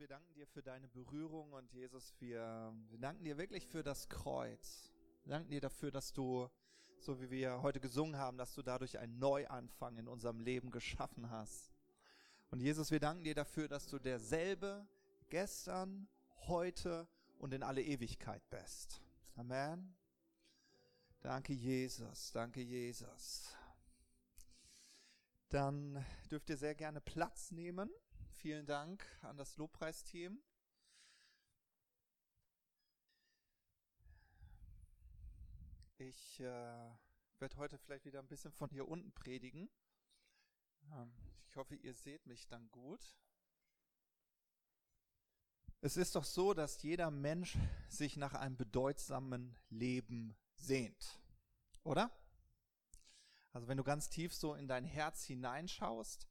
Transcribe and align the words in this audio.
Wir 0.00 0.08
danken 0.08 0.32
dir 0.32 0.46
für 0.46 0.62
deine 0.62 0.88
Berührung 0.88 1.52
und 1.52 1.70
Jesus, 1.74 2.14
wir, 2.20 2.72
wir 2.88 2.98
danken 2.98 3.22
dir 3.22 3.36
wirklich 3.36 3.66
für 3.66 3.82
das 3.82 4.08
Kreuz. 4.08 4.90
Wir 5.24 5.34
danken 5.34 5.50
dir 5.50 5.60
dafür, 5.60 5.90
dass 5.90 6.14
du, 6.14 6.48
so 7.00 7.20
wie 7.20 7.28
wir 7.28 7.60
heute 7.60 7.80
gesungen 7.80 8.16
haben, 8.16 8.38
dass 8.38 8.54
du 8.54 8.62
dadurch 8.62 8.98
einen 8.98 9.18
Neuanfang 9.18 9.98
in 9.98 10.08
unserem 10.08 10.40
Leben 10.40 10.70
geschaffen 10.70 11.28
hast. 11.28 11.70
Und 12.50 12.60
Jesus, 12.60 12.90
wir 12.90 12.98
danken 12.98 13.24
dir 13.24 13.34
dafür, 13.34 13.68
dass 13.68 13.88
du 13.88 13.98
derselbe 13.98 14.88
gestern, 15.28 16.08
heute 16.46 17.06
und 17.36 17.52
in 17.52 17.62
alle 17.62 17.82
Ewigkeit 17.82 18.40
bist. 18.48 19.02
Amen. 19.36 19.94
Danke, 21.20 21.52
Jesus. 21.52 22.32
Danke, 22.32 22.62
Jesus. 22.62 23.54
Dann 25.50 26.02
dürft 26.30 26.48
ihr 26.48 26.56
sehr 26.56 26.74
gerne 26.74 27.02
Platz 27.02 27.50
nehmen. 27.50 27.90
Vielen 28.40 28.64
Dank 28.64 29.04
an 29.20 29.36
das 29.36 29.58
Lobpreisteam. 29.58 30.42
Ich 35.98 36.40
äh, 36.40 36.44
werde 37.38 37.56
heute 37.58 37.76
vielleicht 37.76 38.06
wieder 38.06 38.18
ein 38.18 38.28
bisschen 38.28 38.50
von 38.50 38.70
hier 38.70 38.88
unten 38.88 39.12
predigen. 39.12 39.68
Ähm, 40.90 41.12
ich 41.48 41.56
hoffe, 41.56 41.74
ihr 41.74 41.92
seht 41.92 42.24
mich 42.24 42.48
dann 42.48 42.70
gut. 42.70 43.14
Es 45.82 45.98
ist 45.98 46.16
doch 46.16 46.24
so, 46.24 46.54
dass 46.54 46.80
jeder 46.80 47.10
Mensch 47.10 47.58
sich 47.90 48.16
nach 48.16 48.32
einem 48.32 48.56
bedeutsamen 48.56 49.54
Leben 49.68 50.34
sehnt, 50.54 51.20
oder? 51.84 52.10
Also 53.52 53.68
wenn 53.68 53.76
du 53.76 53.84
ganz 53.84 54.08
tief 54.08 54.32
so 54.32 54.54
in 54.54 54.66
dein 54.66 54.86
Herz 54.86 55.24
hineinschaust, 55.24 56.29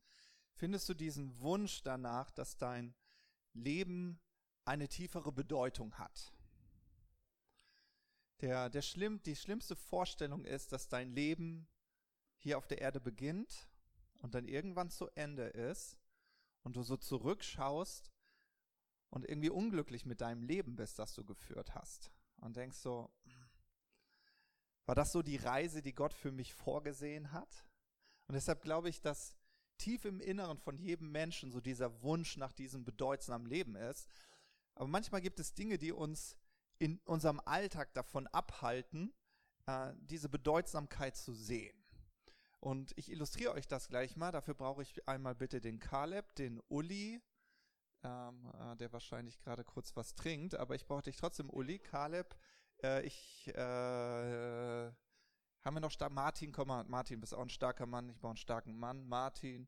findest 0.59 0.89
du 0.89 0.93
diesen 0.93 1.39
Wunsch 1.39 1.83
danach, 1.83 2.31
dass 2.31 2.57
dein 2.57 2.93
Leben 3.53 4.19
eine 4.65 4.89
tiefere 4.89 5.31
Bedeutung 5.31 5.97
hat. 5.97 6.33
Der, 8.41 8.69
der 8.69 8.81
schlimm, 8.81 9.23
die 9.23 9.37
schlimmste 9.37 9.77
Vorstellung 9.77 10.43
ist, 10.43 10.73
dass 10.73 10.89
dein 10.89 11.11
Leben 11.11 11.67
hier 12.37 12.57
auf 12.57 12.67
der 12.67 12.81
Erde 12.81 12.99
beginnt 12.99 13.69
und 14.19 14.35
dann 14.35 14.45
irgendwann 14.45 14.89
zu 14.89 15.07
Ende 15.15 15.45
ist 15.45 15.97
und 16.63 16.75
du 16.75 16.83
so 16.83 16.97
zurückschaust 16.97 18.11
und 19.09 19.27
irgendwie 19.27 19.49
unglücklich 19.49 20.05
mit 20.05 20.19
deinem 20.19 20.43
Leben 20.43 20.75
bist, 20.75 20.99
das 20.99 21.13
du 21.13 21.23
geführt 21.23 21.73
hast. 21.73 22.11
Und 22.41 22.57
denkst 22.57 22.77
so, 22.77 23.09
war 24.85 24.95
das 24.95 25.13
so 25.13 25.21
die 25.21 25.37
Reise, 25.37 25.81
die 25.81 25.93
Gott 25.93 26.13
für 26.13 26.31
mich 26.31 26.53
vorgesehen 26.53 27.31
hat? 27.31 27.65
Und 28.27 28.35
deshalb 28.35 28.61
glaube 28.61 28.89
ich, 28.89 29.01
dass 29.01 29.38
tief 29.79 30.05
im 30.05 30.21
Inneren 30.21 30.59
von 30.59 30.77
jedem 30.77 31.11
Menschen 31.11 31.51
so 31.51 31.59
dieser 31.59 32.03
Wunsch 32.03 32.37
nach 32.37 32.53
diesem 32.53 32.85
bedeutsamen 32.85 33.47
Leben 33.47 33.75
ist. 33.75 34.07
Aber 34.75 34.87
manchmal 34.87 35.21
gibt 35.21 35.39
es 35.39 35.55
Dinge, 35.55 35.79
die 35.79 35.91
uns 35.91 36.37
in 36.77 36.99
unserem 37.05 37.41
Alltag 37.43 37.93
davon 37.93 38.27
abhalten, 38.27 39.13
äh, 39.65 39.93
diese 39.97 40.29
Bedeutsamkeit 40.29 41.17
zu 41.17 41.33
sehen. 41.33 41.75
Und 42.59 42.93
ich 42.97 43.11
illustriere 43.11 43.53
euch 43.53 43.67
das 43.67 43.87
gleich 43.87 44.15
mal. 44.15 44.31
Dafür 44.31 44.53
brauche 44.53 44.81
ich 44.81 45.07
einmal 45.07 45.35
bitte 45.35 45.61
den 45.61 45.79
Kaleb, 45.79 46.35
den 46.35 46.61
Uli, 46.67 47.21
ähm, 48.03 48.51
äh, 48.59 48.75
der 48.77 48.91
wahrscheinlich 48.93 49.39
gerade 49.39 49.63
kurz 49.63 49.95
was 49.95 50.15
trinkt, 50.15 50.55
aber 50.55 50.75
ich 50.75 50.85
brauche 50.85 51.03
dich 51.03 51.17
trotzdem, 51.17 51.49
Uli, 51.49 51.79
Kaleb. 51.79 52.35
Äh, 52.83 53.05
ich 53.05 53.47
äh, 53.55 54.91
haben 55.63 55.75
wir 55.75 55.81
noch 55.81 55.91
stark? 55.91 56.11
Martin, 56.11 56.51
komm 56.51 56.69
mal, 56.69 56.83
Martin, 56.85 57.19
bist 57.19 57.33
auch 57.33 57.41
ein 57.41 57.49
starker 57.49 57.85
Mann. 57.85 58.09
Ich 58.09 58.19
brauche 58.19 58.31
einen 58.31 58.37
starken 58.37 58.77
Mann. 58.77 59.07
Martin. 59.07 59.67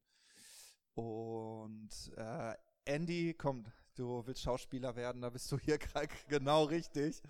Und 0.94 2.12
äh, 2.18 2.56
Andy, 2.86 3.34
komm, 3.34 3.66
du 3.96 4.26
willst 4.26 4.42
Schauspieler 4.42 4.96
werden, 4.96 5.22
da 5.22 5.30
bist 5.30 5.52
du 5.52 5.58
hier 5.58 5.78
genau 6.28 6.64
richtig. 6.64 7.22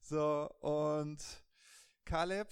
So, 0.00 0.50
und 0.60 1.22
Caleb, 2.04 2.48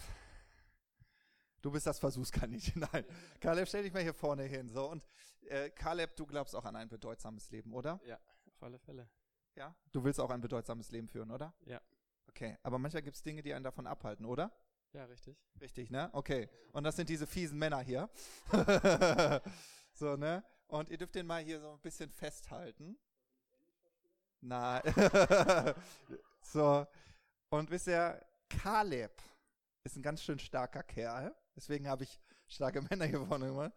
du 1.62 1.70
bist 1.70 1.86
das 1.86 1.98
Versuchskaninchen. 1.98 2.86
Nein, 2.92 3.04
Caleb, 3.40 3.68
stell 3.68 3.82
dich 3.82 3.92
mal 3.92 4.02
hier 4.02 4.14
vorne 4.14 4.44
hin. 4.44 4.68
So, 4.68 4.90
und 4.90 5.04
äh, 5.48 5.70
Caleb, 5.70 6.16
du 6.16 6.26
glaubst 6.26 6.54
auch 6.54 6.64
an 6.64 6.76
ein 6.76 6.88
bedeutsames 6.88 7.50
Leben, 7.50 7.72
oder? 7.72 8.00
Ja, 8.04 8.18
auf 8.46 8.62
alle 8.62 8.78
Fälle. 8.78 9.08
Ja? 9.54 9.74
Du 9.92 10.04
willst 10.04 10.20
auch 10.20 10.30
ein 10.30 10.40
bedeutsames 10.40 10.90
Leben 10.90 11.08
führen, 11.08 11.30
oder? 11.30 11.52
Ja. 11.64 11.80
Okay, 12.28 12.56
aber 12.62 12.78
manchmal 12.78 13.02
gibt 13.02 13.16
es 13.16 13.22
Dinge, 13.22 13.42
die 13.42 13.52
einen 13.52 13.64
davon 13.64 13.86
abhalten, 13.86 14.24
oder? 14.24 14.52
Ja, 14.92 15.04
richtig. 15.04 15.36
Richtig, 15.60 15.90
ne? 15.90 16.08
Okay. 16.12 16.48
Und 16.72 16.84
das 16.84 16.96
sind 16.96 17.08
diese 17.08 17.26
fiesen 17.26 17.58
Männer 17.58 17.80
hier. 17.80 18.08
so, 19.92 20.16
ne? 20.16 20.42
Und 20.66 20.88
ihr 20.90 20.98
dürft 20.98 21.14
den 21.14 21.26
mal 21.26 21.42
hier 21.42 21.60
so 21.60 21.72
ein 21.72 21.80
bisschen 21.80 22.10
festhalten. 22.10 22.98
Nein. 24.40 24.82
so. 26.42 26.86
Und 27.50 27.70
wisst 27.70 27.88
ihr, 27.88 28.20
Kaleb 28.48 29.12
ist 29.84 29.96
ein 29.96 30.02
ganz 30.02 30.22
schön 30.22 30.38
starker 30.38 30.82
Kerl. 30.82 31.34
Deswegen 31.56 31.88
habe 31.88 32.04
ich 32.04 32.20
starke 32.46 32.82
Männer 32.90 33.26
vorne 33.26 33.46
gemacht. 33.46 33.72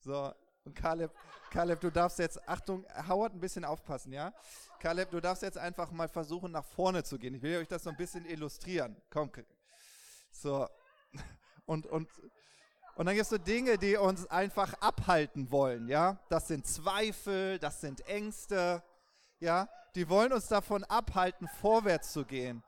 So. 0.00 0.32
Und 0.64 0.74
Kaleb, 0.74 1.10
Kaleb, 1.50 1.80
du 1.80 1.90
darfst 1.90 2.20
jetzt, 2.20 2.48
Achtung, 2.48 2.86
Howard, 3.08 3.34
ein 3.34 3.40
bisschen 3.40 3.64
aufpassen, 3.64 4.12
ja? 4.12 4.32
Kaleb, 4.78 5.10
du 5.10 5.20
darfst 5.20 5.42
jetzt 5.42 5.58
einfach 5.58 5.90
mal 5.90 6.08
versuchen, 6.08 6.52
nach 6.52 6.64
vorne 6.64 7.02
zu 7.02 7.18
gehen. 7.18 7.34
Ich 7.34 7.42
will 7.42 7.58
euch 7.58 7.68
das 7.68 7.82
so 7.82 7.90
ein 7.90 7.96
bisschen 7.96 8.24
illustrieren. 8.26 8.96
Komm, 9.10 9.32
so. 10.32 10.68
Und, 11.66 11.86
und, 11.86 12.08
und 12.96 13.06
dann 13.06 13.14
gibt 13.14 13.24
es 13.24 13.30
so 13.30 13.38
Dinge, 13.38 13.78
die 13.78 13.96
uns 13.96 14.26
einfach 14.26 14.74
abhalten 14.74 15.50
wollen, 15.50 15.88
ja. 15.88 16.18
Das 16.28 16.48
sind 16.48 16.66
Zweifel, 16.66 17.58
das 17.58 17.80
sind 17.80 18.06
Ängste, 18.06 18.82
ja. 19.40 19.68
Die 19.94 20.08
wollen 20.08 20.32
uns 20.32 20.48
davon 20.48 20.84
abhalten, 20.84 21.48
vorwärts 21.60 22.12
zu 22.12 22.24
gehen. 22.24 22.62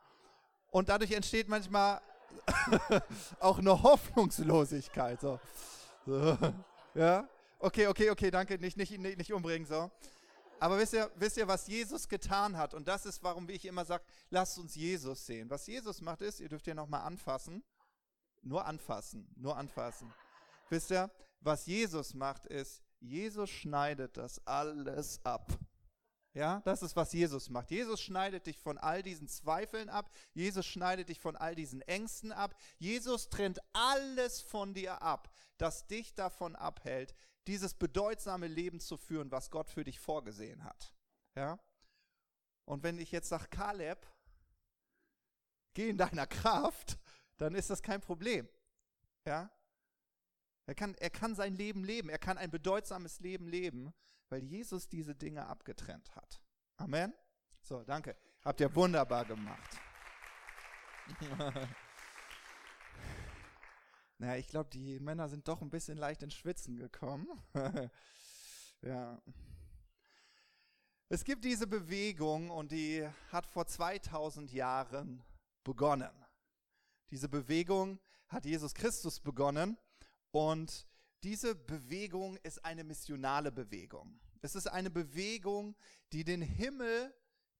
Und 0.71 0.89
dadurch 0.89 1.11
entsteht 1.11 1.47
manchmal 1.47 2.01
auch 3.39 3.59
eine 3.59 3.81
Hoffnungslosigkeit, 3.81 5.21
so. 5.21 5.39
so. 6.05 6.37
Ja. 6.95 7.27
Okay, 7.59 7.87
okay, 7.87 8.09
okay, 8.09 8.31
danke, 8.31 8.57
nicht, 8.57 8.77
nicht, 8.77 8.97
nicht, 8.97 9.33
umbringen, 9.33 9.67
so. 9.67 9.91
Aber 10.59 10.77
wisst 10.77 10.93
ihr, 10.93 11.11
wisst 11.15 11.37
ihr, 11.37 11.47
was 11.47 11.67
Jesus 11.67 12.07
getan 12.07 12.57
hat? 12.57 12.73
Und 12.73 12.87
das 12.87 13.05
ist, 13.05 13.21
warum 13.23 13.47
ich 13.49 13.65
immer 13.65 13.85
sage, 13.85 14.03
lasst 14.29 14.57
uns 14.57 14.75
Jesus 14.75 15.25
sehen. 15.25 15.49
Was 15.49 15.67
Jesus 15.67 16.01
macht 16.01 16.21
ist, 16.21 16.39
ihr 16.39 16.49
dürft 16.49 16.65
hier 16.65 16.75
nochmal 16.75 17.01
anfassen. 17.01 17.63
Nur 18.41 18.65
anfassen, 18.65 19.27
nur 19.35 19.57
anfassen. 19.57 20.13
Wisst 20.69 20.91
ihr, 20.91 21.11
was 21.41 21.65
Jesus 21.65 22.13
macht 22.13 22.45
ist, 22.45 22.83
Jesus 22.99 23.49
schneidet 23.49 24.17
das 24.17 24.45
alles 24.47 25.19
ab. 25.23 25.51
Ja, 26.35 26.61
das 26.65 26.83
ist, 26.83 26.97
was 26.97 27.13
Jesus 27.13 27.49
macht. 27.49 27.71
Jesus 27.71 28.01
schneidet 28.01 28.45
dich 28.45 28.59
von 28.59 28.77
all 28.77 29.01
diesen 29.01 29.29
Zweifeln 29.29 29.89
ab. 29.89 30.11
Jesus 30.33 30.65
schneidet 30.65 31.07
dich 31.07 31.19
von 31.21 31.37
all 31.37 31.55
diesen 31.55 31.81
Ängsten 31.83 32.33
ab. 32.33 32.55
Jesus 32.77 33.29
trennt 33.29 33.59
alles 33.71 34.41
von 34.41 34.73
dir 34.73 35.01
ab, 35.01 35.33
das 35.57 35.87
dich 35.87 36.13
davon 36.13 36.57
abhält, 36.57 37.15
dieses 37.47 37.73
bedeutsame 37.73 38.47
Leben 38.47 38.79
zu 38.79 38.97
führen, 38.97 39.31
was 39.31 39.49
Gott 39.51 39.69
für 39.69 39.83
dich 39.83 39.99
vorgesehen 39.99 40.63
hat. 40.63 40.93
Ja? 41.35 41.59
Und 42.65 42.83
wenn 42.83 42.97
ich 42.99 43.11
jetzt 43.11 43.29
sage, 43.29 43.47
Kaleb, 43.49 44.05
geh 45.73 45.89
in 45.89 45.97
deiner 45.97 46.27
Kraft, 46.27 46.97
dann 47.37 47.53
ist 47.53 47.69
das 47.69 47.83
kein 47.83 48.01
Problem. 48.01 48.49
Ja? 49.25 49.51
Er 50.65 50.75
kann, 50.75 50.95
er 50.95 51.11
kann 51.11 51.35
sein 51.35 51.53
Leben 51.53 51.83
leben, 51.83 52.09
er 52.09 52.17
kann 52.17 52.37
ein 52.37 52.49
bedeutsames 52.49 53.19
Leben 53.19 53.47
leben, 53.47 53.93
weil 54.29 54.43
Jesus 54.43 54.89
diese 54.89 55.13
Dinge 55.13 55.45
abgetrennt 55.45 56.15
hat. 56.15 56.41
Amen. 56.77 57.13
So, 57.61 57.83
danke. 57.83 58.15
Habt 58.43 58.59
ihr 58.61 58.73
wunderbar 58.75 59.25
gemacht. 59.25 59.79
Naja, 64.17 64.37
ich 64.37 64.47
glaube, 64.47 64.69
die 64.69 64.99
Männer 64.99 65.27
sind 65.27 65.47
doch 65.47 65.61
ein 65.61 65.69
bisschen 65.69 65.97
leicht 65.97 66.23
ins 66.23 66.35
Schwitzen 66.35 66.77
gekommen. 66.77 67.27
ja. 68.81 69.21
Es 71.09 71.23
gibt 71.23 71.43
diese 71.43 71.67
Bewegung 71.67 72.49
und 72.49 72.71
die 72.71 73.07
hat 73.31 73.45
vor 73.45 73.67
2000 73.67 74.51
Jahren 74.51 75.23
begonnen. 75.63 76.11
Diese 77.11 77.29
Bewegung 77.29 77.99
hat 78.27 78.45
Jesus 78.45 78.73
Christus 78.73 79.19
begonnen 79.19 79.77
und 80.31 80.87
diese 81.23 81.55
Bewegung 81.55 82.37
ist 82.37 82.63
eine 82.63 82.83
missionale 82.83 83.51
Bewegung. 83.51 84.19
Es 84.41 84.55
ist 84.55 84.67
eine 84.67 84.89
Bewegung, 84.89 85.75
die 86.11 86.23
den 86.23 86.41
Himmel 86.41 87.13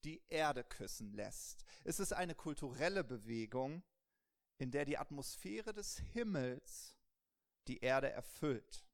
die 0.04 0.22
Erde 0.30 0.64
küssen 0.64 1.14
lässt. 1.14 1.66
Es 1.84 2.00
ist 2.00 2.14
eine 2.14 2.36
kulturelle 2.36 3.04
Bewegung, 3.04 3.84
in 4.58 4.72
der 4.72 4.86
die 4.86 4.98
Atmosphäre 4.98 5.74
des 5.74 5.98
Himmels 6.14 6.98
die 7.68 7.80
Erde 7.80 8.10
erfüllt. 8.10 8.86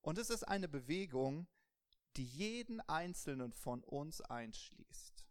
Und 0.00 0.18
es 0.18 0.30
ist 0.30 0.44
eine 0.44 0.68
Bewegung, 0.68 1.46
die 2.16 2.24
jeden 2.24 2.80
einzelnen 2.82 3.52
von 3.52 3.82
uns 3.84 4.20
einschließt. 4.20 5.26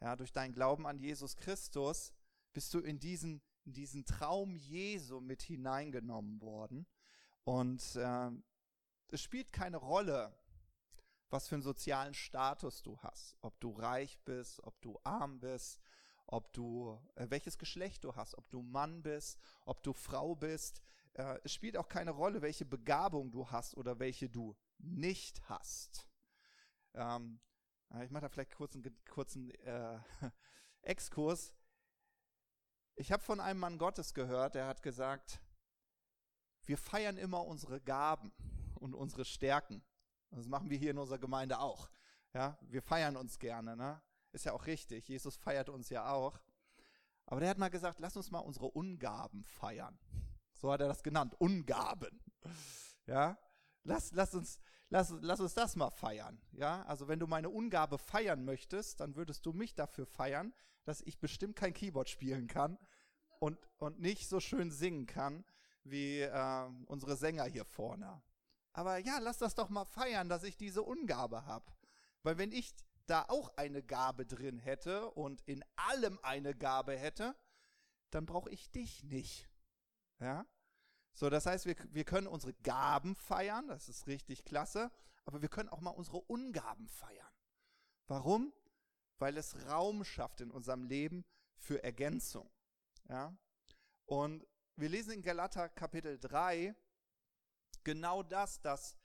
Ja, 0.00 0.16
durch 0.16 0.32
deinen 0.32 0.52
Glauben 0.52 0.86
an 0.86 0.98
Jesus 0.98 1.36
Christus 1.36 2.12
bist 2.52 2.72
du 2.74 2.80
in 2.80 2.98
diesen, 2.98 3.42
in 3.64 3.72
diesen 3.72 4.04
Traum 4.04 4.56
Jesu 4.56 5.20
mit 5.20 5.42
hineingenommen 5.42 6.40
worden. 6.40 6.86
Und 7.44 7.96
äh, 7.96 8.30
es 9.08 9.22
spielt 9.22 9.52
keine 9.52 9.76
Rolle, 9.76 10.34
was 11.28 11.48
für 11.48 11.54
einen 11.54 11.62
sozialen 11.62 12.14
Status 12.14 12.82
du 12.82 12.98
hast, 12.98 13.36
ob 13.40 13.58
du 13.60 13.70
reich 13.70 14.18
bist, 14.24 14.62
ob 14.64 14.80
du 14.80 14.98
arm 15.04 15.38
bist, 15.38 15.80
ob 16.30 16.52
du 16.52 16.98
äh, 17.16 17.26
welches 17.28 17.58
Geschlecht 17.58 18.04
du 18.04 18.14
hast, 18.14 18.36
ob 18.36 18.48
du 18.50 18.62
Mann 18.62 19.02
bist, 19.02 19.38
ob 19.62 19.82
du 19.82 19.92
Frau 19.92 20.34
bist. 20.34 20.82
Äh, 21.14 21.38
es 21.44 21.52
spielt 21.52 21.76
auch 21.76 21.88
keine 21.88 22.12
Rolle, 22.12 22.42
welche 22.42 22.64
Begabung 22.64 23.30
du 23.30 23.50
hast 23.50 23.76
oder 23.76 23.98
welche 23.98 24.28
du 24.28 24.56
nicht 24.78 25.48
hast. 25.48 26.08
Ähm, 26.94 27.40
ich 28.02 28.10
mache 28.10 28.22
da 28.22 28.28
vielleicht 28.28 28.54
kurz 28.54 28.74
einen 28.74 28.96
kurzen 29.08 29.50
äh, 29.50 29.98
Exkurs. 30.82 31.52
Ich 32.94 33.10
habe 33.10 33.22
von 33.22 33.40
einem 33.40 33.58
Mann 33.58 33.78
Gottes 33.78 34.14
gehört, 34.14 34.54
der 34.54 34.66
hat 34.66 34.82
gesagt, 34.82 35.40
wir 36.64 36.78
feiern 36.78 37.16
immer 37.16 37.44
unsere 37.44 37.80
Gaben 37.80 38.32
und 38.74 38.94
unsere 38.94 39.24
Stärken. 39.24 39.82
Das 40.30 40.46
machen 40.46 40.70
wir 40.70 40.78
hier 40.78 40.92
in 40.92 40.98
unserer 40.98 41.18
Gemeinde 41.18 41.58
auch. 41.58 41.90
Ja, 42.32 42.56
wir 42.60 42.82
feiern 42.82 43.16
uns 43.16 43.38
gerne, 43.38 43.76
ne? 43.76 44.00
Ist 44.32 44.44
ja 44.44 44.52
auch 44.52 44.66
richtig. 44.66 45.08
Jesus 45.08 45.36
feiert 45.36 45.68
uns 45.68 45.90
ja 45.90 46.12
auch. 46.12 46.38
Aber 47.26 47.40
der 47.40 47.50
hat 47.50 47.58
mal 47.58 47.68
gesagt, 47.68 48.00
lass 48.00 48.16
uns 48.16 48.30
mal 48.30 48.40
unsere 48.40 48.66
Ungaben 48.66 49.44
feiern. 49.44 49.98
So 50.54 50.72
hat 50.72 50.80
er 50.80 50.88
das 50.88 51.02
genannt. 51.02 51.34
Ungaben. 51.38 52.20
Ja? 53.06 53.38
Lass, 53.82 54.12
lass 54.12 54.34
uns, 54.34 54.60
lass, 54.88 55.14
lass 55.20 55.40
uns 55.40 55.54
das 55.54 55.76
mal 55.76 55.90
feiern. 55.90 56.40
Ja? 56.52 56.82
Also 56.84 57.08
wenn 57.08 57.18
du 57.18 57.26
meine 57.26 57.50
Ungabe 57.50 57.98
feiern 57.98 58.44
möchtest, 58.44 59.00
dann 59.00 59.16
würdest 59.16 59.46
du 59.46 59.52
mich 59.52 59.74
dafür 59.74 60.06
feiern, 60.06 60.52
dass 60.84 61.00
ich 61.02 61.18
bestimmt 61.18 61.56
kein 61.56 61.72
Keyboard 61.72 62.08
spielen 62.08 62.46
kann 62.46 62.78
und, 63.38 63.58
und 63.78 64.00
nicht 64.00 64.28
so 64.28 64.40
schön 64.40 64.70
singen 64.70 65.06
kann 65.06 65.44
wie 65.84 66.20
äh, 66.20 66.68
unsere 66.86 67.16
Sänger 67.16 67.44
hier 67.44 67.64
vorne. 67.64 68.22
Aber 68.72 68.98
ja, 68.98 69.18
lass 69.18 69.38
das 69.38 69.54
doch 69.54 69.68
mal 69.68 69.84
feiern, 69.84 70.28
dass 70.28 70.44
ich 70.44 70.56
diese 70.56 70.82
Ungabe 70.82 71.46
habe. 71.46 71.72
Weil 72.22 72.38
wenn 72.38 72.52
ich 72.52 72.74
da 73.10 73.24
auch 73.28 73.56
eine 73.56 73.82
Gabe 73.82 74.24
drin 74.24 74.58
hätte 74.58 75.10
und 75.10 75.42
in 75.42 75.64
allem 75.74 76.18
eine 76.22 76.54
Gabe 76.54 76.96
hätte, 76.96 77.34
dann 78.10 78.24
brauche 78.24 78.50
ich 78.50 78.70
dich 78.70 79.02
nicht. 79.02 79.48
Ja? 80.20 80.46
So, 81.12 81.28
das 81.28 81.46
heißt, 81.46 81.66
wir, 81.66 81.76
wir 81.90 82.04
können 82.04 82.28
unsere 82.28 82.54
Gaben 82.54 83.16
feiern, 83.16 83.66
das 83.68 83.88
ist 83.88 84.06
richtig 84.06 84.44
klasse, 84.44 84.92
aber 85.24 85.42
wir 85.42 85.48
können 85.48 85.68
auch 85.68 85.80
mal 85.80 85.90
unsere 85.90 86.18
Ungaben 86.18 86.86
feiern. 86.88 87.32
Warum? 88.06 88.52
Weil 89.18 89.36
es 89.36 89.66
Raum 89.68 90.04
schafft 90.04 90.40
in 90.40 90.50
unserem 90.50 90.84
Leben 90.84 91.24
für 91.56 91.82
Ergänzung. 91.82 92.48
Ja? 93.08 93.36
Und 94.06 94.46
wir 94.76 94.88
lesen 94.88 95.12
in 95.12 95.22
Galater 95.22 95.68
Kapitel 95.68 96.18
3 96.18 96.74
genau 97.82 98.22
das, 98.22 98.60
dass 98.60 98.99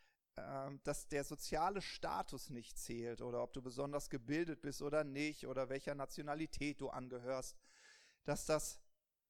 dass 0.83 1.07
der 1.07 1.23
soziale 1.23 1.81
Status 1.81 2.49
nicht 2.49 2.77
zählt 2.77 3.21
oder 3.21 3.41
ob 3.41 3.53
du 3.53 3.61
besonders 3.61 4.09
gebildet 4.09 4.61
bist 4.61 4.81
oder 4.81 5.03
nicht 5.03 5.47
oder 5.47 5.69
welcher 5.69 5.95
Nationalität 5.95 6.81
du 6.81 6.89
angehörst, 6.89 7.55
dass 8.25 8.45
das 8.45 8.81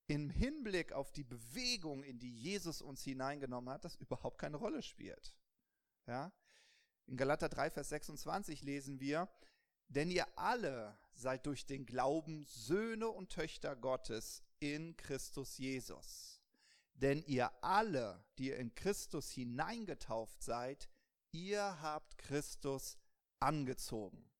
im 0.07 0.29
Hinblick 0.29 0.93
auf 0.93 1.11
die 1.11 1.23
Bewegung, 1.23 2.03
in 2.03 2.19
die 2.19 2.31
Jesus 2.31 2.81
uns 2.81 3.03
hineingenommen 3.03 3.73
hat, 3.73 3.85
das 3.85 3.95
überhaupt 3.95 4.39
keine 4.39 4.57
Rolle 4.57 4.81
spielt. 4.81 5.35
Ja? 6.07 6.31
In 7.07 7.17
Galater 7.17 7.49
3, 7.49 7.69
Vers 7.69 7.89
26 7.89 8.63
lesen 8.63 8.99
wir, 8.99 9.29
denn 9.87 10.09
ihr 10.09 10.27
alle 10.37 10.97
seid 11.13 11.45
durch 11.45 11.65
den 11.65 11.85
Glauben 11.85 12.45
Söhne 12.45 13.07
und 13.09 13.31
Töchter 13.31 13.75
Gottes 13.75 14.43
in 14.59 14.97
Christus 14.97 15.57
Jesus. 15.57 16.41
Denn 16.95 17.23
ihr 17.23 17.51
alle, 17.63 18.23
die 18.37 18.47
ihr 18.47 18.57
in 18.57 18.73
Christus 18.73 19.29
hineingetauft 19.31 20.41
seid, 20.41 20.89
ihr 21.35 21.81
habt 21.81 22.17
Christus 22.17 22.97
angezogen. 23.39 24.31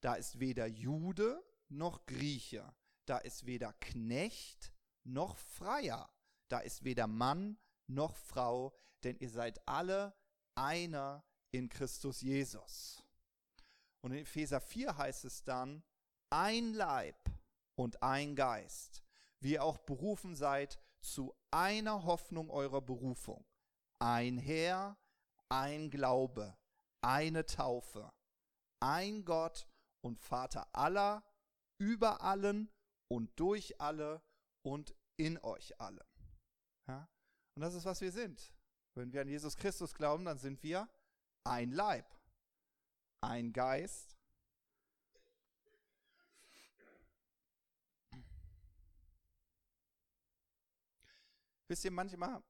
Da 0.00 0.14
ist 0.14 0.40
weder 0.40 0.66
Jude 0.66 1.44
noch 1.68 2.06
Grieche, 2.06 2.74
da 3.04 3.18
ist 3.18 3.44
weder 3.44 3.74
Knecht 3.74 4.72
noch 5.04 5.36
Freier, 5.36 6.10
da 6.48 6.60
ist 6.60 6.84
weder 6.84 7.06
Mann 7.06 7.58
noch 7.86 8.16
Frau, 8.16 8.74
denn 9.04 9.16
ihr 9.18 9.28
seid 9.28 9.66
alle 9.68 10.16
einer 10.54 11.24
in 11.50 11.68
Christus 11.68 12.22
Jesus. 12.22 13.04
Und 14.00 14.12
in 14.12 14.18
Epheser 14.20 14.60
4 14.60 14.96
heißt 14.96 15.26
es 15.26 15.44
dann, 15.44 15.82
ein 16.30 16.72
Leib 16.72 17.30
und 17.74 18.02
ein 18.02 18.34
Geist, 18.34 19.02
wie 19.40 19.52
ihr 19.52 19.64
auch 19.64 19.78
berufen 19.78 20.34
seid 20.34 20.80
zu 21.00 21.34
einer 21.50 22.04
Hoffnung 22.04 22.50
eurer 22.50 22.80
Berufung, 22.80 23.44
ein 23.98 24.38
Herr, 24.38 24.96
ein 25.50 25.90
Glaube, 25.90 26.56
eine 27.02 27.44
Taufe, 27.44 28.10
ein 28.80 29.24
Gott 29.24 29.68
und 30.02 30.18
Vater 30.18 30.66
aller, 30.72 31.22
über 31.78 32.22
allen 32.22 32.70
und 33.08 33.38
durch 33.38 33.80
alle 33.80 34.22
und 34.62 34.94
in 35.16 35.38
euch 35.38 35.78
allen. 35.80 36.06
Ja? 36.86 37.08
Und 37.54 37.62
das 37.62 37.74
ist, 37.74 37.84
was 37.84 38.00
wir 38.00 38.12
sind. 38.12 38.54
Wenn 38.94 39.12
wir 39.12 39.20
an 39.20 39.28
Jesus 39.28 39.56
Christus 39.56 39.94
glauben, 39.94 40.24
dann 40.24 40.38
sind 40.38 40.62
wir 40.62 40.88
ein 41.44 41.72
Leib, 41.72 42.06
ein 43.20 43.52
Geist. 43.52 44.16
Wisst 51.68 51.84
ihr, 51.84 51.92
manchmal 51.92 52.42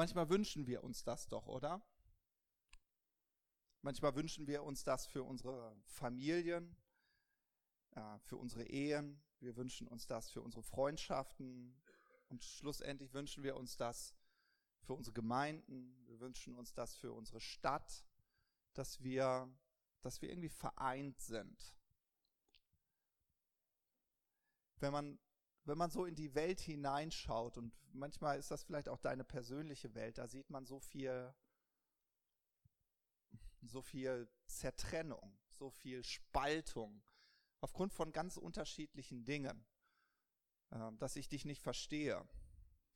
Manchmal 0.00 0.30
wünschen 0.30 0.66
wir 0.66 0.82
uns 0.82 1.04
das 1.04 1.28
doch, 1.28 1.46
oder? 1.46 1.86
Manchmal 3.82 4.14
wünschen 4.14 4.46
wir 4.46 4.62
uns 4.62 4.82
das 4.82 5.04
für 5.04 5.22
unsere 5.22 5.76
Familien, 5.84 6.74
für 8.22 8.38
unsere 8.38 8.64
Ehen. 8.64 9.22
Wir 9.40 9.56
wünschen 9.56 9.86
uns 9.86 10.06
das 10.06 10.30
für 10.30 10.40
unsere 10.40 10.62
Freundschaften. 10.62 11.78
Und 12.30 12.42
schlussendlich 12.42 13.12
wünschen 13.12 13.42
wir 13.42 13.58
uns 13.58 13.76
das 13.76 14.16
für 14.80 14.94
unsere 14.94 15.12
Gemeinden. 15.12 15.94
Wir 16.06 16.18
wünschen 16.18 16.54
uns 16.54 16.72
das 16.72 16.96
für 16.96 17.12
unsere 17.12 17.42
Stadt, 17.42 18.06
dass 18.72 19.02
wir, 19.02 19.54
dass 20.00 20.22
wir 20.22 20.30
irgendwie 20.30 20.48
vereint 20.48 21.20
sind. 21.20 21.76
Wenn 24.76 24.92
man 24.94 25.18
wenn 25.70 25.78
man 25.78 25.92
so 25.92 26.04
in 26.04 26.16
die 26.16 26.34
Welt 26.34 26.60
hineinschaut 26.60 27.56
und 27.56 27.72
manchmal 27.92 28.40
ist 28.40 28.50
das 28.50 28.64
vielleicht 28.64 28.88
auch 28.88 28.98
deine 28.98 29.22
persönliche 29.22 29.94
Welt, 29.94 30.18
da 30.18 30.26
sieht 30.26 30.50
man 30.50 30.66
so 30.66 30.80
viel, 30.80 31.32
so 33.62 33.80
viel 33.80 34.28
Zertrennung, 34.46 35.38
so 35.48 35.70
viel 35.70 36.02
Spaltung 36.02 37.04
aufgrund 37.60 37.92
von 37.92 38.10
ganz 38.10 38.36
unterschiedlichen 38.36 39.24
Dingen, 39.24 39.64
ähm, 40.72 40.98
dass 40.98 41.14
ich 41.14 41.28
dich 41.28 41.44
nicht 41.44 41.62
verstehe, 41.62 42.28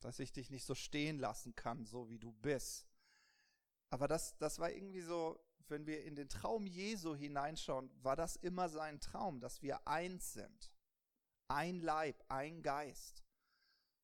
dass 0.01 0.19
ich 0.19 0.33
dich 0.33 0.49
nicht 0.49 0.65
so 0.65 0.75
stehen 0.75 1.17
lassen 1.17 1.55
kann, 1.55 1.85
so 1.85 2.09
wie 2.09 2.19
du 2.19 2.33
bist. 2.33 2.89
Aber 3.89 4.09
das, 4.09 4.37
das 4.37 4.59
war 4.59 4.69
irgendwie 4.69 5.01
so, 5.01 5.39
wenn 5.69 5.85
wir 5.85 6.03
in 6.03 6.15
den 6.15 6.27
Traum 6.27 6.67
Jesu 6.67 7.15
hineinschauen, 7.15 7.89
war 8.03 8.17
das 8.17 8.35
immer 8.35 8.67
sein 8.67 8.99
Traum, 8.99 9.39
dass 9.39 9.61
wir 9.61 9.87
eins 9.87 10.33
sind 10.33 10.74
ein 11.47 11.79
Leib, 11.79 12.23
ein 12.29 12.61
Geist. 12.61 13.23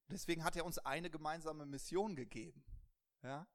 Deswegen 0.09 0.43
hat 0.43 0.55
er 0.55 0.65
uns 0.65 0.77
eine 0.79 1.09
gemeinsame 1.09 1.65
Mission 1.65 2.15
gegeben. 2.15 2.63
Ja? 3.23 3.47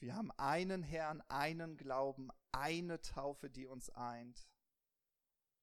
Wir 0.00 0.14
haben 0.14 0.30
einen 0.32 0.82
Herrn, 0.82 1.22
einen 1.28 1.76
Glauben, 1.76 2.30
eine 2.52 3.00
Taufe, 3.00 3.50
die 3.50 3.66
uns 3.66 3.90
eint, 3.90 4.48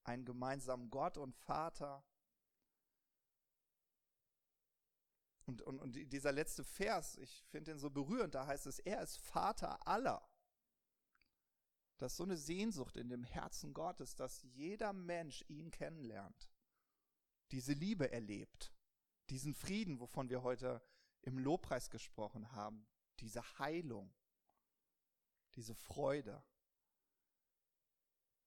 einen 0.04 0.24
gemeinsamen 0.24 0.90
Gott 0.90 1.16
und 1.16 1.34
Vater. 1.34 2.04
Und, 5.46 5.62
und, 5.62 5.78
und 5.78 5.92
dieser 6.12 6.32
letzte 6.32 6.64
Vers, 6.64 7.16
ich 7.16 7.44
finde 7.44 7.70
ihn 7.70 7.78
so 7.78 7.88
berührend, 7.88 8.34
da 8.34 8.46
heißt 8.46 8.66
es, 8.66 8.78
er 8.80 9.00
ist 9.00 9.16
Vater 9.18 9.86
aller. 9.86 10.28
Das 11.98 12.12
ist 12.12 12.16
so 12.18 12.24
eine 12.24 12.36
Sehnsucht 12.36 12.96
in 12.96 13.08
dem 13.08 13.24
Herzen 13.24 13.72
Gottes, 13.72 14.14
dass 14.14 14.42
jeder 14.42 14.92
Mensch 14.92 15.44
ihn 15.48 15.70
kennenlernt, 15.70 16.50
diese 17.50 17.72
Liebe 17.72 18.10
erlebt, 18.12 18.74
diesen 19.30 19.54
Frieden, 19.54 19.98
wovon 19.98 20.28
wir 20.28 20.42
heute 20.42 20.82
im 21.22 21.38
Lobpreis 21.38 21.90
gesprochen 21.90 22.52
haben, 22.52 22.86
diese 23.20 23.42
Heilung, 23.58 24.14
diese 25.54 25.74
Freude. 25.74 26.44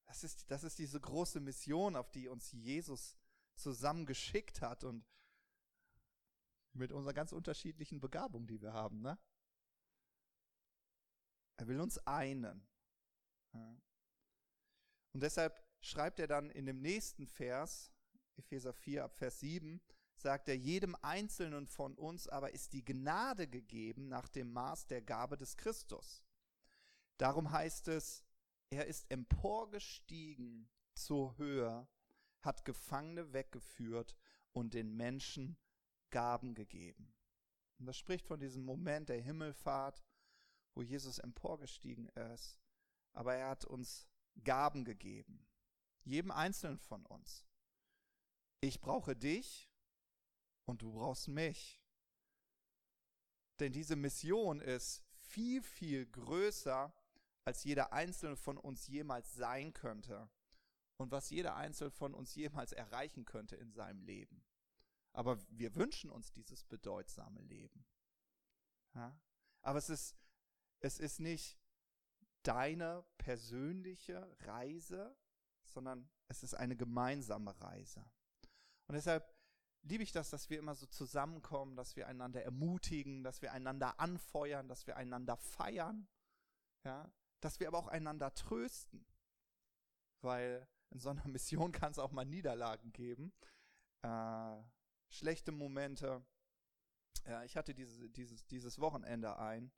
Das 0.06 0.22
ist, 0.24 0.50
das 0.50 0.64
ist 0.64 0.78
diese 0.78 1.00
große 1.00 1.40
Mission, 1.40 1.96
auf 1.96 2.10
die 2.10 2.28
uns 2.28 2.52
Jesus 2.52 3.16
zusammen 3.56 4.06
geschickt 4.06 4.60
hat 4.62 4.84
und 4.84 5.04
mit 6.72 6.92
unserer 6.92 7.14
ganz 7.14 7.32
unterschiedlichen 7.32 8.00
Begabung, 8.00 8.46
die 8.46 8.60
wir 8.60 8.72
haben. 8.72 9.00
Ne? 9.02 9.18
Er 11.56 11.66
will 11.66 11.80
uns 11.80 11.98
einen. 12.06 12.66
Und 13.52 15.22
deshalb 15.22 15.62
schreibt 15.80 16.20
er 16.20 16.26
dann 16.26 16.50
in 16.50 16.66
dem 16.66 16.80
nächsten 16.80 17.26
Vers, 17.26 17.90
Epheser 18.36 18.72
4 18.72 19.04
ab 19.04 19.16
Vers 19.16 19.40
7, 19.40 19.80
sagt 20.16 20.48
er, 20.48 20.56
jedem 20.56 20.94
Einzelnen 21.02 21.66
von 21.66 21.94
uns 21.94 22.28
aber 22.28 22.52
ist 22.52 22.72
die 22.72 22.84
Gnade 22.84 23.48
gegeben 23.48 24.08
nach 24.08 24.28
dem 24.28 24.52
Maß 24.52 24.86
der 24.86 25.02
Gabe 25.02 25.36
des 25.36 25.56
Christus. 25.56 26.22
Darum 27.16 27.50
heißt 27.50 27.88
es, 27.88 28.24
er 28.70 28.86
ist 28.86 29.10
emporgestiegen 29.10 30.68
zur 30.94 31.36
Höhe, 31.38 31.88
hat 32.42 32.64
Gefangene 32.64 33.32
weggeführt 33.32 34.14
und 34.52 34.74
den 34.74 34.96
Menschen 34.96 35.56
Gaben 36.10 36.54
gegeben. 36.54 37.14
Und 37.78 37.86
das 37.86 37.96
spricht 37.96 38.26
von 38.26 38.38
diesem 38.38 38.64
Moment 38.64 39.08
der 39.08 39.20
Himmelfahrt, 39.20 40.04
wo 40.74 40.82
Jesus 40.82 41.18
emporgestiegen 41.18 42.08
ist. 42.10 42.59
Aber 43.12 43.34
er 43.34 43.48
hat 43.48 43.64
uns 43.64 44.08
Gaben 44.44 44.84
gegeben. 44.84 45.46
Jedem 46.04 46.30
Einzelnen 46.30 46.78
von 46.78 47.04
uns. 47.06 47.44
Ich 48.60 48.80
brauche 48.80 49.16
dich 49.16 49.70
und 50.64 50.82
du 50.82 50.92
brauchst 50.92 51.28
mich. 51.28 51.80
Denn 53.58 53.72
diese 53.72 53.96
Mission 53.96 54.60
ist 54.60 55.02
viel, 55.20 55.62
viel 55.62 56.06
größer, 56.06 56.92
als 57.44 57.64
jeder 57.64 57.92
Einzelne 57.92 58.36
von 58.36 58.58
uns 58.58 58.86
jemals 58.86 59.34
sein 59.34 59.72
könnte 59.72 60.30
und 60.96 61.10
was 61.10 61.30
jeder 61.30 61.56
Einzelne 61.56 61.90
von 61.90 62.14
uns 62.14 62.34
jemals 62.34 62.72
erreichen 62.72 63.24
könnte 63.24 63.56
in 63.56 63.72
seinem 63.72 64.02
Leben. 64.02 64.44
Aber 65.12 65.38
wir 65.50 65.74
wünschen 65.74 66.10
uns 66.10 66.32
dieses 66.32 66.64
bedeutsame 66.64 67.40
Leben. 67.40 67.84
Ja? 68.94 69.18
Aber 69.62 69.78
es 69.78 69.90
ist, 69.90 70.16
es 70.80 70.98
ist 70.98 71.20
nicht 71.20 71.59
deine 72.42 73.04
persönliche 73.18 74.36
Reise, 74.40 75.16
sondern 75.64 76.10
es 76.28 76.42
ist 76.42 76.54
eine 76.54 76.76
gemeinsame 76.76 77.58
Reise. 77.60 78.04
Und 78.86 78.94
deshalb 78.94 79.34
liebe 79.82 80.02
ich 80.02 80.12
das, 80.12 80.30
dass 80.30 80.50
wir 80.50 80.58
immer 80.58 80.74
so 80.74 80.86
zusammenkommen, 80.86 81.76
dass 81.76 81.96
wir 81.96 82.06
einander 82.06 82.42
ermutigen, 82.42 83.22
dass 83.22 83.42
wir 83.42 83.52
einander 83.52 83.98
anfeuern, 83.98 84.68
dass 84.68 84.86
wir 84.86 84.96
einander 84.96 85.36
feiern, 85.36 86.08
ja, 86.84 87.10
dass 87.40 87.60
wir 87.60 87.68
aber 87.68 87.78
auch 87.78 87.88
einander 87.88 88.34
trösten. 88.34 89.06
Weil 90.22 90.66
in 90.90 90.98
so 90.98 91.10
einer 91.10 91.26
Mission 91.28 91.72
kann 91.72 91.92
es 91.92 91.98
auch 91.98 92.12
mal 92.12 92.24
Niederlagen 92.24 92.92
geben, 92.92 93.32
äh, 94.02 94.62
schlechte 95.08 95.52
Momente. 95.52 96.24
Ja, 97.26 97.44
ich 97.44 97.56
hatte 97.56 97.74
diese, 97.74 98.08
dieses, 98.10 98.46
dieses 98.46 98.78
Wochenende 98.78 99.36
ein. 99.38 99.72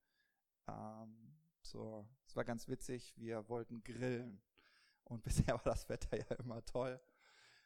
Ähm, 0.68 1.31
so, 1.72 2.06
es 2.26 2.36
war 2.36 2.44
ganz 2.44 2.68
witzig. 2.68 3.14
Wir 3.16 3.48
wollten 3.48 3.82
grillen. 3.82 4.40
Und 5.04 5.22
bisher 5.24 5.54
war 5.54 5.62
das 5.64 5.88
Wetter 5.88 6.16
ja 6.16 6.36
immer 6.36 6.64
toll. 6.64 7.00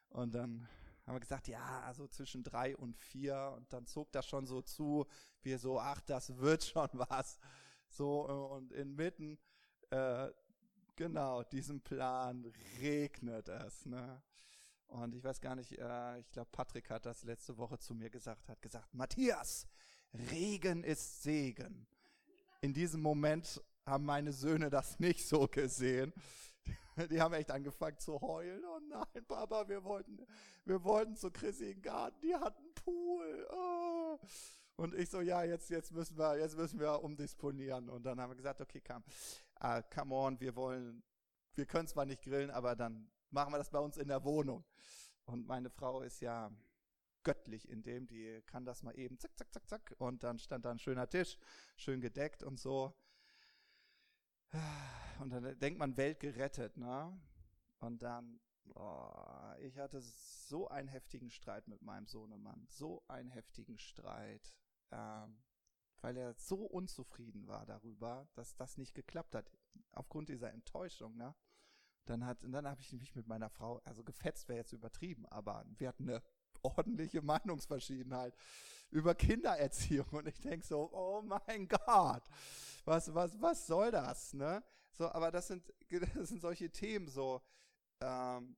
Und 0.08 0.34
dann 0.34 0.66
haben 1.04 1.16
wir 1.16 1.20
gesagt, 1.20 1.48
ja, 1.48 1.82
also 1.82 2.06
zwischen 2.08 2.42
drei 2.42 2.76
und 2.76 2.96
vier. 2.96 3.52
Und 3.56 3.72
dann 3.72 3.86
zog 3.86 4.10
das 4.12 4.26
schon 4.26 4.46
so 4.46 4.62
zu. 4.62 5.06
Wir 5.42 5.58
so, 5.58 5.78
ach, 5.80 6.00
das 6.00 6.36
wird 6.38 6.64
schon 6.64 6.88
was. 6.92 7.38
So, 7.88 8.26
und 8.28 8.72
inmitten, 8.72 9.38
äh, 9.90 10.28
genau, 10.96 11.42
diesem 11.44 11.80
Plan 11.80 12.44
regnet 12.80 13.48
es. 13.48 13.86
Ne? 13.86 14.22
Und 14.88 15.14
ich 15.14 15.24
weiß 15.24 15.40
gar 15.40 15.54
nicht, 15.54 15.78
äh, 15.78 16.18
ich 16.18 16.30
glaube, 16.30 16.50
Patrick 16.52 16.90
hat 16.90 17.06
das 17.06 17.24
letzte 17.24 17.56
Woche 17.56 17.78
zu 17.78 17.94
mir 17.94 18.10
gesagt, 18.10 18.48
hat 18.48 18.62
gesagt, 18.62 18.94
Matthias, 18.94 19.66
Regen 20.12 20.84
ist 20.84 21.22
Segen. 21.22 21.86
In 22.60 22.72
diesem 22.72 23.00
Moment 23.00 23.62
haben 23.86 24.04
meine 24.04 24.32
Söhne 24.32 24.68
das 24.68 24.98
nicht 24.98 25.26
so 25.26 25.46
gesehen. 25.46 26.12
Die 27.10 27.20
haben 27.20 27.34
echt 27.34 27.50
angefangen 27.50 27.98
zu 27.98 28.20
heulen. 28.20 28.64
Oh 28.64 28.80
nein, 28.88 29.24
Papa, 29.26 29.68
wir 29.68 29.84
wollten, 29.84 30.26
wir 30.64 30.82
wollten 30.82 31.14
zu 31.14 31.30
Chrissy 31.30 31.66
in 31.66 31.74
den 31.74 31.82
Garten. 31.82 32.20
Die 32.20 32.34
hatten 32.34 32.74
Pool. 32.74 33.46
Oh. 33.50 34.18
Und 34.76 34.94
ich 34.94 35.08
so, 35.08 35.20
ja, 35.20 35.42
jetzt, 35.44 35.70
jetzt 35.70 35.92
müssen 35.92 36.18
wir, 36.18 36.38
jetzt 36.38 36.56
müssen 36.56 36.80
wir 36.80 37.02
umdisponieren. 37.02 37.88
Und 37.88 38.04
dann 38.04 38.20
haben 38.20 38.30
wir 38.30 38.36
gesagt, 38.36 38.60
okay, 38.60 38.80
come, 38.80 39.04
uh, 39.62 39.80
come 39.94 40.14
on, 40.14 40.40
wir 40.40 40.56
wollen, 40.56 41.02
wir 41.54 41.66
können 41.66 41.88
zwar 41.88 42.04
nicht 42.04 42.22
grillen, 42.22 42.50
aber 42.50 42.74
dann 42.74 43.10
machen 43.30 43.52
wir 43.52 43.58
das 43.58 43.70
bei 43.70 43.78
uns 43.78 43.96
in 43.96 44.08
der 44.08 44.24
Wohnung. 44.24 44.64
Und 45.24 45.46
meine 45.46 45.70
Frau 45.70 46.02
ist 46.02 46.20
ja 46.20 46.50
göttlich 47.22 47.68
in 47.68 47.82
dem, 47.82 48.06
die 48.06 48.42
kann 48.46 48.64
das 48.64 48.82
mal 48.82 48.96
eben 48.98 49.18
zack, 49.18 49.36
zack, 49.36 49.52
zack, 49.52 49.68
zack. 49.68 49.94
Und 49.98 50.22
dann 50.22 50.38
stand 50.38 50.64
da 50.64 50.70
ein 50.70 50.78
schöner 50.78 51.08
Tisch, 51.08 51.38
schön 51.76 52.00
gedeckt 52.00 52.42
und 52.42 52.58
so. 52.58 52.94
Und 55.20 55.30
dann 55.30 55.58
denkt 55.58 55.78
man, 55.78 55.96
Welt 55.96 56.20
gerettet, 56.20 56.76
ne? 56.76 57.18
Und 57.80 58.02
dann, 58.02 58.40
oh, 58.74 59.52
ich 59.60 59.78
hatte 59.78 60.00
so 60.00 60.68
einen 60.68 60.88
heftigen 60.88 61.30
Streit 61.30 61.68
mit 61.68 61.82
meinem 61.82 62.06
Sohnemann, 62.06 62.66
so 62.66 63.02
einen 63.08 63.30
heftigen 63.30 63.78
Streit, 63.78 64.54
ähm, 64.90 65.42
weil 66.00 66.16
er 66.16 66.34
so 66.34 66.64
unzufrieden 66.64 67.46
war 67.46 67.66
darüber, 67.66 68.28
dass 68.34 68.56
das 68.56 68.76
nicht 68.76 68.94
geklappt 68.94 69.34
hat, 69.34 69.50
aufgrund 69.92 70.28
dieser 70.28 70.52
Enttäuschung, 70.52 71.16
ne? 71.16 71.34
Dann 72.06 72.24
hat, 72.24 72.44
und 72.44 72.52
dann 72.52 72.68
habe 72.68 72.80
ich 72.80 72.92
mich 72.92 73.16
mit 73.16 73.26
meiner 73.26 73.50
Frau, 73.50 73.80
also 73.84 74.04
gefetzt 74.04 74.48
wäre 74.48 74.58
jetzt 74.58 74.72
übertrieben, 74.72 75.26
aber 75.26 75.66
wir 75.76 75.88
hatten 75.88 76.08
eine 76.08 76.22
ordentliche 76.66 77.22
Meinungsverschiedenheit 77.22 78.34
über 78.90 79.14
Kindererziehung 79.14 80.08
und 80.10 80.28
ich 80.28 80.40
denke 80.40 80.66
so, 80.66 80.90
oh 80.92 81.22
mein 81.22 81.68
Gott, 81.68 82.22
was, 82.84 83.12
was, 83.14 83.40
was 83.40 83.66
soll 83.66 83.90
das, 83.90 84.32
ne? 84.32 84.62
So, 84.92 85.10
aber 85.10 85.30
das 85.30 85.48
sind, 85.48 85.72
das 86.14 86.28
sind 86.28 86.40
solche 86.40 86.70
Themen 86.70 87.08
so, 87.08 87.42
ähm, 88.00 88.56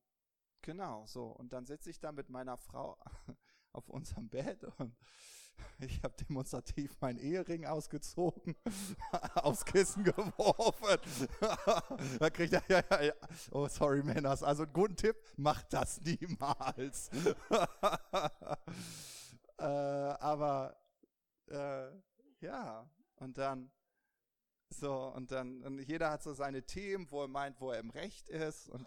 genau, 0.61 1.05
so. 1.07 1.27
Und 1.27 1.51
dann 1.53 1.65
sitze 1.65 1.89
ich 1.89 1.99
da 1.99 2.11
mit 2.11 2.29
meiner 2.29 2.57
Frau 2.57 2.97
auf 3.73 3.89
unserem 3.89 4.29
Bett 4.29 4.63
und 4.77 4.95
ich 5.79 6.03
habe 6.03 6.15
demonstrativ 6.17 6.99
meinen 6.99 7.19
Ehering 7.19 7.65
ausgezogen, 7.65 8.55
aufs 9.35 9.65
Kissen 9.65 10.03
geworfen. 10.03 10.99
da 12.19 12.29
kriegt 12.29 12.53
er, 12.53 12.63
ja, 12.67 12.83
ja, 12.89 13.01
ja. 13.01 13.13
Oh, 13.51 13.67
sorry, 13.67 14.03
Männers. 14.03 14.43
Also 14.43 14.63
einen 14.63 14.73
guten 14.73 14.95
Tipp, 14.95 15.15
macht 15.37 15.71
das 15.73 16.01
niemals. 16.01 17.09
äh, 19.57 19.63
aber 19.63 20.75
äh, 21.47 21.89
ja, 22.41 22.89
und 23.15 23.37
dann 23.37 23.71
so, 24.69 25.07
und 25.15 25.31
dann, 25.31 25.63
und 25.63 25.79
jeder 25.79 26.11
hat 26.11 26.21
so 26.21 26.33
seine 26.33 26.63
Themen, 26.63 27.09
wo 27.09 27.23
er 27.23 27.27
meint, 27.27 27.59
wo 27.59 27.71
er 27.71 27.79
im 27.79 27.89
Recht 27.89 28.29
ist. 28.29 28.69
Und, 28.69 28.85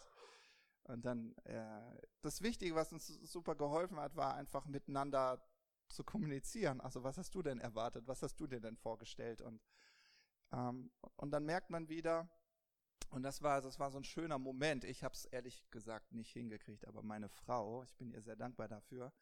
und 0.84 1.04
dann, 1.04 1.34
äh, 1.44 1.96
das 2.22 2.40
Wichtige, 2.42 2.74
was 2.74 2.92
uns 2.92 3.06
super 3.06 3.56
geholfen 3.56 3.98
hat, 3.98 4.14
war 4.14 4.34
einfach 4.34 4.66
miteinander 4.66 5.42
zu 5.92 6.04
kommunizieren. 6.04 6.80
Also 6.80 7.02
was 7.02 7.18
hast 7.18 7.34
du 7.34 7.42
denn 7.42 7.60
erwartet? 7.60 8.06
Was 8.06 8.22
hast 8.22 8.40
du 8.40 8.46
dir 8.46 8.60
denn 8.60 8.76
vorgestellt? 8.76 9.40
Und, 9.40 9.60
ähm, 10.52 10.90
und 11.16 11.30
dann 11.30 11.44
merkt 11.44 11.70
man 11.70 11.88
wieder, 11.88 12.28
und 13.10 13.22
das 13.22 13.42
war, 13.42 13.60
das 13.60 13.78
war 13.78 13.90
so 13.90 13.98
ein 13.98 14.04
schöner 14.04 14.38
Moment. 14.38 14.84
Ich 14.84 15.04
habe 15.04 15.14
es 15.14 15.26
ehrlich 15.26 15.70
gesagt 15.70 16.12
nicht 16.12 16.32
hingekriegt, 16.32 16.86
aber 16.86 17.02
meine 17.02 17.28
Frau, 17.28 17.82
ich 17.82 17.94
bin 17.96 18.10
ihr 18.10 18.22
sehr 18.22 18.36
dankbar 18.36 18.68
dafür, 18.68 19.12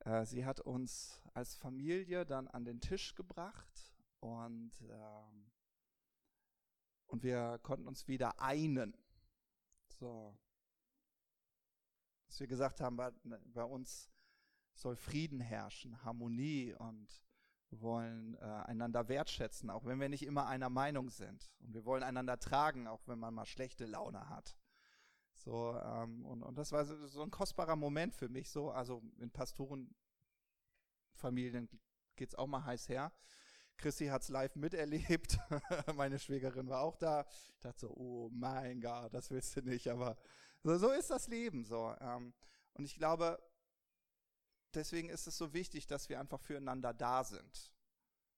äh, 0.00 0.24
sie 0.24 0.44
hat 0.44 0.60
uns 0.60 1.20
als 1.34 1.56
Familie 1.56 2.24
dann 2.24 2.46
an 2.48 2.64
den 2.64 2.80
Tisch 2.80 3.14
gebracht 3.14 3.94
und, 4.20 4.72
ähm, 4.88 5.50
und 7.06 7.22
wir 7.22 7.58
konnten 7.62 7.88
uns 7.88 8.06
wieder 8.06 8.40
einen. 8.40 8.96
So. 9.98 10.38
Dass 12.26 12.38
wir 12.38 12.46
gesagt 12.46 12.80
haben, 12.80 12.96
bei, 12.96 13.10
bei 13.24 13.64
uns 13.64 14.08
soll 14.80 14.96
Frieden 14.96 15.40
herrschen, 15.40 16.02
Harmonie 16.04 16.74
und 16.74 17.22
wollen 17.70 18.34
äh, 18.36 18.44
einander 18.44 19.08
wertschätzen, 19.08 19.70
auch 19.70 19.84
wenn 19.84 20.00
wir 20.00 20.08
nicht 20.08 20.24
immer 20.24 20.46
einer 20.46 20.70
Meinung 20.70 21.10
sind. 21.10 21.52
Und 21.60 21.74
wir 21.74 21.84
wollen 21.84 22.02
einander 22.02 22.38
tragen, 22.38 22.88
auch 22.88 23.06
wenn 23.06 23.18
man 23.18 23.34
mal 23.34 23.46
schlechte 23.46 23.86
Laune 23.86 24.28
hat. 24.28 24.56
So, 25.34 25.78
ähm, 25.78 26.26
und, 26.26 26.42
und 26.42 26.58
das 26.58 26.72
war 26.72 26.84
so, 26.84 27.06
so 27.06 27.22
ein 27.22 27.30
kostbarer 27.30 27.76
Moment 27.76 28.14
für 28.14 28.28
mich, 28.28 28.50
so, 28.50 28.70
also 28.70 29.02
in 29.18 29.30
Pastorenfamilien 29.30 31.68
geht's 32.16 32.34
auch 32.34 32.46
mal 32.46 32.64
heiß 32.64 32.88
her. 32.88 33.12
Chrissy 33.76 34.08
hat's 34.08 34.28
live 34.28 34.56
miterlebt. 34.56 35.38
Meine 35.94 36.18
Schwägerin 36.18 36.68
war 36.68 36.82
auch 36.82 36.96
da. 36.96 37.24
Ich 37.54 37.60
dachte 37.60 37.80
so, 37.80 37.94
oh 37.96 38.28
mein 38.30 38.80
Gott, 38.80 39.14
das 39.14 39.30
willst 39.30 39.56
du 39.56 39.62
nicht, 39.62 39.88
aber 39.88 40.18
so, 40.62 40.76
so 40.76 40.90
ist 40.90 41.08
das 41.08 41.28
Leben 41.28 41.64
so. 41.64 41.94
Ähm, 42.00 42.34
und 42.74 42.84
ich 42.84 42.96
glaube, 42.96 43.38
deswegen 44.74 45.08
ist 45.08 45.26
es 45.26 45.36
so 45.36 45.52
wichtig, 45.52 45.86
dass 45.86 46.08
wir 46.08 46.20
einfach 46.20 46.40
füreinander 46.40 46.92
da 46.94 47.24
sind. 47.24 47.72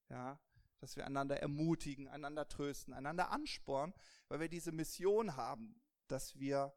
Ja, 0.08 0.38
dass 0.82 0.96
wir 0.96 1.06
einander 1.06 1.40
ermutigen, 1.40 2.08
einander 2.08 2.48
trösten, 2.48 2.92
einander 2.92 3.30
anspornen, 3.30 3.94
weil 4.28 4.40
wir 4.40 4.48
diese 4.48 4.72
Mission 4.72 5.36
haben, 5.36 5.80
dass 6.08 6.38
wir, 6.38 6.76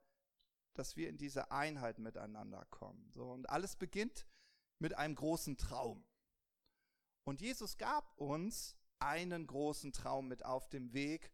dass 0.76 0.96
wir 0.96 1.10
in 1.10 1.18
diese 1.18 1.52
Einheit 1.52 1.98
miteinander 1.98 2.66
kommen. 2.70 3.10
So, 3.12 3.32
und 3.32 3.50
alles 3.50 3.76
beginnt 3.76 4.28
mit 4.78 4.96
einem 4.96 5.16
großen 5.16 5.58
Traum. 5.58 6.06
Und 7.24 7.42
Jesus 7.42 7.78
gab 7.78 8.16
uns 8.18 8.76
einen 9.00 9.48
großen 9.48 9.92
Traum 9.92 10.28
mit 10.28 10.46
auf 10.46 10.70
dem 10.70 10.94
Weg, 10.94 11.34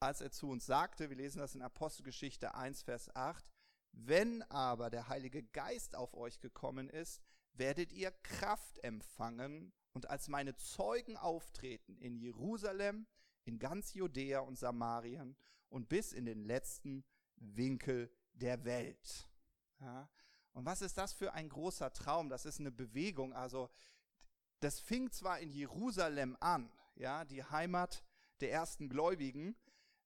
als 0.00 0.22
er 0.22 0.32
zu 0.32 0.48
uns 0.48 0.64
sagte, 0.64 1.10
wir 1.10 1.16
lesen 1.16 1.40
das 1.40 1.54
in 1.54 1.62
Apostelgeschichte 1.62 2.54
1, 2.54 2.82
Vers 2.82 3.14
8, 3.14 3.44
wenn 3.92 4.42
aber 4.44 4.88
der 4.88 5.08
Heilige 5.08 5.42
Geist 5.42 5.94
auf 5.94 6.14
euch 6.14 6.40
gekommen 6.40 6.88
ist, 6.88 7.20
werdet 7.54 7.92
ihr 7.92 8.10
Kraft 8.10 8.82
empfangen 8.82 9.72
und 9.92 10.08
als 10.08 10.28
meine 10.28 10.56
Zeugen 10.56 11.16
auftreten 11.16 11.96
in 11.98 12.16
Jerusalem, 12.16 13.06
in 13.44 13.58
ganz 13.58 13.94
Judäa 13.94 14.40
und 14.40 14.58
Samarien 14.58 15.36
und 15.68 15.88
bis 15.88 16.12
in 16.12 16.24
den 16.24 16.44
letzten 16.44 17.04
Winkel 17.36 18.10
der 18.32 18.64
Welt. 18.64 19.28
Ja, 19.80 20.08
und 20.52 20.64
was 20.64 20.82
ist 20.82 20.98
das 20.98 21.12
für 21.12 21.32
ein 21.32 21.48
großer 21.48 21.92
Traum? 21.92 22.28
Das 22.28 22.44
ist 22.44 22.60
eine 22.60 22.70
Bewegung. 22.70 23.32
Also, 23.32 23.70
das 24.60 24.80
fing 24.80 25.10
zwar 25.10 25.40
in 25.40 25.50
Jerusalem 25.50 26.36
an, 26.40 26.70
ja, 26.94 27.24
die 27.24 27.42
Heimat 27.42 28.04
der 28.40 28.52
ersten 28.52 28.88
Gläubigen, 28.88 29.56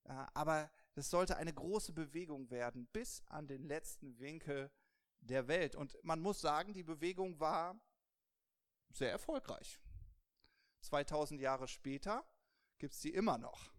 äh, 0.05 0.13
aber 0.33 0.71
es 0.95 1.09
sollte 1.09 1.37
eine 1.37 1.53
große 1.53 1.93
Bewegung 1.93 2.49
werden 2.49 2.87
bis 2.87 3.21
an 3.27 3.47
den 3.47 3.63
letzten 3.63 4.17
Winkel 4.19 4.71
der 5.21 5.47
Welt. 5.47 5.75
Und 5.75 5.97
man 6.03 6.19
muss 6.19 6.41
sagen, 6.41 6.73
die 6.73 6.83
Bewegung 6.83 7.39
war 7.39 7.79
sehr 8.89 9.11
erfolgreich. 9.11 9.79
2000 10.81 11.41
Jahre 11.41 11.67
später 11.67 12.25
gibt 12.77 12.93
es 12.93 13.01
sie 13.01 13.09
immer 13.09 13.37
noch. 13.37 13.71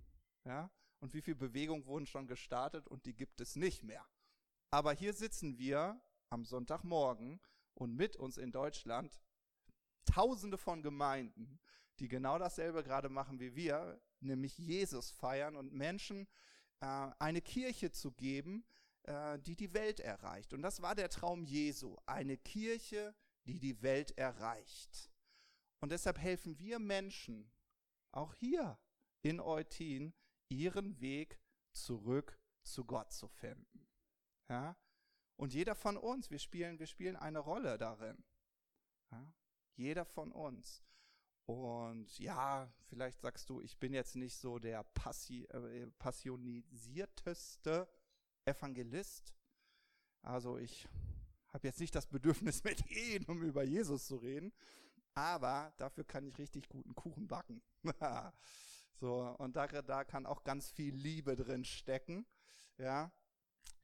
Ja? 0.45 0.71
Und 1.01 1.15
wie 1.15 1.23
viele 1.23 1.37
Bewegungen 1.37 1.87
wurden 1.87 2.07
schon 2.07 2.27
gestartet 2.27 2.87
und 2.87 3.07
die 3.07 3.15
gibt 3.15 3.41
es 3.41 3.57
nicht 3.57 3.83
mehr. 3.83 4.07
Aber 4.71 4.93
hier 4.93 5.15
sitzen 5.15 5.59
wir 5.59 6.01
am 6.31 6.45
Sonntagmorgen 6.45 7.41
und 7.75 7.95
mit 7.95 8.17
uns 8.17 8.37
in 8.37 8.53
Deutschland 8.53 9.21
Tausende 10.05 10.57
von 10.57 10.83
Gemeinden, 10.83 11.61
die 11.99 12.09
genau 12.09 12.39
dasselbe 12.39 12.83
gerade 12.83 13.09
machen 13.09 13.41
wie 13.41 13.55
wir, 13.55 14.01
nämlich 14.21 14.57
Jesus 14.57 15.11
feiern 15.11 15.55
und 15.55 15.73
Menschen 15.73 16.27
äh, 16.81 17.11
eine 17.19 17.43
Kirche 17.43 17.91
zu 17.91 18.13
geben, 18.13 18.65
äh, 19.09 19.39
die 19.39 19.57
die 19.57 19.73
Welt 19.73 20.01
erreicht. 20.01 20.53
Und 20.53 20.61
das 20.61 20.83
war 20.83 20.95
der 20.95 21.09
Traum 21.09 21.43
Jesu, 21.43 21.97
eine 22.05 22.37
Kirche, 22.37 23.15
die 23.47 23.59
die 23.59 23.81
Welt 23.81 24.17
erreicht. 24.19 25.11
Und 25.81 25.93
deshalb 25.93 26.19
helfen 26.19 26.59
wir 26.59 26.79
Menschen, 26.79 27.51
auch 28.13 28.35
hier 28.35 28.79
in 29.23 29.41
Eutin, 29.41 30.13
ihren 30.51 31.01
Weg 31.01 31.41
zurück 31.73 32.39
zu 32.65 32.85
Gott 32.85 33.11
zu 33.13 33.29
finden. 33.29 33.89
Ja? 34.51 34.77
Und 35.37 35.55
jeder 35.55 35.75
von 35.75 35.97
uns, 35.97 36.31
wir 36.31 36.39
spielen, 36.39 36.79
wir 36.79 36.87
spielen 36.87 37.17
eine 37.17 37.39
Rolle 37.39 37.79
darin. 37.79 38.23
Ja? 39.11 39.33
Jeder 39.77 40.05
von 40.05 40.33
uns. 40.33 40.85
Und 41.47 42.19
ja, 42.19 42.71
vielleicht 42.89 43.21
sagst 43.21 43.49
du, 43.49 43.63
ich 43.63 43.79
bin 43.79 43.95
jetzt 43.95 44.17
nicht 44.17 44.37
so 44.37 44.59
der 44.59 44.85
passi 44.85 45.45
äh, 45.45 45.87
passionisierteste 45.99 47.89
Evangelist. 48.49 49.35
Also 50.23 50.59
ich 50.59 50.89
habe 51.53 51.67
jetzt 51.69 51.81
nicht 51.81 51.95
das 51.95 52.07
Bedürfnis, 52.07 52.65
mit 52.65 52.81
jedem 52.91 53.43
über 53.43 53.63
Jesus 53.63 54.07
zu 54.07 54.17
reden, 54.17 54.53
aber 55.15 55.73
dafür 55.77 56.05
kann 56.05 56.27
ich 56.27 56.39
richtig 56.39 56.69
guten 56.69 56.95
Kuchen 56.95 57.27
backen. 57.27 57.63
so, 59.01 59.35
und 59.39 59.57
da, 59.57 59.67
da 59.67 60.05
kann 60.05 60.27
auch 60.27 60.45
ganz 60.45 60.71
viel 60.71 60.95
Liebe 60.95 61.37
drin 61.37 61.65
stecken. 61.65 62.27
Ja, 62.79 63.11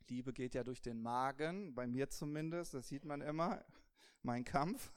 Liebe 0.08 0.32
geht 0.32 0.54
ja 0.54 0.64
durch 0.64 0.82
den 0.82 1.00
Magen, 1.00 1.74
bei 1.74 1.86
mir 1.86 2.10
zumindest, 2.10 2.74
das 2.74 2.88
sieht 2.88 3.04
man 3.04 3.20
immer, 3.20 3.64
mein 4.22 4.44
Kampf. 4.44 4.90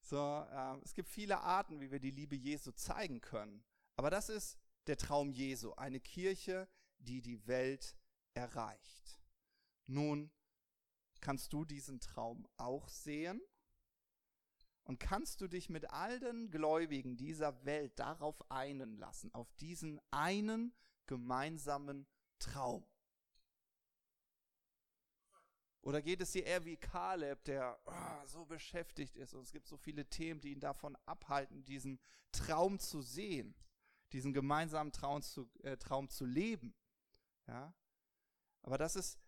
so, 0.00 0.46
äh, 0.50 0.76
es 0.84 0.94
gibt 0.94 1.08
viele 1.08 1.40
Arten, 1.40 1.80
wie 1.80 1.90
wir 1.90 2.00
die 2.00 2.10
Liebe 2.10 2.36
Jesu 2.36 2.72
zeigen 2.72 3.20
können. 3.20 3.64
Aber 3.96 4.10
das 4.10 4.28
ist 4.28 4.58
der 4.86 4.96
Traum 4.96 5.30
Jesu, 5.30 5.72
eine 5.74 6.00
Kirche, 6.00 6.68
die 6.98 7.22
die 7.22 7.46
Welt 7.46 7.94
erreicht. 8.34 9.20
Nun 9.86 10.30
kannst 11.20 11.52
du 11.52 11.64
diesen 11.64 12.00
Traum 12.00 12.46
auch 12.56 12.88
sehen 12.88 13.40
und 14.84 15.00
kannst 15.00 15.40
du 15.40 15.48
dich 15.48 15.70
mit 15.70 15.90
all 15.90 16.20
den 16.20 16.50
Gläubigen 16.50 17.16
dieser 17.16 17.64
Welt 17.64 17.98
darauf 17.98 18.50
einen 18.50 18.96
lassen, 18.96 19.32
auf 19.32 19.52
diesen 19.54 20.00
einen 20.10 20.74
gemeinsamen 21.06 22.06
Traum. 22.38 22.86
Oder 25.80 26.00
geht 26.00 26.22
es 26.22 26.32
dir 26.32 26.44
eher 26.44 26.64
wie 26.64 26.78
Kaleb, 26.78 27.44
der 27.44 27.78
oh, 27.84 28.26
so 28.26 28.46
beschäftigt 28.46 29.16
ist 29.16 29.34
und 29.34 29.42
es 29.42 29.52
gibt 29.52 29.66
so 29.66 29.76
viele 29.76 30.08
Themen, 30.08 30.40
die 30.40 30.52
ihn 30.52 30.60
davon 30.60 30.96
abhalten, 31.04 31.64
diesen 31.64 32.00
Traum 32.32 32.78
zu 32.78 33.02
sehen, 33.02 33.54
diesen 34.12 34.32
gemeinsamen 34.32 34.92
Traum 34.92 35.20
zu, 35.20 35.50
äh, 35.62 35.76
Traum 35.76 36.08
zu 36.08 36.24
leben? 36.24 36.74
Ja? 37.46 37.74
Aber 38.64 38.78
das 38.78 38.96
ist, 38.96 39.18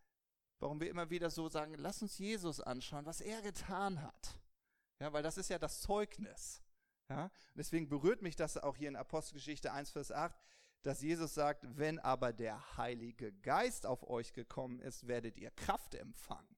warum 0.59 0.81
wir 0.81 0.91
immer 0.91 1.11
wieder 1.11 1.31
so 1.31 1.49
sagen, 1.49 1.75
lass 1.75 2.03
uns 2.03 2.19
Jesus 2.19 2.61
anschauen, 2.61 3.07
was 3.07 3.21
er 3.21 3.43
getan 3.43 4.03
hat. 4.03 4.39
Ja, 4.99 5.13
weil 5.13 5.23
das 5.23 5.37
ist 5.37 5.51
ja 5.51 5.59
das 5.59 5.83
Zeugnis. 5.83 6.63
Ja? 7.11 7.31
Deswegen 7.55 7.89
berührt 7.89 8.23
mich 8.23 8.35
das 8.35 8.57
auch 8.57 8.77
hier 8.77 8.89
in 8.89 8.97
Apostelgeschichte 8.97 9.73
1, 9.73 9.91
Vers 9.91 10.11
8, 10.11 10.35
dass 10.83 11.03
Jesus 11.03 11.35
sagt, 11.35 11.67
wenn 11.77 11.99
aber 11.99 12.33
der 12.33 12.77
Heilige 12.79 13.33
Geist 13.33 13.87
auf 13.87 14.09
euch 14.09 14.33
gekommen 14.33 14.81
ist, 14.81 15.07
werdet 15.07 15.37
ihr 15.37 15.51
Kraft 15.51 15.95
empfangen. 15.95 16.57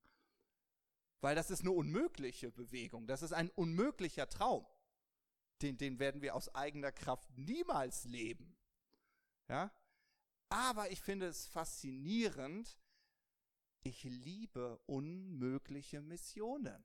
Weil 1.20 1.34
das 1.34 1.50
ist 1.50 1.62
eine 1.62 1.72
unmögliche 1.72 2.52
Bewegung, 2.52 3.08
das 3.08 3.22
ist 3.22 3.32
ein 3.32 3.50
unmöglicher 3.50 4.28
Traum. 4.28 4.64
Den, 5.62 5.76
den 5.76 5.98
werden 5.98 6.22
wir 6.22 6.36
aus 6.36 6.54
eigener 6.54 6.92
Kraft 6.92 7.28
niemals 7.36 8.04
leben. 8.04 8.56
Ja? 9.48 9.72
Aber 10.50 10.90
ich 10.90 11.00
finde 11.00 11.26
es 11.26 11.46
faszinierend, 11.46 12.78
ich 13.82 14.04
liebe 14.04 14.78
unmögliche 14.86 16.00
Missionen. 16.00 16.84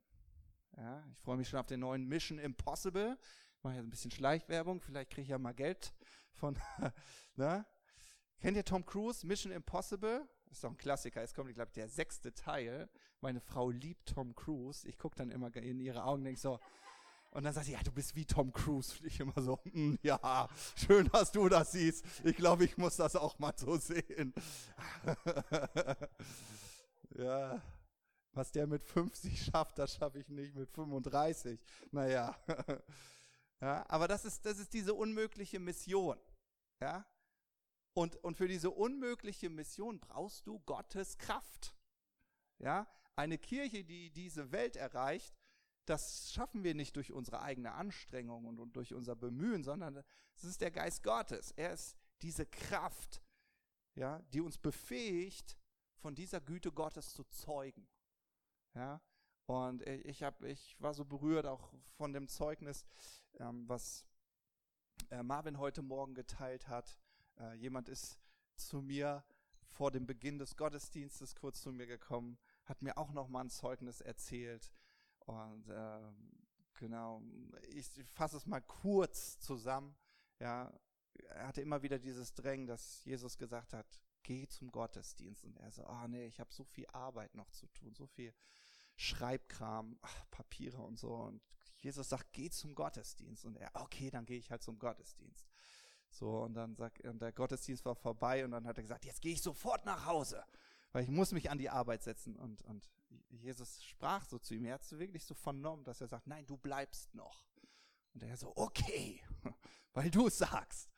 Ja, 0.78 1.06
ich 1.12 1.20
freue 1.20 1.38
mich 1.38 1.50
schon 1.50 1.60
auf 1.60 1.68
den 1.68 1.82
neuen 1.82 2.08
Mission 2.08 2.40
Impossible. 2.40 3.18
Ich 3.58 3.64
mache 3.64 3.76
jetzt 3.76 3.84
ein 3.84 3.90
bisschen 3.90 4.12
Schleichwerbung, 4.12 4.82
vielleicht 4.82 5.12
kriege 5.12 5.24
ich 5.24 5.30
ja 5.30 5.38
mal 5.38 5.54
Geld 5.54 5.94
von. 6.34 6.60
ne? 7.36 7.66
Kennt 8.40 8.58
ihr 8.58 8.66
Tom 8.66 8.86
Cruise, 8.86 9.26
Mission 9.26 9.52
Impossible? 9.52 10.28
Ist 10.52 10.64
doch 10.64 10.70
ein 10.70 10.78
Klassiker. 10.78 11.22
Jetzt 11.22 11.34
kommt, 11.34 11.54
glaube 11.54 11.70
ich, 11.70 11.74
der 11.74 11.88
sechste 11.88 12.34
Teil. 12.34 12.90
Meine 13.22 13.40
Frau 13.40 13.70
liebt 13.72 14.10
Tom 14.10 14.36
Cruise. 14.36 14.88
Ich 14.88 14.98
gucke 14.98 15.16
dann 15.16 15.32
immer 15.32 15.56
in 15.56 15.80
ihre 15.80 16.04
Augen 16.04 16.20
und 16.20 16.26
denke 16.26 16.40
so, 16.40 16.60
und 17.34 17.44
dann 17.44 17.54
sagt 17.54 17.66
sie, 17.66 17.72
ja, 17.72 17.82
du 17.82 17.92
bist 17.92 18.16
wie 18.16 18.26
Tom 18.26 18.54
Cruise. 18.54 18.96
Und 19.00 19.08
ich 19.08 19.20
immer 19.20 19.42
so, 19.42 19.60
mm, 19.64 19.96
ja, 20.04 20.48
schön, 20.76 21.10
dass 21.10 21.32
du 21.32 21.50
das 21.50 21.72
siehst. 21.72 22.06
Ich 22.24 22.36
glaube, 22.36 22.64
ich 22.64 22.78
muss 22.78 22.96
das 22.98 23.16
auch 23.16 23.40
mal 23.40 23.54
so 23.58 23.76
sehen. 23.78 24.36
ja, 27.18 27.60
was 28.34 28.52
der 28.52 28.68
mit 28.68 28.84
50 28.84 29.46
schafft, 29.46 29.80
das 29.80 29.96
schaffe 29.96 30.20
ich 30.20 30.30
nicht 30.30 30.54
mit 30.54 30.70
35. 30.70 31.60
Naja. 31.92 32.38
ja, 33.62 33.84
aber 33.90 34.08
das 34.08 34.26
ist, 34.26 34.46
das 34.46 34.60
ist 34.60 34.72
diese 34.72 34.94
unmögliche 34.94 35.60
Mission. 35.60 36.20
Ja? 36.80 37.04
Und, 37.94 38.16
und 38.18 38.38
für 38.38 38.48
diese 38.48 38.70
unmögliche 38.70 39.50
Mission 39.50 40.00
brauchst 40.00 40.46
du 40.46 40.60
Gottes 40.60 41.18
Kraft. 41.18 41.76
Ja? 42.60 42.88
Eine 43.16 43.40
Kirche, 43.40 43.84
die 43.84 44.12
diese 44.12 44.52
Welt 44.52 44.76
erreicht, 44.76 45.34
das 45.86 46.32
schaffen 46.32 46.64
wir 46.64 46.76
nicht 46.76 46.96
durch 46.96 47.12
unsere 47.12 47.42
eigene 47.42 47.74
Anstrengung 47.74 48.46
und, 48.46 48.60
und 48.60 48.76
durch 48.76 48.94
unser 48.94 49.16
Bemühen, 49.16 49.64
sondern 49.64 50.04
es 50.36 50.44
ist 50.44 50.62
der 50.62 50.72
Geist 50.72 51.04
Gottes. 51.04 51.52
Er 51.52 51.74
ist 51.74 51.98
diese 52.22 52.46
Kraft, 52.46 53.22
ja, 53.96 54.22
die 54.34 54.42
uns 54.42 54.58
befähigt, 54.58 55.58
von 55.96 56.16
dieser 56.16 56.42
Güte 56.42 56.72
Gottes 56.72 57.14
zu 57.14 57.24
zeugen. 57.26 57.88
Ja, 58.74 59.02
und 59.46 59.82
ich, 59.88 60.24
hab, 60.24 60.42
ich 60.44 60.76
war 60.80 60.94
so 60.94 61.06
berührt 61.06 61.46
auch 61.46 61.74
von 61.98 62.14
dem 62.14 62.28
Zeugnis, 62.28 62.86
ähm, 63.40 63.68
was 63.68 64.06
äh, 65.10 65.22
Marvin 65.22 65.58
heute 65.58 65.82
Morgen 65.82 66.16
geteilt 66.16 66.68
hat. 66.68 66.98
Äh, 67.40 67.56
jemand 67.56 67.90
ist 67.90 68.20
zu 68.56 68.82
mir 68.82 69.24
vor 69.68 69.92
dem 69.92 70.06
Beginn 70.06 70.40
des 70.40 70.56
Gottesdienstes 70.56 71.36
kurz 71.36 71.62
zu 71.62 71.72
mir 71.72 71.88
gekommen, 71.88 72.38
hat 72.66 72.82
mir 72.82 72.98
auch 72.98 73.12
noch 73.12 73.28
mal 73.28 73.42
ein 73.42 73.50
Zeugnis 73.50 74.02
erzählt 74.02 74.72
und 75.26 75.70
äh, 75.70 76.12
genau, 76.80 77.22
ich 77.70 77.88
fasse 78.14 78.38
es 78.38 78.46
mal 78.46 78.62
kurz 78.62 79.40
zusammen. 79.40 79.96
Ja, 80.40 80.74
er 81.30 81.48
hatte 81.48 81.62
immer 81.62 81.82
wieder 81.82 82.00
dieses 82.00 82.34
Drängen, 82.34 82.68
dass 82.68 83.04
Jesus 83.06 83.38
gesagt 83.38 83.74
hat, 83.74 83.86
geh 84.24 84.48
zum 84.48 84.72
Gottesdienst. 84.72 85.44
Und 85.44 85.58
er 85.58 85.72
so, 85.72 85.86
oh, 85.88 86.08
nee, 86.08 86.26
ich 86.26 86.40
habe 86.40 86.54
so 86.54 86.64
viel 86.64 86.88
Arbeit 86.88 87.36
noch 87.36 87.50
zu 87.52 87.68
tun, 87.68 87.94
so 87.94 88.08
viel 88.08 88.34
Schreibkram, 88.96 89.98
ach, 90.02 90.26
Papiere 90.32 90.82
und 90.82 90.98
so. 90.98 91.14
Und 91.14 91.42
Jesus 91.78 92.10
sagt, 92.10 92.34
geh 92.34 92.50
zum 92.50 92.76
Gottesdienst. 92.76 93.46
Und 93.46 93.58
er, 93.58 93.70
okay, 93.76 94.10
dann 94.10 94.26
gehe 94.26 94.38
ich 94.38 94.52
halt 94.52 94.64
zum 94.64 94.80
Gottesdienst. 94.80 95.46
So, 96.10 96.44
und 96.44 96.54
dann 96.54 96.76
sagt, 96.76 97.04
und 97.06 97.22
der 97.22 97.32
Gottesdienst 97.32 97.86
war 97.86 97.96
vorbei 97.96 98.46
und 98.46 98.52
dann 98.52 98.68
hat 98.68 98.78
er 98.78 98.84
gesagt, 98.84 99.06
jetzt 99.06 99.22
gehe 99.22 99.34
ich 99.34 99.42
sofort 99.42 99.84
nach 99.86 100.06
Hause, 100.06 100.44
weil 100.92 101.04
ich 101.04 101.10
muss 101.10 101.32
mich 101.32 101.50
an 101.50 101.58
die 101.58 101.70
Arbeit 101.70 102.04
setzen. 102.04 102.36
Und, 102.36 102.62
und 102.64 102.88
Jesus 103.30 103.84
sprach 103.84 104.26
so 104.26 104.40
zu 104.40 104.56
ihm. 104.56 104.66
Er 104.66 104.76
hat 104.76 104.82
es 104.82 104.98
wirklich 104.98 105.26
so 105.26 105.34
vernommen, 105.34 105.84
dass 105.84 106.02
er 106.02 106.08
sagt, 106.08 106.28
nein, 106.28 106.46
du 106.46 106.58
bleibst 106.58 107.14
noch. 107.14 107.46
Und 108.14 108.24
er 108.24 108.38
so, 108.38 108.54
okay, 108.56 109.22
weil 109.94 110.12
du 110.12 110.28
es 110.28 110.38
sagst. 110.38 110.90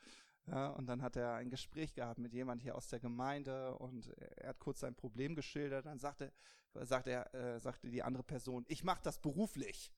Ja, 0.48 0.68
und 0.70 0.86
dann 0.86 1.02
hat 1.02 1.16
er 1.16 1.34
ein 1.36 1.50
Gespräch 1.50 1.96
gehabt 1.96 2.20
mit 2.20 2.34
jemand 2.34 2.62
hier 2.62 2.76
aus 2.76 2.88
der 2.88 3.00
Gemeinde 3.00 3.76
und 3.78 4.08
er 4.38 4.50
hat 4.50 4.60
kurz 4.60 4.82
sein 4.82 4.94
Problem 4.94 5.34
geschildert. 5.34 5.88
Dann 5.88 5.98
sagte, 5.98 6.32
sagte, 6.74 7.12
er, 7.12 7.34
äh, 7.34 7.60
sagte 7.60 7.90
die 7.90 8.04
andere 8.04 8.24
Person, 8.24 8.64
ich 8.68 8.84
mache 8.84 9.02
das 9.02 9.20
beruflich. 9.20 9.92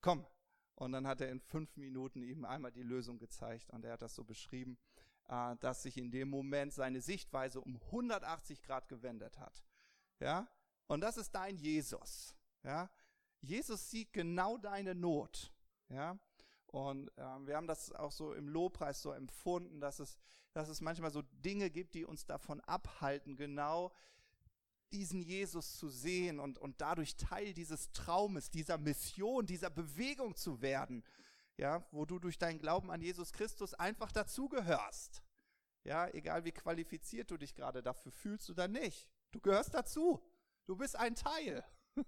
Komm. 0.00 0.26
Und 0.76 0.92
dann 0.92 1.06
hat 1.06 1.20
er 1.20 1.30
in 1.30 1.40
fünf 1.40 1.76
Minuten 1.76 2.22
ihm 2.22 2.44
einmal 2.44 2.72
die 2.72 2.82
Lösung 2.82 3.18
gezeigt 3.18 3.70
und 3.70 3.84
er 3.84 3.92
hat 3.92 4.02
das 4.02 4.14
so 4.14 4.24
beschrieben, 4.24 4.78
äh, 5.28 5.56
dass 5.56 5.82
sich 5.82 5.96
in 5.96 6.10
dem 6.10 6.28
Moment 6.28 6.72
seine 6.72 7.00
Sichtweise 7.00 7.60
um 7.60 7.76
180 7.76 8.62
Grad 8.62 8.88
gewendet 8.88 9.38
hat. 9.38 9.64
Ja, 10.20 10.48
und 10.86 11.00
das 11.00 11.16
ist 11.16 11.34
dein 11.34 11.56
Jesus. 11.56 12.34
Ja, 12.62 12.90
Jesus 13.40 13.90
sieht 13.90 14.12
genau 14.12 14.58
deine 14.58 14.94
Not. 14.94 15.52
Ja, 15.88 16.18
und 16.68 17.08
äh, 17.18 17.46
wir 17.46 17.56
haben 17.56 17.66
das 17.66 17.92
auch 17.92 18.10
so 18.10 18.32
im 18.32 18.48
Lobpreis 18.48 19.00
so 19.00 19.12
empfunden, 19.12 19.80
dass 19.80 20.00
es, 20.00 20.18
dass 20.52 20.68
es 20.68 20.80
manchmal 20.80 21.10
so 21.10 21.22
Dinge 21.22 21.70
gibt, 21.70 21.94
die 21.94 22.04
uns 22.04 22.26
davon 22.26 22.60
abhalten, 22.62 23.36
genau 23.36 23.92
diesen 24.92 25.20
Jesus 25.20 25.76
zu 25.76 25.88
sehen 25.88 26.38
und, 26.38 26.58
und 26.58 26.80
dadurch 26.80 27.16
Teil 27.16 27.52
dieses 27.52 27.90
Traumes, 27.92 28.50
dieser 28.50 28.78
Mission, 28.78 29.46
dieser 29.46 29.70
Bewegung 29.70 30.36
zu 30.36 30.62
werden, 30.62 31.04
ja, 31.56 31.84
wo 31.90 32.04
du 32.04 32.18
durch 32.18 32.38
deinen 32.38 32.58
Glauben 32.58 32.90
an 32.90 33.00
Jesus 33.00 33.32
Christus 33.32 33.74
einfach 33.74 34.12
dazugehörst. 34.12 35.22
Ja, 35.84 36.08
egal 36.08 36.44
wie 36.44 36.52
qualifiziert 36.52 37.30
du 37.30 37.36
dich 37.36 37.54
gerade 37.54 37.82
dafür 37.82 38.10
fühlst 38.10 38.48
oder 38.50 38.68
nicht. 38.68 39.08
Du 39.32 39.40
gehörst 39.40 39.74
dazu. 39.74 40.22
Du 40.66 40.76
bist 40.76 40.96
ein 40.96 41.14
Teil. 41.14 41.64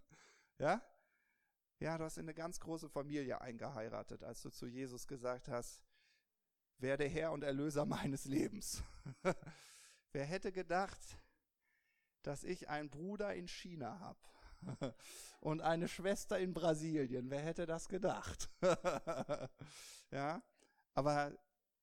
ja? 0.59 0.83
Ja, 1.79 1.99
du 1.99 2.05
hast 2.05 2.17
in 2.17 2.25
eine 2.25 2.35
ganz 2.35 2.59
große 2.59 2.89
Familie 2.89 3.41
eingeheiratet, 3.41 4.23
als 4.23 4.41
du 4.43 4.51
zu 4.51 4.67
Jesus 4.67 5.07
gesagt 5.07 5.49
hast, 5.49 5.85
werde 6.79 7.05
Herr 7.05 7.33
und 7.33 7.45
Erlöser 7.45 7.85
meines 7.85 8.25
Lebens. 8.25 8.83
Wer 10.13 10.25
hätte 10.25 10.53
gedacht, 10.53 11.19
dass 12.23 12.45
ich 12.45 12.69
einen 12.71 12.89
Bruder 12.89 13.35
in 13.35 13.47
China 13.47 13.99
habe 14.01 14.95
und 15.41 15.61
eine 15.61 15.89
Schwester 15.89 16.39
in 16.39 16.55
Brasilien? 16.55 17.31
Wer 17.31 17.41
hätte 17.41 17.67
das 17.67 17.89
gedacht? 17.89 18.51
ja, 20.11 20.43
aber 20.95 21.37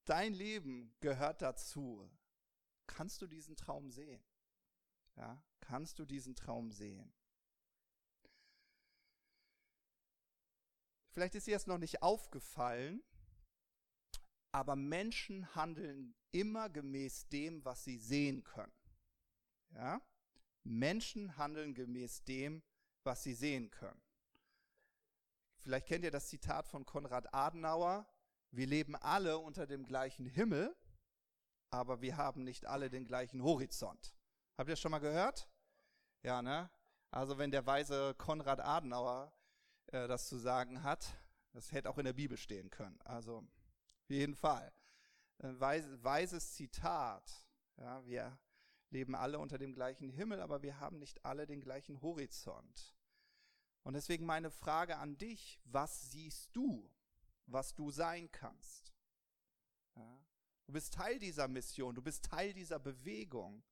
dein 0.06 0.34
Leben 0.34 0.96
gehört 1.02 1.44
dazu. 1.44 2.10
Kannst 2.88 3.22
du 3.22 3.28
diesen 3.28 3.56
Traum 3.56 3.92
sehen? 3.92 4.24
Ja, 5.16 5.42
kannst 5.64 6.00
du 6.00 6.06
diesen 6.06 6.36
Traum 6.36 6.72
sehen? 6.72 7.14
Vielleicht 11.12 11.36
ist 11.36 11.48
dir 11.48 11.56
das 11.56 11.68
noch 11.68 11.78
nicht 11.78 12.02
aufgefallen, 12.02 13.04
aber 14.52 14.76
Menschen 14.76 15.56
handeln 15.56 16.16
immer 16.32 16.70
gemäß 16.70 17.28
dem, 17.30 17.64
was 17.64 17.84
sie 17.84 17.98
sehen 17.98 18.44
können. 18.44 18.74
Ja? 19.72 20.02
Menschen 20.64 21.38
handeln 21.38 21.74
gemäß 21.74 22.24
dem, 22.24 22.64
was 23.04 23.24
sie 23.24 23.34
sehen 23.34 23.70
können. 23.70 24.02
Vielleicht 25.60 25.88
kennt 25.88 26.04
ihr 26.04 26.12
das 26.12 26.28
Zitat 26.28 26.68
von 26.68 26.86
Konrad 26.86 27.34
Adenauer. 27.34 28.08
Wir 28.52 28.68
leben 28.68 28.96
alle 28.96 29.38
unter 29.38 29.66
dem 29.66 29.86
gleichen 29.86 30.26
Himmel, 30.26 30.76
aber 31.70 32.02
wir 32.02 32.18
haben 32.18 32.44
nicht 32.44 32.66
alle 32.66 32.90
den 32.90 33.06
gleichen 33.06 33.44
Horizont. 33.44 34.16
Habt 34.58 34.68
ihr 34.70 34.74
das 34.74 34.80
schon 34.80 34.92
mal 34.92 35.00
gehört? 35.00 35.48
Ja, 36.24 36.42
ne? 36.42 36.70
Also 37.12 37.38
wenn 37.38 37.52
der 37.52 37.66
weise 37.66 38.16
Konrad 38.16 38.60
Adenauer 38.60 39.32
äh, 39.94 40.08
das 40.08 40.28
zu 40.28 40.38
sagen 40.38 40.84
hat. 40.84 41.16
Das 41.54 41.72
hätte 41.72 41.90
auch 41.90 42.00
in 42.00 42.06
der 42.06 42.14
Bibel 42.14 42.36
stehen 42.36 42.70
können. 42.70 43.00
Also 43.04 43.38
auf 43.38 44.10
jeden 44.10 44.36
Fall. 44.36 44.74
Ein 45.40 45.60
weis, 45.60 45.86
weises 46.04 46.54
Zitat. 46.54 47.46
Ja, 47.78 48.04
wir 48.06 48.38
leben 48.90 49.16
alle 49.16 49.40
unter 49.40 49.58
dem 49.58 49.74
gleichen 49.74 50.10
Himmel, 50.10 50.42
aber 50.42 50.62
wir 50.64 50.80
haben 50.80 51.00
nicht 51.00 51.24
alle 51.26 51.46
den 51.46 51.62
gleichen 51.62 52.02
Horizont. 52.02 52.96
Und 53.84 53.94
deswegen 53.94 54.26
meine 54.26 54.50
Frage 54.50 54.98
an 54.98 55.18
dich, 55.18 55.60
was 55.66 56.12
siehst 56.12 56.56
du, 56.56 56.92
was 57.46 57.76
du 57.76 57.92
sein 57.92 58.32
kannst? 58.32 58.94
Ja, 59.96 60.20
du 60.66 60.74
bist 60.74 60.94
Teil 60.94 61.20
dieser 61.20 61.48
Mission, 61.48 61.94
du 61.94 62.02
bist 62.02 62.26
Teil 62.26 62.54
dieser 62.54 62.80
Bewegung. 62.80 63.64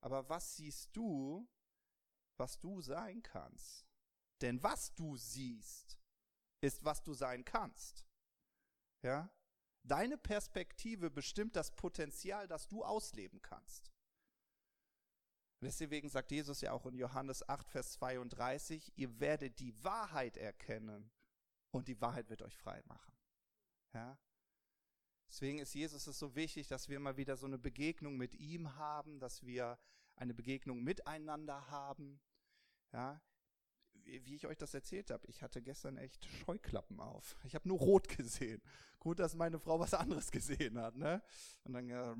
Aber 0.00 0.28
was 0.28 0.56
siehst 0.56 0.96
du, 0.96 1.48
was 2.40 2.58
du 2.58 2.80
sein 2.80 3.22
kannst? 3.22 3.86
Denn 4.40 4.60
was 4.62 4.92
du 4.94 5.16
siehst, 5.16 6.00
ist, 6.60 6.84
was 6.84 7.02
du 7.04 7.14
sein 7.14 7.44
kannst. 7.44 8.04
Ja? 9.02 9.30
Deine 9.84 10.18
Perspektive 10.18 11.10
bestimmt 11.10 11.54
das 11.54 11.70
Potenzial, 11.76 12.48
das 12.48 12.66
du 12.66 12.82
ausleben 12.82 13.40
kannst. 13.40 13.92
Deswegen 15.62 16.08
sagt 16.08 16.32
Jesus 16.32 16.62
ja 16.62 16.72
auch 16.72 16.86
in 16.86 16.96
Johannes 16.96 17.46
8, 17.48 17.68
Vers 17.68 17.92
32, 17.92 18.96
ihr 18.96 19.20
werdet 19.20 19.60
die 19.60 19.84
Wahrheit 19.84 20.38
erkennen 20.38 21.10
und 21.70 21.86
die 21.88 22.00
Wahrheit 22.00 22.30
wird 22.30 22.42
euch 22.42 22.56
frei 22.56 22.82
machen. 22.86 23.14
Ja? 23.92 24.18
Deswegen 25.28 25.58
ist 25.58 25.74
Jesus 25.74 26.06
es 26.06 26.18
so 26.18 26.34
wichtig, 26.34 26.66
dass 26.68 26.88
wir 26.88 26.96
immer 26.96 27.16
wieder 27.16 27.36
so 27.36 27.46
eine 27.46 27.58
Begegnung 27.58 28.16
mit 28.16 28.34
ihm 28.34 28.76
haben, 28.76 29.20
dass 29.20 29.44
wir 29.44 29.78
eine 30.16 30.34
Begegnung 30.34 30.82
miteinander 30.82 31.70
haben. 31.70 32.20
Ja? 32.92 33.20
wie 34.18 34.34
ich 34.34 34.46
euch 34.46 34.58
das 34.58 34.74
erzählt 34.74 35.10
habe, 35.10 35.26
ich 35.28 35.42
hatte 35.42 35.62
gestern 35.62 35.96
echt 35.96 36.24
Scheuklappen 36.24 37.00
auf. 37.00 37.36
Ich 37.44 37.54
habe 37.54 37.68
nur 37.68 37.78
rot 37.78 38.08
gesehen. 38.08 38.62
Gut, 38.98 39.18
dass 39.18 39.34
meine 39.34 39.58
Frau 39.58 39.78
was 39.78 39.94
anderes 39.94 40.30
gesehen 40.30 40.78
hat, 40.78 40.96
ne? 40.96 41.22
Und 41.64 41.72
dann 41.74 41.88
äh, 41.88 42.14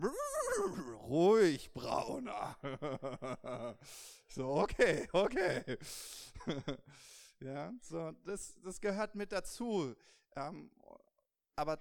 ruhig, 1.09 1.73
brauner. 1.73 2.57
so, 4.29 4.55
okay, 4.57 5.09
okay. 5.13 5.79
ja, 7.41 7.73
so, 7.83 8.13
das, 8.25 8.59
das 8.63 8.81
gehört 8.81 9.15
mit 9.15 9.33
dazu. 9.33 9.95
Ähm, 10.37 10.71
aber 11.57 11.79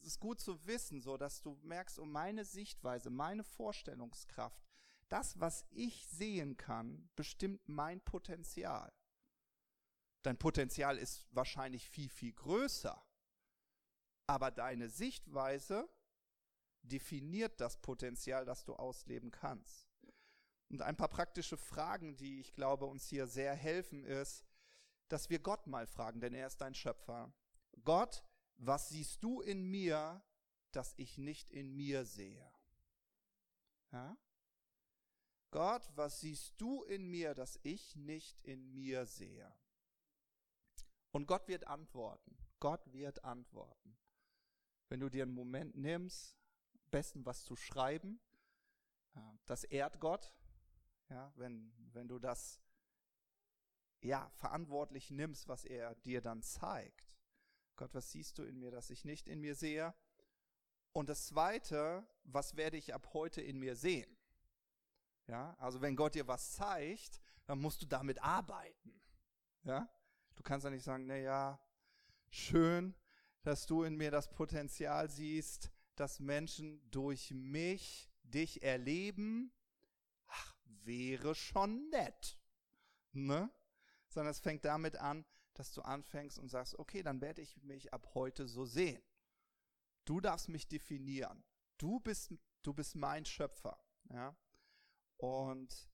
es 0.00 0.06
ist 0.08 0.20
gut 0.20 0.40
zu 0.40 0.66
wissen, 0.66 1.00
so, 1.00 1.16
dass 1.16 1.42
du 1.42 1.58
merkst, 1.62 1.98
um 1.98 2.10
meine 2.10 2.44
Sichtweise, 2.44 3.10
meine 3.10 3.44
Vorstellungskraft, 3.44 4.69
das, 5.10 5.38
was 5.40 5.66
ich 5.70 6.06
sehen 6.06 6.56
kann, 6.56 7.10
bestimmt 7.16 7.68
mein 7.68 8.00
Potenzial. 8.00 8.92
Dein 10.22 10.38
Potenzial 10.38 10.98
ist 10.98 11.26
wahrscheinlich 11.30 11.88
viel, 11.88 12.08
viel 12.08 12.32
größer. 12.32 13.02
Aber 14.26 14.50
deine 14.50 14.88
Sichtweise 14.88 15.88
definiert 16.82 17.60
das 17.60 17.80
Potenzial, 17.80 18.44
das 18.44 18.64
du 18.64 18.74
ausleben 18.74 19.30
kannst. 19.30 19.90
Und 20.68 20.82
ein 20.82 20.96
paar 20.96 21.08
praktische 21.08 21.56
Fragen, 21.56 22.16
die 22.16 22.40
ich 22.40 22.52
glaube 22.52 22.86
uns 22.86 23.06
hier 23.06 23.26
sehr 23.26 23.54
helfen, 23.54 24.04
ist, 24.04 24.44
dass 25.08 25.28
wir 25.28 25.40
Gott 25.40 25.66
mal 25.66 25.86
fragen, 25.86 26.20
denn 26.20 26.34
er 26.34 26.46
ist 26.46 26.60
dein 26.60 26.74
Schöpfer. 26.74 27.32
Gott, 27.84 28.24
was 28.56 28.90
siehst 28.90 29.22
du 29.24 29.40
in 29.40 29.64
mir, 29.64 30.22
das 30.70 30.94
ich 30.96 31.18
nicht 31.18 31.50
in 31.50 31.74
mir 31.74 32.04
sehe? 32.04 32.48
Ja? 33.90 34.16
Gott, 35.50 35.90
was 35.96 36.20
siehst 36.20 36.54
du 36.58 36.84
in 36.84 37.10
mir, 37.10 37.34
das 37.34 37.58
ich 37.62 37.96
nicht 37.96 38.40
in 38.42 38.72
mir 38.72 39.06
sehe? 39.06 39.52
Und 41.12 41.26
Gott 41.26 41.48
wird 41.48 41.66
antworten. 41.66 42.38
Gott 42.60 42.92
wird 42.92 43.24
antworten. 43.24 43.96
Wenn 44.88 45.00
du 45.00 45.08
dir 45.08 45.24
einen 45.24 45.34
Moment 45.34 45.76
nimmst, 45.76 46.36
besten 46.90 47.24
was 47.26 47.44
zu 47.44 47.56
schreiben, 47.56 48.20
das 49.46 49.64
ehrt 49.64 50.00
Gott. 50.00 50.32
Ja, 51.08 51.32
wenn, 51.36 51.72
wenn 51.92 52.06
du 52.06 52.20
das 52.20 52.60
ja, 54.02 54.30
verantwortlich 54.30 55.10
nimmst, 55.10 55.48
was 55.48 55.64
er 55.64 55.94
dir 55.96 56.20
dann 56.20 56.42
zeigt. 56.42 57.18
Gott, 57.76 57.92
was 57.94 58.12
siehst 58.12 58.38
du 58.38 58.44
in 58.44 58.58
mir, 58.58 58.70
das 58.70 58.90
ich 58.90 59.04
nicht 59.04 59.28
in 59.28 59.40
mir 59.40 59.54
sehe? 59.54 59.94
Und 60.92 61.08
das 61.08 61.26
zweite, 61.26 62.06
was 62.24 62.56
werde 62.56 62.76
ich 62.76 62.94
ab 62.94 63.12
heute 63.12 63.40
in 63.40 63.58
mir 63.58 63.76
sehen? 63.76 64.16
Ja, 65.30 65.54
also 65.60 65.80
wenn 65.80 65.94
Gott 65.94 66.16
dir 66.16 66.26
was 66.26 66.52
zeigt, 66.52 67.20
dann 67.44 67.60
musst 67.60 67.80
du 67.82 67.86
damit 67.86 68.20
arbeiten. 68.20 69.00
Ja? 69.62 69.88
Du 70.34 70.42
kannst 70.42 70.64
ja 70.64 70.70
nicht 70.70 70.82
sagen, 70.82 71.06
na 71.06 71.16
ja, 71.16 71.60
schön, 72.30 72.96
dass 73.42 73.64
du 73.64 73.84
in 73.84 73.94
mir 73.94 74.10
das 74.10 74.28
Potenzial 74.28 75.08
siehst, 75.08 75.70
dass 75.94 76.18
Menschen 76.18 76.82
durch 76.90 77.30
mich 77.30 78.10
dich 78.24 78.64
erleben. 78.64 79.52
Ach, 80.26 80.56
wäre 80.64 81.36
schon 81.36 81.88
nett. 81.90 82.36
Ne? 83.12 83.50
Sondern 84.08 84.32
es 84.32 84.40
fängt 84.40 84.64
damit 84.64 84.96
an, 84.96 85.24
dass 85.54 85.72
du 85.72 85.82
anfängst 85.82 86.40
und 86.40 86.48
sagst, 86.48 86.76
okay, 86.76 87.04
dann 87.04 87.20
werde 87.20 87.40
ich 87.40 87.56
mich 87.62 87.94
ab 87.94 88.14
heute 88.14 88.48
so 88.48 88.64
sehen. 88.64 89.02
Du 90.04 90.20
darfst 90.20 90.48
mich 90.48 90.66
definieren. 90.66 91.44
Du 91.78 92.00
bist, 92.00 92.34
du 92.62 92.74
bist 92.74 92.96
mein 92.96 93.24
Schöpfer. 93.24 93.78
Ja? 94.08 94.36
Und 95.20 95.88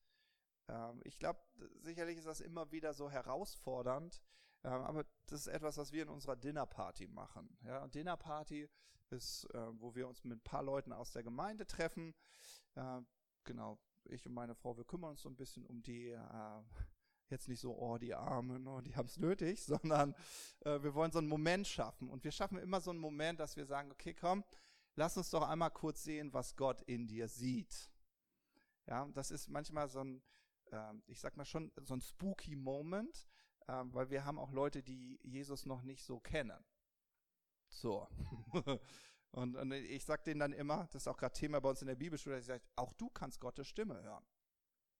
ähm, 0.69 1.01
ich 1.03 1.17
glaube, 1.19 1.39
sicherlich 1.81 2.17
ist 2.17 2.27
das 2.27 2.41
immer 2.41 2.71
wieder 2.71 2.93
so 2.93 3.09
herausfordernd, 3.09 4.21
Ähm, 4.63 4.81
aber 4.83 5.05
das 5.27 5.41
ist 5.41 5.47
etwas, 5.47 5.77
was 5.77 5.91
wir 5.91 6.03
in 6.03 6.09
unserer 6.09 6.35
Dinnerparty 6.35 7.07
machen. 7.07 7.57
Ja, 7.63 7.87
Dinnerparty 7.87 8.69
ist, 9.11 9.45
äh, 9.53 9.79
wo 9.79 9.95
wir 9.95 10.07
uns 10.07 10.23
mit 10.23 10.37
ein 10.37 10.43
paar 10.43 10.63
Leuten 10.63 10.91
aus 10.93 11.11
der 11.11 11.23
Gemeinde 11.23 11.65
treffen. 11.67 12.15
Äh, 12.75 13.01
genau, 13.43 13.79
ich 14.05 14.25
und 14.25 14.33
meine 14.33 14.55
Frau, 14.55 14.75
wir 14.75 14.83
kümmern 14.85 15.11
uns 15.11 15.21
so 15.21 15.29
ein 15.29 15.35
bisschen 15.35 15.65
um 15.65 15.81
die, 15.83 16.09
äh, 16.09 16.61
jetzt 17.29 17.47
nicht 17.47 17.59
so, 17.61 17.77
oh, 17.77 17.97
die 17.97 18.15
Armen, 18.15 18.67
oh, 18.67 18.81
die 18.81 18.95
haben 18.95 19.07
es 19.07 19.17
nötig, 19.17 19.63
sondern 19.65 20.15
äh, 20.65 20.81
wir 20.81 20.93
wollen 20.93 21.11
so 21.11 21.19
einen 21.19 21.29
Moment 21.29 21.67
schaffen. 21.67 22.09
Und 22.09 22.23
wir 22.23 22.31
schaffen 22.31 22.57
immer 22.57 22.81
so 22.81 22.91
einen 22.91 22.99
Moment, 22.99 23.39
dass 23.39 23.55
wir 23.57 23.65
sagen, 23.65 23.91
okay, 23.91 24.13
komm, 24.13 24.43
lass 24.95 25.17
uns 25.17 25.29
doch 25.29 25.47
einmal 25.47 25.71
kurz 25.71 26.03
sehen, 26.03 26.33
was 26.33 26.55
Gott 26.55 26.81
in 26.83 27.07
dir 27.07 27.27
sieht. 27.27 27.91
Ja, 28.87 29.07
das 29.13 29.31
ist 29.31 29.49
manchmal 29.49 29.89
so 29.89 30.01
ein, 30.01 30.23
äh, 30.71 30.93
ich 31.07 31.19
sag 31.19 31.37
mal 31.37 31.45
schon, 31.45 31.71
so 31.83 31.93
ein 31.93 32.01
spooky 32.01 32.55
Moment, 32.55 33.27
äh, 33.67 33.83
weil 33.85 34.09
wir 34.09 34.25
haben 34.25 34.39
auch 34.39 34.51
Leute, 34.51 34.81
die 34.81 35.19
Jesus 35.23 35.65
noch 35.65 35.83
nicht 35.83 36.03
so 36.03 36.19
kennen. 36.19 36.63
So. 37.69 38.07
Und, 39.31 39.55
und 39.55 39.71
ich 39.71 40.05
sage 40.05 40.23
denen 40.23 40.39
dann 40.39 40.53
immer, 40.53 40.87
das 40.91 41.03
ist 41.03 41.07
auch 41.07 41.17
gerade 41.17 41.33
Thema 41.33 41.59
bei 41.59 41.69
uns 41.69 41.81
in 41.81 41.87
der 41.87 41.95
Bibelschule, 41.95 42.39
ich 42.39 42.45
sage, 42.45 42.63
auch 42.75 42.93
du 42.93 43.09
kannst 43.09 43.39
Gottes 43.39 43.67
Stimme 43.67 44.01
hören. 44.01 44.25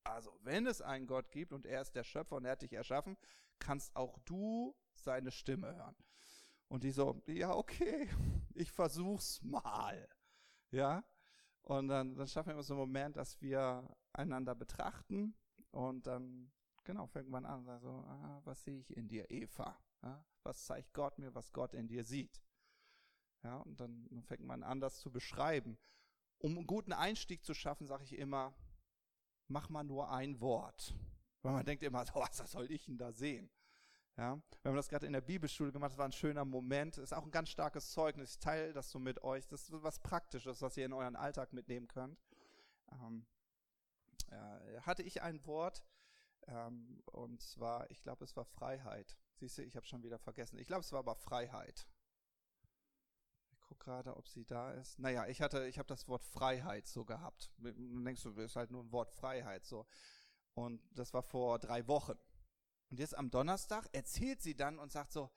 Also, 0.03 0.37
wenn 0.43 0.67
es 0.67 0.81
einen 0.81 1.07
Gott 1.07 1.31
gibt 1.31 1.53
und 1.53 1.65
er 1.65 1.81
ist 1.81 1.95
der 1.95 2.03
Schöpfer 2.03 2.35
und 2.35 2.45
er 2.45 2.51
hat 2.51 2.61
dich 2.61 2.73
erschaffen, 2.73 3.17
kannst 3.57 3.95
auch 3.95 4.19
du 4.25 4.75
seine 4.93 5.31
Stimme 5.31 5.75
hören. 5.75 5.95
Und 6.67 6.83
die 6.83 6.91
so, 6.91 7.21
ja, 7.25 7.55
okay, 7.55 8.09
ich 8.53 8.71
versuch's 8.71 9.41
mal. 9.41 10.07
Ja? 10.71 11.03
Und 11.67 11.89
dann, 11.89 12.15
dann 12.15 12.27
schaffen 12.27 12.47
wir 12.47 12.53
immer 12.53 12.63
so 12.63 12.75
einen 12.75 12.79
Moment, 12.79 13.17
dass 13.17 13.41
wir 13.41 13.93
einander 14.13 14.55
betrachten 14.55 15.35
und 15.71 16.07
dann, 16.07 16.49
genau, 16.85 17.07
fängt 17.07 17.27
man 17.29 17.45
an, 17.45 17.67
also, 17.67 17.89
ah, 17.89 18.39
was 18.45 18.63
sehe 18.63 18.79
ich 18.79 18.95
in 18.95 19.09
dir, 19.09 19.29
Eva? 19.29 19.77
Ja? 20.01 20.25
Was 20.43 20.65
zeigt 20.65 20.93
Gott 20.93 21.19
mir, 21.19 21.35
was 21.35 21.51
Gott 21.51 21.73
in 21.73 21.89
dir 21.89 22.05
sieht? 22.05 22.41
Ja, 23.43 23.57
und 23.57 23.81
dann, 23.81 24.07
dann 24.09 24.23
fängt 24.23 24.45
man 24.45 24.63
an, 24.63 24.79
das 24.79 24.99
zu 24.99 25.11
beschreiben. 25.11 25.77
Um 26.37 26.55
einen 26.55 26.67
guten 26.67 26.93
Einstieg 26.93 27.43
zu 27.43 27.53
schaffen, 27.53 27.85
sage 27.85 28.05
ich 28.05 28.17
immer, 28.17 28.55
mach 29.49 29.67
mal 29.67 29.83
nur 29.83 30.09
ein 30.09 30.39
Wort. 30.39 30.95
Weil 31.41 31.51
man 31.51 31.65
denkt 31.65 31.83
immer, 31.83 32.05
oh, 32.13 32.21
was 32.21 32.49
soll 32.49 32.71
ich 32.71 32.85
denn 32.85 32.97
da 32.97 33.11
sehen? 33.11 33.51
Ja, 34.17 34.35
wir 34.63 34.69
haben 34.69 34.75
das 34.75 34.89
gerade 34.89 35.05
in 35.05 35.13
der 35.13 35.21
Bibelschule 35.21 35.71
gemacht, 35.71 35.91
das 35.91 35.97
war 35.97 36.05
ein 36.05 36.11
schöner 36.11 36.43
Moment. 36.43 36.97
Ist 36.97 37.13
auch 37.13 37.23
ein 37.23 37.31
ganz 37.31 37.49
starkes 37.49 37.91
Zeugnis. 37.91 38.31
Ich 38.31 38.39
teile 38.39 38.73
das 38.73 38.89
so 38.89 38.99
mit 38.99 39.23
euch. 39.23 39.47
Das 39.47 39.69
ist 39.69 39.83
was 39.83 39.99
Praktisches, 39.99 40.61
was 40.61 40.75
ihr 40.75 40.85
in 40.85 40.93
euren 40.93 41.15
Alltag 41.15 41.53
mitnehmen 41.53 41.87
könnt. 41.87 42.19
Ähm, 42.91 43.25
äh, 44.31 44.81
hatte 44.81 45.03
ich 45.03 45.21
ein 45.21 45.45
Wort, 45.45 45.83
ähm, 46.47 47.03
und 47.05 47.41
zwar, 47.41 47.89
ich 47.91 48.01
glaube, 48.01 48.23
es 48.23 48.35
war 48.35 48.45
Freiheit. 48.45 49.15
Siehst 49.35 49.59
du, 49.59 49.63
ich 49.63 49.75
habe 49.75 49.85
schon 49.85 50.01
wieder 50.01 50.17
vergessen. 50.17 50.57
Ich 50.57 50.67
glaube, 50.67 50.81
es 50.81 50.91
war 50.91 50.99
aber 50.99 51.15
Freiheit 51.15 51.87
guck 53.67 53.79
gerade, 53.79 54.15
ob 54.15 54.27
sie 54.27 54.45
da 54.45 54.71
ist. 54.71 54.97
Naja, 54.99 55.27
ich 55.27 55.41
hatte, 55.41 55.67
ich 55.67 55.77
habe 55.77 55.87
das 55.87 56.07
Wort 56.07 56.23
Freiheit 56.23 56.87
so 56.87 57.05
gehabt. 57.05 57.51
Dann 57.57 58.05
denkst 58.05 58.23
du, 58.23 58.31
ist 58.31 58.55
halt 58.55 58.71
nur 58.71 58.83
ein 58.83 58.91
Wort 58.91 59.11
Freiheit 59.11 59.65
so. 59.65 59.85
Und 60.53 60.81
das 60.91 61.13
war 61.13 61.21
vor 61.21 61.59
drei 61.59 61.87
Wochen. 61.87 62.17
Und 62.89 62.99
jetzt 62.99 63.17
am 63.17 63.29
Donnerstag 63.29 63.87
erzählt 63.91 64.41
sie 64.41 64.55
dann 64.55 64.79
und 64.79 64.91
sagt 64.91 65.11
so, 65.11 65.29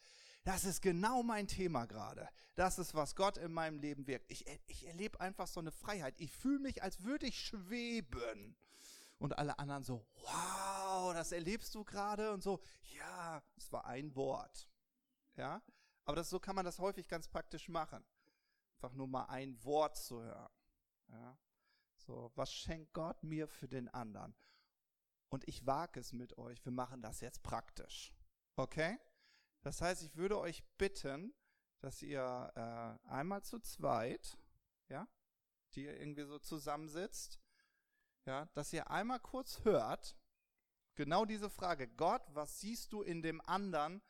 das 0.44 0.64
ist 0.64 0.80
genau 0.80 1.22
mein 1.22 1.46
Thema 1.46 1.86
gerade. 1.86 2.28
Das 2.54 2.78
ist, 2.78 2.94
was 2.94 3.14
Gott 3.14 3.36
in 3.36 3.52
meinem 3.52 3.78
Leben 3.78 4.06
wirkt. 4.06 4.30
Ich, 4.30 4.46
ich 4.66 4.86
erlebe 4.86 5.20
einfach 5.20 5.46
so 5.46 5.60
eine 5.60 5.72
Freiheit. 5.72 6.14
Ich 6.18 6.32
fühle 6.32 6.60
mich, 6.60 6.82
als 6.82 7.02
würde 7.02 7.26
ich 7.26 7.38
schweben. 7.38 8.56
Und 9.18 9.36
alle 9.36 9.58
anderen 9.58 9.84
so, 9.84 10.06
wow, 10.14 11.12
das 11.12 11.32
erlebst 11.32 11.74
du 11.74 11.84
gerade 11.84 12.32
und 12.32 12.42
so. 12.42 12.62
Ja, 12.96 13.42
es 13.56 13.70
war 13.70 13.84
ein 13.84 14.14
Wort. 14.16 14.70
Ja, 15.36 15.62
aber 16.04 16.16
das, 16.16 16.30
so 16.30 16.40
kann 16.40 16.56
man 16.56 16.64
das 16.64 16.78
häufig 16.78 17.06
ganz 17.06 17.28
praktisch 17.28 17.68
machen 17.68 18.02
einfach 18.82 18.96
nur 18.96 19.08
mal 19.08 19.26
ein 19.26 19.62
Wort 19.64 19.96
zu 19.98 20.22
hören. 20.22 20.48
Ja? 21.08 21.36
So, 21.96 22.32
was 22.34 22.52
schenkt 22.52 22.94
Gott 22.94 23.22
mir 23.22 23.46
für 23.46 23.68
den 23.68 23.88
anderen? 23.88 24.34
Und 25.30 25.46
ich 25.48 25.64
wage 25.64 26.00
es 26.00 26.12
mit 26.12 26.36
euch, 26.38 26.64
wir 26.64 26.72
machen 26.72 27.02
das 27.02 27.20
jetzt 27.20 27.42
praktisch. 27.42 28.12
Okay? 28.56 28.98
Das 29.62 29.80
heißt, 29.80 30.02
ich 30.02 30.16
würde 30.16 30.38
euch 30.38 30.64
bitten, 30.76 31.32
dass 31.80 32.02
ihr 32.02 32.52
äh, 32.54 33.08
einmal 33.08 33.42
zu 33.42 33.60
zweit, 33.60 34.36
ja, 34.88 35.08
die 35.74 35.84
ihr 35.84 35.98
irgendwie 35.98 36.24
so 36.24 36.38
zusammensitzt, 36.38 37.40
ja, 38.26 38.46
dass 38.54 38.72
ihr 38.72 38.90
einmal 38.90 39.20
kurz 39.20 39.64
hört, 39.64 40.16
genau 40.94 41.24
diese 41.24 41.48
Frage, 41.48 41.88
Gott, 41.88 42.22
was 42.34 42.60
siehst 42.60 42.92
du 42.92 43.02
in 43.02 43.22
dem 43.22 43.40
anderen, 43.42 44.02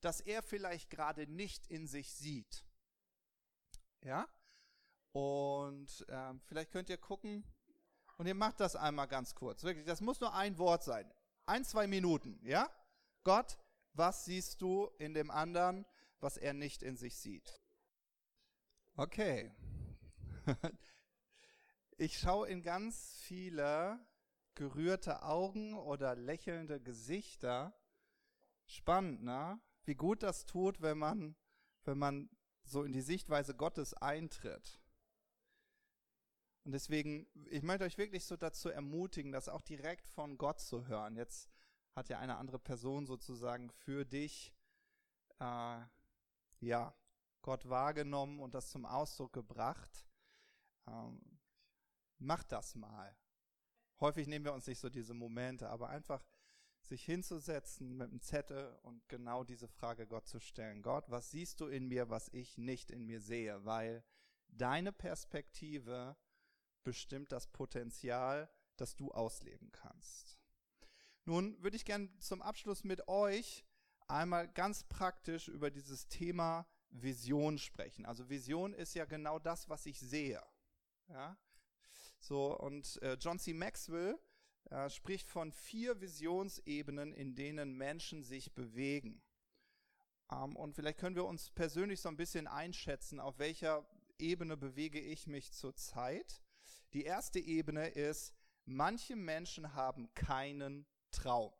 dass 0.00 0.20
er 0.20 0.42
vielleicht 0.42 0.90
gerade 0.90 1.26
nicht 1.26 1.66
in 1.66 1.86
sich 1.86 2.12
sieht? 2.14 2.64
Ja? 4.02 4.28
Und 5.12 6.06
ähm, 6.08 6.40
vielleicht 6.42 6.70
könnt 6.70 6.88
ihr 6.88 6.98
gucken 6.98 7.44
und 8.18 8.26
ihr 8.26 8.34
macht 8.34 8.60
das 8.60 8.76
einmal 8.76 9.08
ganz 9.08 9.34
kurz. 9.34 9.62
Wirklich, 9.64 9.86
das 9.86 10.00
muss 10.00 10.20
nur 10.20 10.34
ein 10.34 10.58
Wort 10.58 10.84
sein. 10.84 11.10
Ein, 11.46 11.64
zwei 11.64 11.86
Minuten, 11.86 12.38
ja? 12.44 12.68
Gott, 13.24 13.58
was 13.94 14.26
siehst 14.26 14.60
du 14.60 14.90
in 14.98 15.14
dem 15.14 15.30
anderen, 15.30 15.86
was 16.20 16.36
er 16.36 16.52
nicht 16.52 16.82
in 16.82 16.96
sich 16.96 17.16
sieht? 17.16 17.60
Okay. 18.96 19.54
Ich 22.00 22.16
schaue 22.16 22.46
in 22.46 22.62
ganz 22.62 23.18
viele 23.22 23.98
gerührte 24.54 25.24
Augen 25.24 25.74
oder 25.74 26.14
lächelnde 26.14 26.80
Gesichter. 26.80 27.76
Spannend, 28.66 29.24
ne? 29.24 29.60
Wie 29.82 29.96
gut 29.96 30.22
das 30.22 30.46
tut, 30.46 30.80
wenn 30.80 30.96
man, 30.96 31.34
wenn 31.82 31.98
man 31.98 32.30
so 32.62 32.84
in 32.84 32.92
die 32.92 33.00
Sichtweise 33.00 33.52
Gottes 33.52 33.94
eintritt. 33.94 34.80
Und 36.64 36.72
deswegen, 36.72 37.26
ich 37.50 37.62
möchte 37.62 37.84
euch 37.84 37.98
wirklich 37.98 38.24
so 38.24 38.36
dazu 38.36 38.68
ermutigen, 38.68 39.32
das 39.32 39.48
auch 39.48 39.62
direkt 39.62 40.08
von 40.08 40.36
Gott 40.36 40.60
zu 40.60 40.86
hören. 40.86 41.16
Jetzt 41.16 41.50
hat 41.94 42.08
ja 42.08 42.18
eine 42.18 42.36
andere 42.36 42.58
Person 42.58 43.06
sozusagen 43.06 43.70
für 43.70 44.04
dich, 44.04 44.54
äh, 45.40 45.80
ja, 46.60 46.94
Gott 47.42 47.68
wahrgenommen 47.68 48.40
und 48.40 48.54
das 48.54 48.70
zum 48.70 48.84
Ausdruck 48.84 49.32
gebracht. 49.32 50.06
Ähm, 50.86 51.38
macht 52.18 52.52
das 52.52 52.74
mal. 52.74 53.16
Häufig 54.00 54.26
nehmen 54.26 54.44
wir 54.44 54.52
uns 54.52 54.66
nicht 54.66 54.78
so 54.78 54.88
diese 54.88 55.14
Momente, 55.14 55.68
aber 55.68 55.88
einfach 55.88 56.24
sich 56.82 57.04
hinzusetzen 57.04 57.96
mit 57.96 58.10
einem 58.10 58.20
Zettel 58.20 58.78
und 58.82 59.08
genau 59.08 59.44
diese 59.44 59.68
Frage 59.68 60.06
Gott 60.06 60.26
zu 60.26 60.40
stellen. 60.40 60.82
Gott, 60.82 61.10
was 61.10 61.30
siehst 61.30 61.60
du 61.60 61.66
in 61.66 61.86
mir, 61.86 62.08
was 62.08 62.28
ich 62.28 62.58
nicht 62.58 62.90
in 62.90 63.04
mir 63.04 63.20
sehe? 63.20 63.64
Weil 63.64 64.04
deine 64.48 64.92
Perspektive 64.92 66.16
bestimmt 66.88 67.32
das 67.32 67.46
Potenzial, 67.48 68.48
das 68.78 68.96
du 68.96 69.12
ausleben 69.12 69.70
kannst. 69.72 70.38
Nun 71.26 71.62
würde 71.62 71.76
ich 71.76 71.84
gern 71.84 72.18
zum 72.18 72.40
Abschluss 72.40 72.82
mit 72.82 73.06
euch 73.08 73.66
einmal 74.06 74.48
ganz 74.48 74.84
praktisch 74.84 75.48
über 75.48 75.70
dieses 75.70 76.08
Thema 76.08 76.66
Vision 76.88 77.58
sprechen. 77.58 78.06
Also 78.06 78.30
Vision 78.30 78.72
ist 78.72 78.94
ja 78.94 79.04
genau 79.04 79.38
das, 79.38 79.68
was 79.68 79.84
ich 79.84 80.00
sehe. 80.00 80.42
Ja? 81.08 81.36
So, 82.20 82.58
und 82.58 83.02
äh, 83.02 83.18
John 83.20 83.38
C. 83.38 83.52
Maxwell 83.52 84.18
er 84.70 84.88
spricht 84.88 85.28
von 85.28 85.52
vier 85.52 86.00
Visionsebenen, 86.00 87.12
in 87.12 87.34
denen 87.34 87.74
Menschen 87.74 88.22
sich 88.22 88.54
bewegen. 88.54 89.22
Ähm, 90.30 90.56
und 90.56 90.74
vielleicht 90.74 90.98
können 90.98 91.16
wir 91.16 91.26
uns 91.26 91.50
persönlich 91.50 92.00
so 92.00 92.08
ein 92.08 92.16
bisschen 92.16 92.46
einschätzen, 92.46 93.20
auf 93.20 93.38
welcher 93.38 93.86
Ebene 94.18 94.56
bewege 94.56 95.00
ich 95.00 95.26
mich 95.26 95.52
zurzeit. 95.52 96.42
Die 96.92 97.04
erste 97.04 97.38
Ebene 97.38 97.88
ist, 97.88 98.34
manche 98.64 99.16
Menschen 99.16 99.74
haben 99.74 100.12
keinen 100.14 100.86
Traum. 101.10 101.52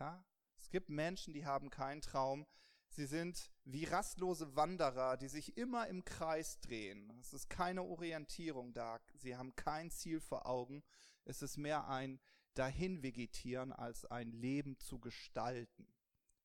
Ja? 0.00 0.24
Es 0.58 0.70
gibt 0.70 0.88
Menschen, 0.88 1.34
die 1.34 1.46
haben 1.46 1.70
keinen 1.70 2.00
Traum. 2.00 2.46
Sie 2.88 3.06
sind 3.06 3.50
wie 3.64 3.84
rastlose 3.84 4.56
Wanderer, 4.56 5.16
die 5.16 5.28
sich 5.28 5.56
immer 5.56 5.88
im 5.88 6.04
Kreis 6.04 6.60
drehen. 6.60 7.12
Es 7.20 7.32
ist 7.32 7.50
keine 7.50 7.82
Orientierung 7.82 8.72
da. 8.72 9.00
Sie 9.14 9.36
haben 9.36 9.54
kein 9.56 9.90
Ziel 9.90 10.20
vor 10.20 10.46
Augen. 10.46 10.82
Es 11.24 11.42
ist 11.42 11.56
mehr 11.56 11.88
ein 11.88 12.20
Dahinvegetieren 12.54 13.72
als 13.72 14.06
ein 14.06 14.32
Leben 14.32 14.78
zu 14.78 14.98
gestalten. 14.98 15.92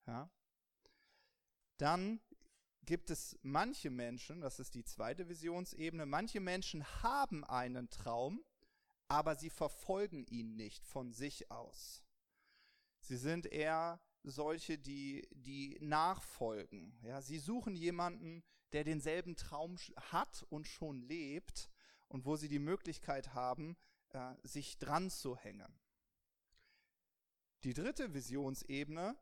Ja? 0.08 0.30
Dann 1.78 2.20
gibt 2.86 3.10
es 3.10 3.38
manche 3.42 3.90
Menschen, 3.90 4.42
das 4.42 4.60
ist 4.60 4.74
die 4.74 4.84
zweite 4.84 5.30
Visionsebene, 5.30 6.06
manche 6.06 6.40
Menschen 6.40 6.86
haben 7.04 7.44
einen 7.44 7.90
Traum, 7.90 8.44
aber 9.08 9.36
sie 9.36 9.50
verfolgen 9.50 10.26
ihn 10.28 10.56
nicht 10.56 10.86
von 10.86 11.12
sich 11.12 11.52
aus. 11.52 12.04
Sie 13.00 13.18
sind 13.18 13.46
eher 13.46 14.00
solche, 14.24 14.78
die, 14.78 15.28
die 15.32 15.78
nachfolgen. 15.82 16.98
Ja, 17.02 17.22
sie 17.22 17.40
suchen 17.40 17.76
jemanden, 17.76 18.44
der 18.72 18.84
denselben 18.84 19.36
Traum 19.36 19.78
hat 20.12 20.46
und 20.50 20.68
schon 20.68 21.02
lebt 21.02 21.70
und 22.08 22.26
wo 22.26 22.36
sie 22.36 22.48
die 22.48 22.60
Möglichkeit 22.60 23.34
haben, 23.34 23.76
äh, 24.10 24.36
sich 24.44 24.78
dran 24.78 25.10
zu 25.10 25.36
hängen. 25.36 25.80
Die 27.64 27.74
dritte 27.74 28.14
Visionsebene 28.14 29.18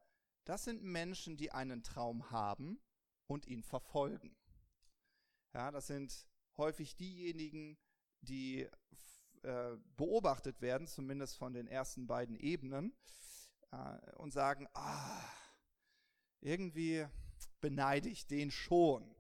das 0.50 0.64
sind 0.64 0.82
Menschen, 0.82 1.38
die 1.38 1.52
einen 1.52 1.84
Traum 1.84 2.32
haben 2.32 2.80
und 3.30 3.46
ihn 3.46 3.64
verfolgen. 3.64 4.36
Ja, 5.54 5.72
das 5.72 5.88
sind 5.88 6.28
häufig 6.58 6.96
diejenigen, 6.96 7.78
die 8.22 8.68
äh, 9.44 9.78
beobachtet 9.96 10.62
werden, 10.62 10.88
zumindest 10.88 11.38
von 11.38 11.54
den 11.54 11.68
ersten 11.68 12.08
beiden 12.08 12.36
Ebenen, 12.36 12.94
äh, 13.72 14.16
und 14.16 14.34
sagen, 14.34 14.68
ah, 14.74 15.24
irgendwie 16.42 17.06
beneide 17.62 18.10
ich 18.10 18.28
den 18.28 18.52
schon. 18.52 19.16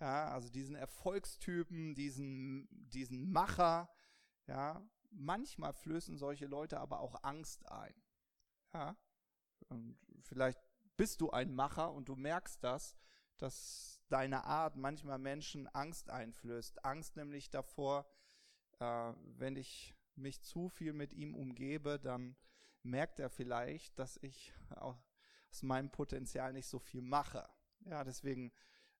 Ja, 0.00 0.32
also 0.32 0.48
diesen 0.48 0.74
Erfolgstypen, 0.74 1.94
diesen, 1.94 2.66
diesen 2.70 3.30
Macher, 3.30 3.88
ja, 4.46 4.84
manchmal 5.10 5.72
flößen 5.72 6.16
solche 6.16 6.46
Leute 6.46 6.80
aber 6.80 7.00
auch 7.00 7.22
Angst 7.22 7.64
ein. 7.66 7.94
Ja, 8.72 8.96
und 9.68 9.96
vielleicht 10.22 10.58
bist 10.96 11.20
du 11.20 11.30
ein 11.30 11.54
Macher 11.54 11.92
und 11.92 12.08
du 12.08 12.16
merkst 12.16 12.62
das, 12.64 12.96
dass 13.44 14.00
deine 14.08 14.44
Art 14.44 14.74
manchmal 14.76 15.18
Menschen 15.18 15.68
Angst 15.68 16.08
einflößt. 16.08 16.82
Angst 16.82 17.16
nämlich 17.16 17.50
davor, 17.50 18.06
äh, 18.80 19.12
wenn 19.36 19.56
ich 19.56 19.94
mich 20.14 20.40
zu 20.40 20.70
viel 20.70 20.94
mit 20.94 21.12
ihm 21.12 21.34
umgebe, 21.34 22.00
dann 22.00 22.36
merkt 22.82 23.20
er 23.20 23.28
vielleicht, 23.28 23.98
dass 23.98 24.16
ich 24.22 24.54
aus 24.70 24.96
meinem 25.62 25.90
Potenzial 25.90 26.54
nicht 26.54 26.66
so 26.66 26.78
viel 26.78 27.02
mache. 27.02 27.46
Ja, 27.80 28.02
deswegen 28.02 28.50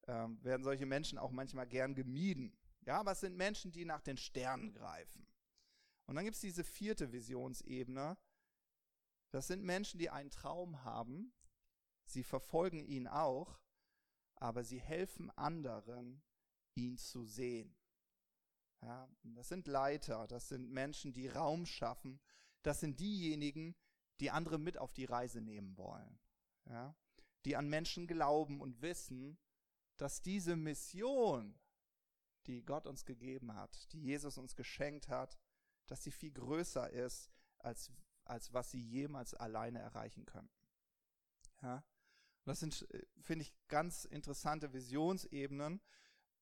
äh, 0.02 0.12
werden 0.42 0.62
solche 0.62 0.84
Menschen 0.84 1.16
auch 1.16 1.30
manchmal 1.30 1.66
gern 1.66 1.94
gemieden. 1.94 2.54
Ja, 2.82 3.00
aber 3.00 3.12
es 3.12 3.20
sind 3.20 3.36
Menschen, 3.36 3.72
die 3.72 3.86
nach 3.86 4.02
den 4.02 4.18
Sternen 4.18 4.74
greifen. 4.74 5.26
Und 6.04 6.16
dann 6.16 6.24
gibt 6.24 6.34
es 6.34 6.42
diese 6.42 6.64
vierte 6.64 7.12
Visionsebene. 7.12 8.18
Das 9.30 9.46
sind 9.46 9.62
Menschen, 9.62 9.98
die 9.98 10.10
einen 10.10 10.30
Traum 10.30 10.84
haben. 10.84 11.32
Sie 12.04 12.22
verfolgen 12.22 12.84
ihn 12.84 13.08
auch, 13.08 13.63
aber 14.36 14.64
sie 14.64 14.80
helfen 14.80 15.30
anderen, 15.30 16.22
ihn 16.74 16.96
zu 16.98 17.24
sehen. 17.24 17.76
Ja, 18.82 19.08
das 19.22 19.48
sind 19.48 19.66
Leiter, 19.66 20.26
das 20.26 20.48
sind 20.48 20.70
Menschen, 20.70 21.12
die 21.12 21.28
Raum 21.28 21.64
schaffen. 21.64 22.20
Das 22.62 22.80
sind 22.80 23.00
diejenigen, 23.00 23.74
die 24.20 24.30
andere 24.30 24.58
mit 24.58 24.76
auf 24.78 24.92
die 24.92 25.06
Reise 25.06 25.40
nehmen 25.40 25.76
wollen. 25.76 26.18
Ja, 26.66 26.94
die 27.44 27.56
an 27.56 27.68
Menschen 27.68 28.06
glauben 28.06 28.60
und 28.60 28.82
wissen, 28.82 29.38
dass 29.96 30.22
diese 30.22 30.56
Mission, 30.56 31.58
die 32.46 32.64
Gott 32.64 32.86
uns 32.86 33.04
gegeben 33.04 33.54
hat, 33.54 33.92
die 33.92 34.02
Jesus 34.02 34.38
uns 34.38 34.56
geschenkt 34.56 35.08
hat, 35.08 35.38
dass 35.86 36.02
sie 36.02 36.10
viel 36.10 36.32
größer 36.32 36.90
ist, 36.90 37.30
als, 37.58 37.90
als 38.24 38.52
was 38.52 38.70
sie 38.70 38.80
jemals 38.80 39.34
alleine 39.34 39.78
erreichen 39.78 40.26
könnten. 40.26 40.68
Ja? 41.62 41.84
Das 42.44 42.60
sind, 42.60 42.88
äh, 42.90 43.02
finde 43.20 43.42
ich, 43.42 43.54
ganz 43.68 44.04
interessante 44.04 44.72
Visionsebenen. 44.72 45.80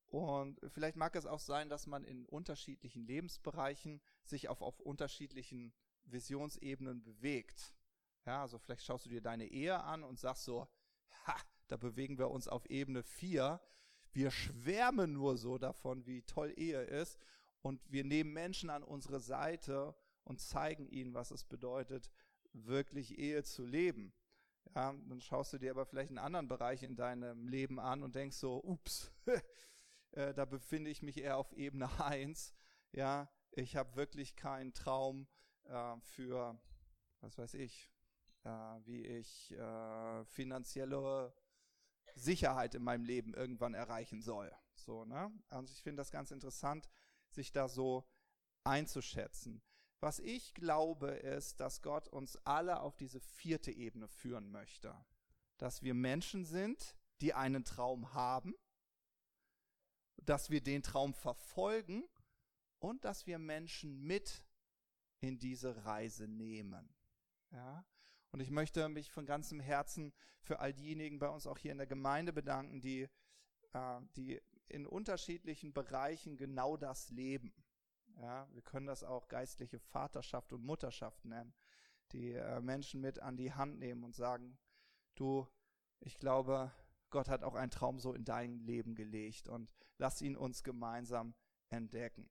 Und 0.09 0.61
vielleicht 0.69 0.97
mag 0.97 1.17
es 1.17 1.25
auch 1.27 1.41
sein, 1.41 1.71
dass 1.71 1.87
man 1.87 2.05
in 2.05 2.27
unterschiedlichen 2.27 3.07
Lebensbereichen 3.07 4.03
sich 4.25 4.49
auf, 4.49 4.61
auf 4.61 4.79
unterschiedlichen 4.81 5.73
Visionsebenen 6.05 7.03
bewegt. 7.03 7.75
Ja, 8.27 8.43
also 8.43 8.59
vielleicht 8.59 8.85
schaust 8.85 9.07
du 9.07 9.11
dir 9.11 9.23
deine 9.23 9.47
Ehe 9.47 9.81
an 9.83 10.05
und 10.05 10.19
sagst 10.19 10.45
so, 10.45 10.69
ha, 11.27 11.37
da 11.69 11.77
bewegen 11.77 12.19
wir 12.19 12.31
uns 12.31 12.47
auf 12.47 12.67
Ebene 12.67 13.03
4. 13.03 13.61
Wir 14.13 14.31
schwärmen 14.31 15.15
nur 15.15 15.39
so 15.39 15.57
davon, 15.57 16.05
wie 16.07 16.23
toll 16.23 16.53
Ehe 16.57 16.83
ist 16.83 17.19
und 17.63 17.81
wir 17.91 18.05
nehmen 18.05 18.33
Menschen 18.33 18.69
an 18.69 18.83
unsere 18.83 19.21
Seite 19.21 19.95
und 20.25 20.41
zeigen 20.41 20.87
ihnen, 20.89 21.15
was 21.15 21.31
es 21.31 21.45
bedeutet, 21.45 22.11
wirklich 22.53 23.19
Ehe 23.19 23.43
zu 23.43 23.65
leben. 23.65 24.13
Ja, 24.75 24.95
dann 25.09 25.21
schaust 25.21 25.53
du 25.53 25.59
dir 25.59 25.71
aber 25.73 25.85
vielleicht 25.85 26.09
einen 26.11 26.19
anderen 26.19 26.49
Bereich 26.49 26.83
in 26.83 26.97
deinem 26.97 27.47
Leben 27.47 27.79
an 27.79 28.03
und 28.03 28.15
denkst 28.15 28.37
so, 28.37 28.63
ups, 28.65 29.13
äh, 30.13 30.33
da 30.33 30.47
befinde 30.47 30.91
ich 30.91 31.03
mich 31.03 31.19
eher 31.19 31.37
auf 31.37 31.53
Ebene 31.53 31.89
1. 32.01 32.55
Ja, 32.93 33.31
ich 33.51 33.77
habe 33.77 33.97
wirklich 33.97 34.35
keinen 34.35 34.73
Traum 34.73 35.29
äh, 35.65 36.01
für, 36.01 36.59
was 37.21 37.37
weiß 37.37 37.55
ich, 37.55 37.91
äh, 38.45 38.49
wie 38.85 39.07
ich 39.07 39.53
äh, 39.53 40.25
finanzielle 40.25 41.35
Sicherheit 42.15 42.75
in 42.75 42.83
meinem 42.83 43.05
Leben 43.05 43.35
irgendwann 43.35 43.75
erreichen 43.75 44.23
soll. 44.23 44.51
So, 44.75 45.05
ne? 45.05 45.31
Also 45.49 45.73
ich 45.73 45.83
finde 45.83 46.01
das 46.01 46.11
ganz 46.11 46.31
interessant, 46.31 46.89
sich 47.29 47.53
da 47.53 47.69
so 47.69 48.09
einzuschätzen. 48.65 49.63
Was 50.03 50.19
ich 50.19 50.53
glaube, 50.55 51.11
ist, 51.11 51.61
dass 51.61 51.81
Gott 51.81 52.09
uns 52.09 52.37
alle 52.39 52.81
auf 52.81 52.97
diese 52.97 53.21
vierte 53.21 53.71
Ebene 53.71 54.09
führen 54.09 54.51
möchte. 54.51 54.93
Dass 55.59 55.83
wir 55.83 55.95
Menschen 55.95 56.45
sind, 56.45 56.97
die 57.21 57.35
einen 57.35 57.65
Traum 57.65 58.13
haben, 58.13 58.53
dass 60.17 60.51
wir 60.51 60.61
den 60.61 60.83
Traum 60.83 61.15
verfolgen 61.15 62.03
und 62.81 63.05
dass 63.05 63.29
wir 63.29 63.39
Menschen 63.39 64.03
mit 64.03 64.45
in 65.21 65.39
diese 65.39 65.85
Reise 65.85 66.27
nehmen. 66.27 66.93
Ja? 67.53 67.87
Und 68.33 68.41
ich 68.41 68.51
möchte 68.51 68.89
mich 68.89 69.13
von 69.13 69.25
ganzem 69.25 69.61
Herzen 69.61 70.13
für 70.41 70.59
all 70.59 70.75
diejenigen 70.75 71.21
bei 71.21 71.29
uns 71.29 71.47
auch 71.47 71.59
hier 71.59 71.71
in 71.71 71.79
der 71.79 71.87
Gemeinde 71.87 72.33
bedanken, 72.33 72.81
die, 72.81 73.09
äh, 73.73 74.01
die 74.17 74.43
in 74.67 74.85
unterschiedlichen 74.85 75.73
Bereichen 75.73 76.37
genau 76.37 76.77
das 76.77 77.09
leben. 77.11 77.55
Ja, 78.21 78.49
wir 78.53 78.63
können 78.63 78.87
das 78.87 79.05
auch 79.05 79.29
geistliche 79.29 79.79
Vaterschaft 79.79 80.53
und 80.53 80.65
Mutterschaft 80.65 81.25
nennen, 81.25 81.55
die 82.13 82.33
äh, 82.33 82.61
Menschen 82.61 83.01
mit 83.01 83.19
an 83.21 83.37
die 83.37 83.53
Hand 83.53 83.79
nehmen 83.79 84.05
und 84.05 84.15
sagen, 84.15 84.59
du, 85.15 85.47
ich 86.01 86.19
glaube, 86.19 86.73
Gott 87.11 87.29
hat 87.29 87.43
auch 87.43 87.55
einen 87.55 87.71
Traum 87.71 87.99
so 87.99 88.15
in 88.15 88.25
dein 88.25 88.61
Leben 88.61 88.95
gelegt 88.95 89.49
und 89.49 89.71
lass 89.99 90.23
ihn 90.23 90.37
uns 90.37 90.63
gemeinsam 90.63 91.35
entdecken. 91.69 92.31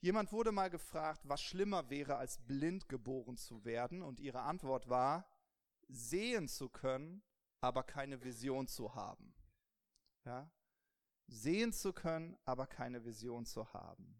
Jemand 0.00 0.32
wurde 0.32 0.52
mal 0.52 0.70
gefragt, 0.70 1.22
was 1.24 1.40
schlimmer 1.40 1.88
wäre, 1.88 2.16
als 2.16 2.38
blind 2.38 2.88
geboren 2.88 3.36
zu 3.36 3.64
werden, 3.64 4.02
und 4.02 4.20
ihre 4.20 4.42
Antwort 4.42 4.88
war, 4.88 5.26
sehen 5.88 6.46
zu 6.46 6.68
können, 6.68 7.22
aber 7.60 7.82
keine 7.82 8.22
Vision 8.22 8.66
zu 8.66 8.94
haben. 8.94 9.34
Ja? 10.26 10.50
sehen 11.26 11.72
zu 11.72 11.92
können, 11.92 12.36
aber 12.44 12.66
keine 12.66 13.04
Vision 13.04 13.46
zu 13.46 13.72
haben. 13.72 14.16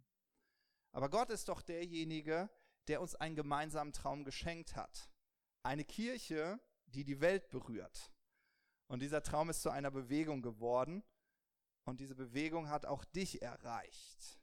Aber 0.94 1.10
Gott 1.10 1.30
ist 1.30 1.48
doch 1.48 1.60
derjenige, 1.60 2.48
der 2.86 3.00
uns 3.00 3.16
einen 3.16 3.34
gemeinsamen 3.34 3.92
Traum 3.92 4.24
geschenkt 4.24 4.76
hat. 4.76 5.10
Eine 5.64 5.84
Kirche, 5.84 6.60
die 6.86 7.04
die 7.04 7.20
Welt 7.20 7.50
berührt. 7.50 8.12
Und 8.86 9.02
dieser 9.02 9.22
Traum 9.22 9.50
ist 9.50 9.62
zu 9.62 9.70
einer 9.70 9.90
Bewegung 9.90 10.40
geworden. 10.40 11.02
Und 11.84 11.98
diese 11.98 12.14
Bewegung 12.14 12.68
hat 12.68 12.86
auch 12.86 13.04
dich 13.04 13.42
erreicht. 13.42 14.40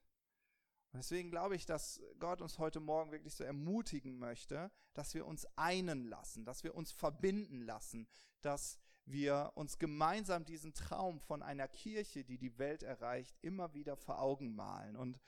Und 0.91 0.97
deswegen 0.97 1.31
glaube 1.31 1.55
ich, 1.55 1.65
dass 1.65 2.01
Gott 2.19 2.41
uns 2.41 2.59
heute 2.59 2.81
Morgen 2.81 3.11
wirklich 3.11 3.33
so 3.33 3.45
ermutigen 3.45 4.19
möchte, 4.19 4.71
dass 4.93 5.13
wir 5.13 5.25
uns 5.25 5.45
einen 5.55 6.03
lassen, 6.03 6.43
dass 6.43 6.65
wir 6.65 6.75
uns 6.75 6.91
verbinden 6.91 7.61
lassen, 7.61 8.09
dass 8.41 8.77
wir 9.05 9.51
uns 9.55 9.77
gemeinsam 9.77 10.45
diesen 10.45 10.73
Traum 10.73 11.19
von 11.19 11.41
einer 11.41 11.67
Kirche, 11.67 12.23
die 12.23 12.37
die 12.37 12.57
Welt 12.57 12.83
erreicht, 12.83 13.37
immer 13.41 13.73
wieder 13.73 13.97
vor 13.97 14.21
Augen 14.21 14.55
malen. 14.55 14.95
Und 14.95 15.19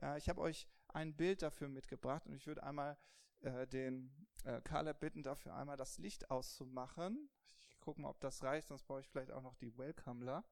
ja, 0.00 0.16
ich 0.16 0.28
habe 0.28 0.40
euch 0.40 0.68
ein 0.88 1.16
Bild 1.16 1.42
dafür 1.42 1.68
mitgebracht 1.68 2.26
und 2.26 2.34
ich 2.34 2.46
würde 2.46 2.62
einmal 2.62 2.98
äh, 3.40 3.66
den 3.66 4.26
äh, 4.44 4.60
Caleb 4.62 5.00
bitten, 5.00 5.22
dafür 5.22 5.54
einmal 5.54 5.76
das 5.76 5.98
Licht 5.98 6.30
auszumachen. 6.30 7.30
Ich 7.70 7.80
gucke 7.80 8.00
mal, 8.00 8.08
ob 8.08 8.20
das 8.20 8.42
reicht, 8.42 8.68
sonst 8.68 8.84
brauche 8.84 9.00
ich 9.00 9.08
vielleicht 9.08 9.30
auch 9.30 9.42
noch 9.42 9.56
die 9.56 9.76
Welcomeler. 9.76 10.44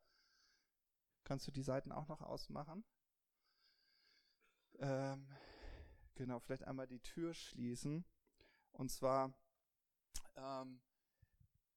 Kannst 1.24 1.46
du 1.46 1.50
die 1.50 1.62
Seiten 1.62 1.90
auch 1.90 2.06
noch 2.06 2.20
ausmachen? 2.22 2.84
Ähm, 4.78 5.26
genau, 6.14 6.38
vielleicht 6.38 6.64
einmal 6.64 6.86
die 6.86 7.00
Tür 7.00 7.34
schließen. 7.34 8.04
Und 8.72 8.90
zwar 8.90 9.34
ähm, 10.36 10.80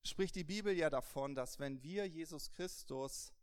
spricht 0.03 0.35
die 0.35 0.43
Bibel 0.43 0.75
ja 0.75 0.89
davon, 0.89 1.35
dass 1.35 1.59
wenn 1.59 1.81
wir 1.83 2.07
Jesus 2.07 2.51
Christus 2.51 3.33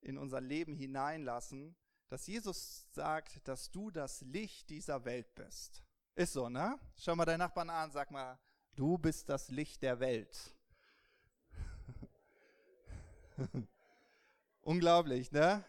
in 0.00 0.18
unser 0.18 0.40
Leben 0.40 0.74
hineinlassen, 0.74 1.76
dass 2.08 2.26
Jesus 2.26 2.86
sagt, 2.92 3.46
dass 3.46 3.70
du 3.70 3.90
das 3.90 4.22
Licht 4.22 4.70
dieser 4.70 5.04
Welt 5.04 5.34
bist. 5.34 5.82
Ist 6.14 6.32
so, 6.32 6.48
ne? 6.48 6.78
Schau 6.96 7.14
mal 7.14 7.24
deinen 7.24 7.40
Nachbarn 7.40 7.70
an, 7.70 7.90
sag 7.90 8.10
mal, 8.10 8.38
du 8.74 8.98
bist 8.98 9.28
das 9.28 9.50
Licht 9.50 9.82
der 9.82 10.00
Welt. 10.00 10.56
Unglaublich, 14.62 15.30
ne? 15.30 15.64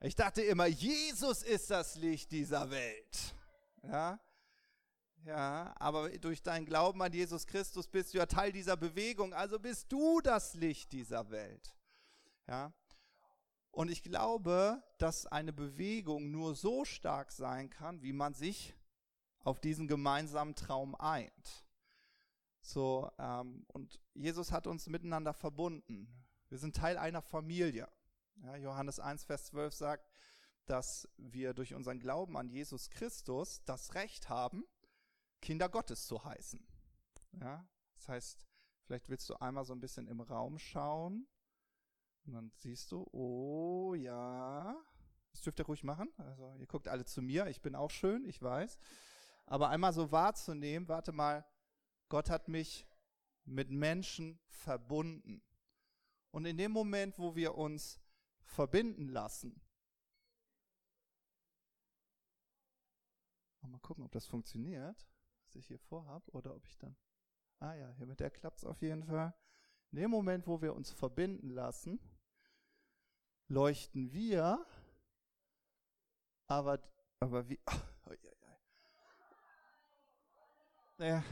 Ich 0.00 0.16
dachte 0.16 0.42
immer, 0.42 0.66
Jesus 0.66 1.42
ist 1.42 1.70
das 1.70 1.94
Licht 1.96 2.32
dieser 2.32 2.70
Welt. 2.70 3.34
Ja? 3.84 4.18
Ja, 5.24 5.72
aber 5.78 6.10
durch 6.18 6.42
deinen 6.42 6.66
Glauben 6.66 7.00
an 7.00 7.12
Jesus 7.12 7.46
Christus 7.46 7.86
bist 7.86 8.12
du 8.12 8.18
ja 8.18 8.26
Teil 8.26 8.50
dieser 8.50 8.76
Bewegung, 8.76 9.32
also 9.32 9.58
bist 9.58 9.92
du 9.92 10.20
das 10.20 10.54
Licht 10.54 10.92
dieser 10.92 11.30
Welt. 11.30 11.76
Ja. 12.48 12.72
Und 13.70 13.90
ich 13.90 14.02
glaube, 14.02 14.82
dass 14.98 15.26
eine 15.26 15.52
Bewegung 15.52 16.30
nur 16.30 16.54
so 16.54 16.84
stark 16.84 17.30
sein 17.30 17.70
kann, 17.70 18.02
wie 18.02 18.12
man 18.12 18.34
sich 18.34 18.74
auf 19.44 19.60
diesen 19.60 19.88
gemeinsamen 19.88 20.54
Traum 20.54 20.94
eint. 20.96 21.64
So, 22.60 23.10
ähm, 23.18 23.64
und 23.68 24.00
Jesus 24.14 24.52
hat 24.52 24.66
uns 24.66 24.88
miteinander 24.88 25.32
verbunden. 25.32 26.08
Wir 26.48 26.58
sind 26.58 26.76
Teil 26.76 26.98
einer 26.98 27.22
Familie. 27.22 27.88
Ja, 28.36 28.56
Johannes 28.56 29.00
1, 29.00 29.24
Vers 29.24 29.46
12 29.46 29.74
sagt, 29.74 30.10
dass 30.66 31.08
wir 31.16 31.54
durch 31.54 31.74
unseren 31.74 31.98
Glauben 31.98 32.36
an 32.36 32.48
Jesus 32.48 32.90
Christus 32.90 33.62
das 33.64 33.94
Recht 33.94 34.28
haben, 34.28 34.64
Kinder 35.42 35.68
Gottes 35.68 36.06
zu 36.06 36.24
heißen. 36.24 36.64
Ja, 37.40 37.68
das 37.96 38.08
heißt, 38.08 38.46
vielleicht 38.84 39.10
willst 39.10 39.28
du 39.28 39.34
einmal 39.34 39.64
so 39.64 39.74
ein 39.74 39.80
bisschen 39.80 40.06
im 40.08 40.20
Raum 40.20 40.58
schauen 40.58 41.26
und 42.24 42.32
dann 42.32 42.52
siehst 42.56 42.92
du, 42.92 43.06
oh 43.12 43.94
ja, 43.94 44.74
das 45.32 45.42
dürft 45.42 45.58
ihr 45.58 45.66
ruhig 45.66 45.84
machen. 45.84 46.08
Also 46.16 46.54
ihr 46.58 46.66
guckt 46.66 46.88
alle 46.88 47.04
zu 47.04 47.20
mir, 47.20 47.46
ich 47.48 47.60
bin 47.60 47.74
auch 47.74 47.90
schön, 47.90 48.24
ich 48.24 48.40
weiß. 48.40 48.78
Aber 49.46 49.68
einmal 49.68 49.92
so 49.92 50.12
wahrzunehmen, 50.12 50.88
warte 50.88 51.12
mal, 51.12 51.44
Gott 52.08 52.30
hat 52.30 52.48
mich 52.48 52.86
mit 53.44 53.70
Menschen 53.70 54.38
verbunden. 54.46 55.42
Und 56.30 56.46
in 56.46 56.56
dem 56.56 56.72
Moment, 56.72 57.18
wo 57.18 57.34
wir 57.34 57.56
uns 57.56 58.00
verbinden 58.44 59.08
lassen, 59.08 59.60
mal 63.62 63.80
gucken, 63.80 64.04
ob 64.04 64.12
das 64.12 64.26
funktioniert, 64.26 65.06
was 65.52 65.56
ich 65.56 65.66
hier 65.66 65.78
vorhabe, 65.78 66.30
oder 66.32 66.54
ob 66.54 66.64
ich 66.66 66.78
dann. 66.78 66.96
Ah 67.60 67.74
ja, 67.74 67.90
hier 67.90 68.06
mit 68.06 68.20
der 68.20 68.30
klappt 68.30 68.58
es 68.58 68.64
auf 68.64 68.80
jeden 68.80 69.04
Fall. 69.04 69.34
In 69.90 69.98
dem 69.98 70.10
Moment, 70.10 70.46
wo 70.46 70.62
wir 70.62 70.74
uns 70.74 70.90
verbinden 70.90 71.50
lassen, 71.50 72.00
leuchten 73.48 74.10
wir, 74.12 74.64
aber, 76.46 76.78
aber 77.20 77.46
wie. 77.50 77.60
Oh, 77.70 77.74
oh, 78.06 78.14
oh, 80.98 81.02
ja. 81.02 81.22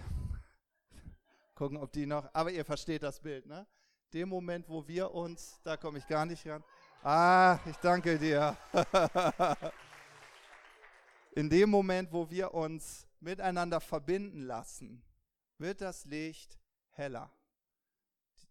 Gucken, 1.54 1.78
ob 1.78 1.90
die 1.92 2.04
noch. 2.04 2.28
Aber 2.34 2.50
ihr 2.50 2.64
versteht 2.66 3.02
das 3.02 3.20
Bild, 3.20 3.46
ne? 3.46 3.66
Dem 4.12 4.28
Moment, 4.28 4.68
wo 4.68 4.86
wir 4.86 5.12
uns, 5.12 5.60
da 5.62 5.78
komme 5.78 5.98
ich 5.98 6.06
gar 6.06 6.26
nicht 6.26 6.46
ran. 6.46 6.62
Ah, 7.02 7.58
ich 7.64 7.76
danke 7.76 8.18
dir. 8.18 8.54
In 11.32 11.48
dem 11.48 11.70
Moment, 11.70 12.12
wo 12.12 12.28
wir 12.28 12.52
uns 12.52 13.09
miteinander 13.20 13.80
verbinden 13.80 14.42
lassen, 14.42 15.04
wird 15.58 15.80
das 15.80 16.04
Licht 16.04 16.58
heller. 16.90 17.32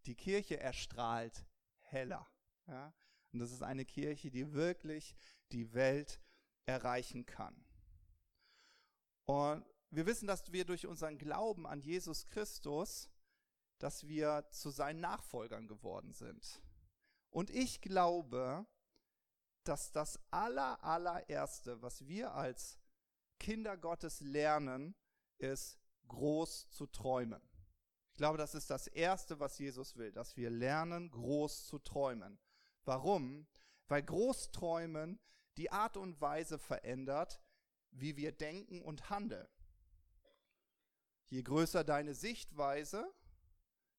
Die 0.06 0.16
Kirche 0.16 0.60
erstrahlt 0.60 1.46
heller. 1.80 2.28
Ja? 2.68 2.94
Und 3.32 3.40
das 3.40 3.52
ist 3.52 3.64
eine 3.64 3.86
Kirche, 3.86 4.32
die 4.32 4.54
wirklich 4.54 5.16
die 5.52 5.74
Welt 5.74 6.22
erreichen 6.66 7.26
kann. 7.26 7.66
Und 9.26 9.66
wir 9.92 10.06
wissen, 10.06 10.28
dass 10.28 10.52
wir 10.52 10.66
durch 10.66 10.88
unseren 10.88 11.18
Glauben 11.18 11.68
an 11.68 11.82
Jesus 11.82 12.28
Christus, 12.28 13.10
dass 13.80 14.08
wir 14.08 14.48
zu 14.52 14.70
seinen 14.70 15.00
Nachfolgern 15.00 15.68
geworden 15.68 16.14
sind. 16.14 16.62
Und 17.30 17.50
ich 17.50 17.82
glaube, 17.82 18.66
dass 19.64 19.92
das 19.92 20.20
aller, 20.32 20.84
allererste, 20.84 21.82
was 21.82 22.08
wir 22.08 22.34
als 22.34 22.79
Kinder 23.40 23.78
Gottes 23.78 24.22
lernen, 24.22 24.96
ist 25.38 25.80
groß 26.08 26.70
zu 26.70 26.86
träumen. 26.88 27.42
Ich 28.12 28.18
glaube, 28.18 28.38
das 28.38 28.54
ist 28.54 28.70
das 28.70 28.88
Erste, 28.88 29.40
was 29.40 29.58
Jesus 29.58 29.96
will, 29.96 30.12
dass 30.12 30.36
wir 30.36 30.50
lernen, 30.50 31.10
groß 31.10 31.66
zu 31.68 31.80
träumen. 31.80 32.38
Warum? 32.84 33.48
Weil 33.88 34.04
Großträumen 34.04 35.20
die 35.58 35.72
Art 35.72 35.98
und 35.98 36.20
Weise 36.22 36.60
verändert, 36.60 37.42
wie 37.92 38.18
wir 38.18 38.32
denken 38.32 38.82
und 38.82 39.10
handeln. 39.10 39.48
Je 41.26 41.44
größer 41.44 41.84
deine 41.84 42.16
Sichtweise, 42.16 43.14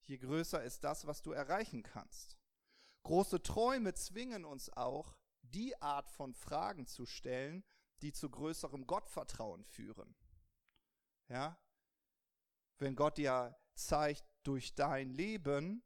je 0.03 0.18
größer 0.18 0.62
ist 0.62 0.84
das, 0.84 1.07
was 1.07 1.22
du 1.22 1.32
erreichen 1.32 1.82
kannst. 1.82 2.38
Große 3.03 3.43
Träume 3.43 3.95
zwingen 3.95 4.45
uns 4.45 4.70
auch, 4.76 5.16
die 5.43 5.80
Art 5.80 6.11
von 6.11 6.34
Fragen 6.34 6.86
zu 6.86 7.07
stellen, 7.07 7.64
die 8.03 8.12
zu 8.12 8.30
größerem 8.30 8.86
Gottvertrauen 8.86 9.64
führen. 9.64 10.14
Ja? 11.28 11.59
Wenn 12.78 12.96
Gott 12.96 13.18
dir 13.18 13.57
zeigt, 13.74 14.24
durch 14.42 14.74
dein 14.74 15.11
Leben 15.11 15.82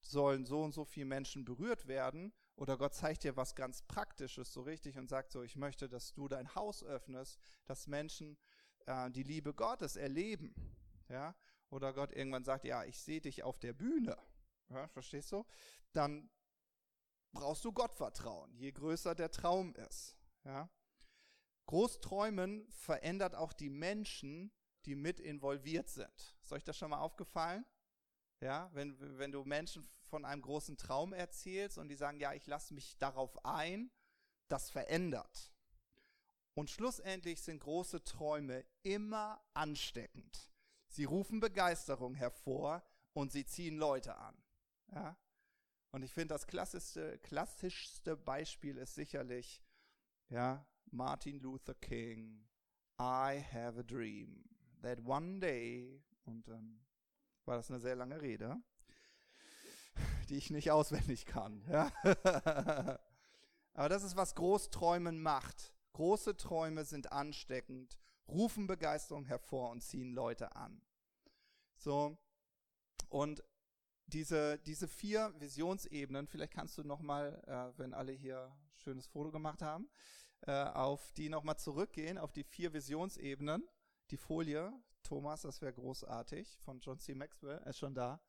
sollen 0.00 0.46
so 0.46 0.62
und 0.62 0.72
so 0.72 0.84
viele 0.84 1.06
Menschen 1.06 1.44
berührt 1.44 1.86
werden, 1.86 2.32
oder 2.56 2.76
Gott 2.76 2.94
zeigt 2.94 3.24
dir 3.24 3.36
was 3.36 3.54
ganz 3.54 3.82
Praktisches 3.82 4.52
so 4.52 4.60
richtig 4.62 4.98
und 4.98 5.08
sagt 5.08 5.32
so, 5.32 5.42
ich 5.42 5.56
möchte, 5.56 5.88
dass 5.88 6.12
du 6.12 6.28
dein 6.28 6.54
Haus 6.54 6.84
öffnest, 6.84 7.40
dass 7.64 7.86
Menschen 7.86 8.36
äh, 8.86 9.10
die 9.10 9.22
Liebe 9.22 9.54
Gottes 9.54 9.96
erleben. 9.96 10.54
Ja? 11.08 11.34
Oder 11.70 11.94
Gott 11.94 12.12
irgendwann 12.12 12.44
sagt, 12.44 12.64
ja, 12.64 12.84
ich 12.84 13.00
sehe 13.00 13.20
dich 13.20 13.42
auf 13.42 13.58
der 13.58 13.72
Bühne. 13.72 14.16
Ja, 14.68 14.88
verstehst 14.88 15.32
du? 15.32 15.46
Dann 15.92 16.30
brauchst 17.32 17.64
du 17.64 17.72
Gottvertrauen, 17.72 18.54
je 18.54 18.72
größer 18.72 19.14
der 19.14 19.30
Traum 19.30 19.74
ist. 19.74 20.16
Ja? 20.44 20.68
Großträumen 21.70 22.68
verändert 22.72 23.36
auch 23.36 23.52
die 23.52 23.70
Menschen, 23.70 24.50
die 24.86 24.96
mit 24.96 25.20
involviert 25.20 25.88
sind. 25.88 26.36
Ist 26.42 26.50
euch 26.50 26.64
das 26.64 26.76
schon 26.76 26.90
mal 26.90 26.98
aufgefallen? 26.98 27.64
Ja, 28.40 28.68
wenn, 28.72 28.98
wenn 29.18 29.30
du 29.30 29.44
Menschen 29.44 29.88
von 30.02 30.24
einem 30.24 30.42
großen 30.42 30.76
Traum 30.76 31.12
erzählst 31.12 31.78
und 31.78 31.86
die 31.86 31.94
sagen, 31.94 32.18
ja, 32.18 32.32
ich 32.32 32.48
lasse 32.48 32.74
mich 32.74 32.98
darauf 32.98 33.44
ein, 33.44 33.92
das 34.48 34.68
verändert. 34.68 35.52
Und 36.54 36.70
schlussendlich 36.70 37.40
sind 37.40 37.60
große 37.60 38.02
Träume 38.02 38.64
immer 38.82 39.40
ansteckend. 39.54 40.50
Sie 40.88 41.04
rufen 41.04 41.38
Begeisterung 41.38 42.16
hervor 42.16 42.82
und 43.12 43.30
sie 43.30 43.46
ziehen 43.46 43.76
Leute 43.76 44.16
an. 44.16 44.36
Ja? 44.90 45.16
Und 45.92 46.02
ich 46.02 46.12
finde, 46.12 46.34
das 46.34 46.48
klassischste, 46.48 47.20
klassischste 47.20 48.16
Beispiel 48.16 48.76
ist 48.76 48.96
sicherlich 48.96 49.62
ja, 50.30 50.66
Martin 50.92 51.40
Luther 51.40 51.74
King. 51.74 52.44
I 52.98 53.44
have 53.52 53.78
a 53.78 53.82
dream 53.82 54.44
that 54.82 55.00
one 55.04 55.40
day, 55.40 56.02
und 56.24 56.46
dann 56.46 56.80
war 57.44 57.56
das 57.56 57.70
eine 57.70 57.80
sehr 57.80 57.96
lange 57.96 58.20
Rede, 58.20 58.56
die 60.28 60.36
ich 60.36 60.50
nicht 60.50 60.70
auswendig 60.70 61.26
kann. 61.26 61.64
Ja? 61.70 61.92
Aber 63.72 63.88
das 63.88 64.02
ist, 64.02 64.16
was 64.16 64.34
Großträumen 64.34 65.22
macht. 65.22 65.72
Große 65.92 66.36
Träume 66.36 66.84
sind 66.84 67.12
ansteckend, 67.12 67.98
rufen 68.28 68.66
Begeisterung 68.66 69.24
hervor 69.24 69.70
und 69.70 69.82
ziehen 69.82 70.12
Leute 70.12 70.54
an. 70.56 70.82
So, 71.76 72.18
und 73.08 73.42
diese, 74.06 74.58
diese 74.58 74.88
vier 74.88 75.32
Visionsebenen, 75.38 76.26
vielleicht 76.26 76.52
kannst 76.52 76.76
du 76.78 76.84
nochmal, 76.84 77.42
äh, 77.46 77.78
wenn 77.78 77.94
alle 77.94 78.12
hier 78.12 78.54
schönes 78.76 79.06
Foto 79.06 79.30
gemacht 79.30 79.62
haben, 79.62 79.88
äh, 80.46 80.52
auf 80.52 81.12
die 81.12 81.28
nochmal 81.28 81.58
zurückgehen, 81.58 82.18
auf 82.18 82.32
die 82.32 82.44
vier 82.44 82.72
Visionsebenen. 82.72 83.68
Die 84.10 84.16
Folie, 84.16 84.72
Thomas, 85.02 85.42
das 85.42 85.60
wäre 85.62 85.72
großartig, 85.72 86.58
von 86.60 86.80
John 86.80 86.98
C. 86.98 87.14
Maxwell, 87.14 87.62
ist 87.66 87.78
schon 87.78 87.94
da. 87.94 88.20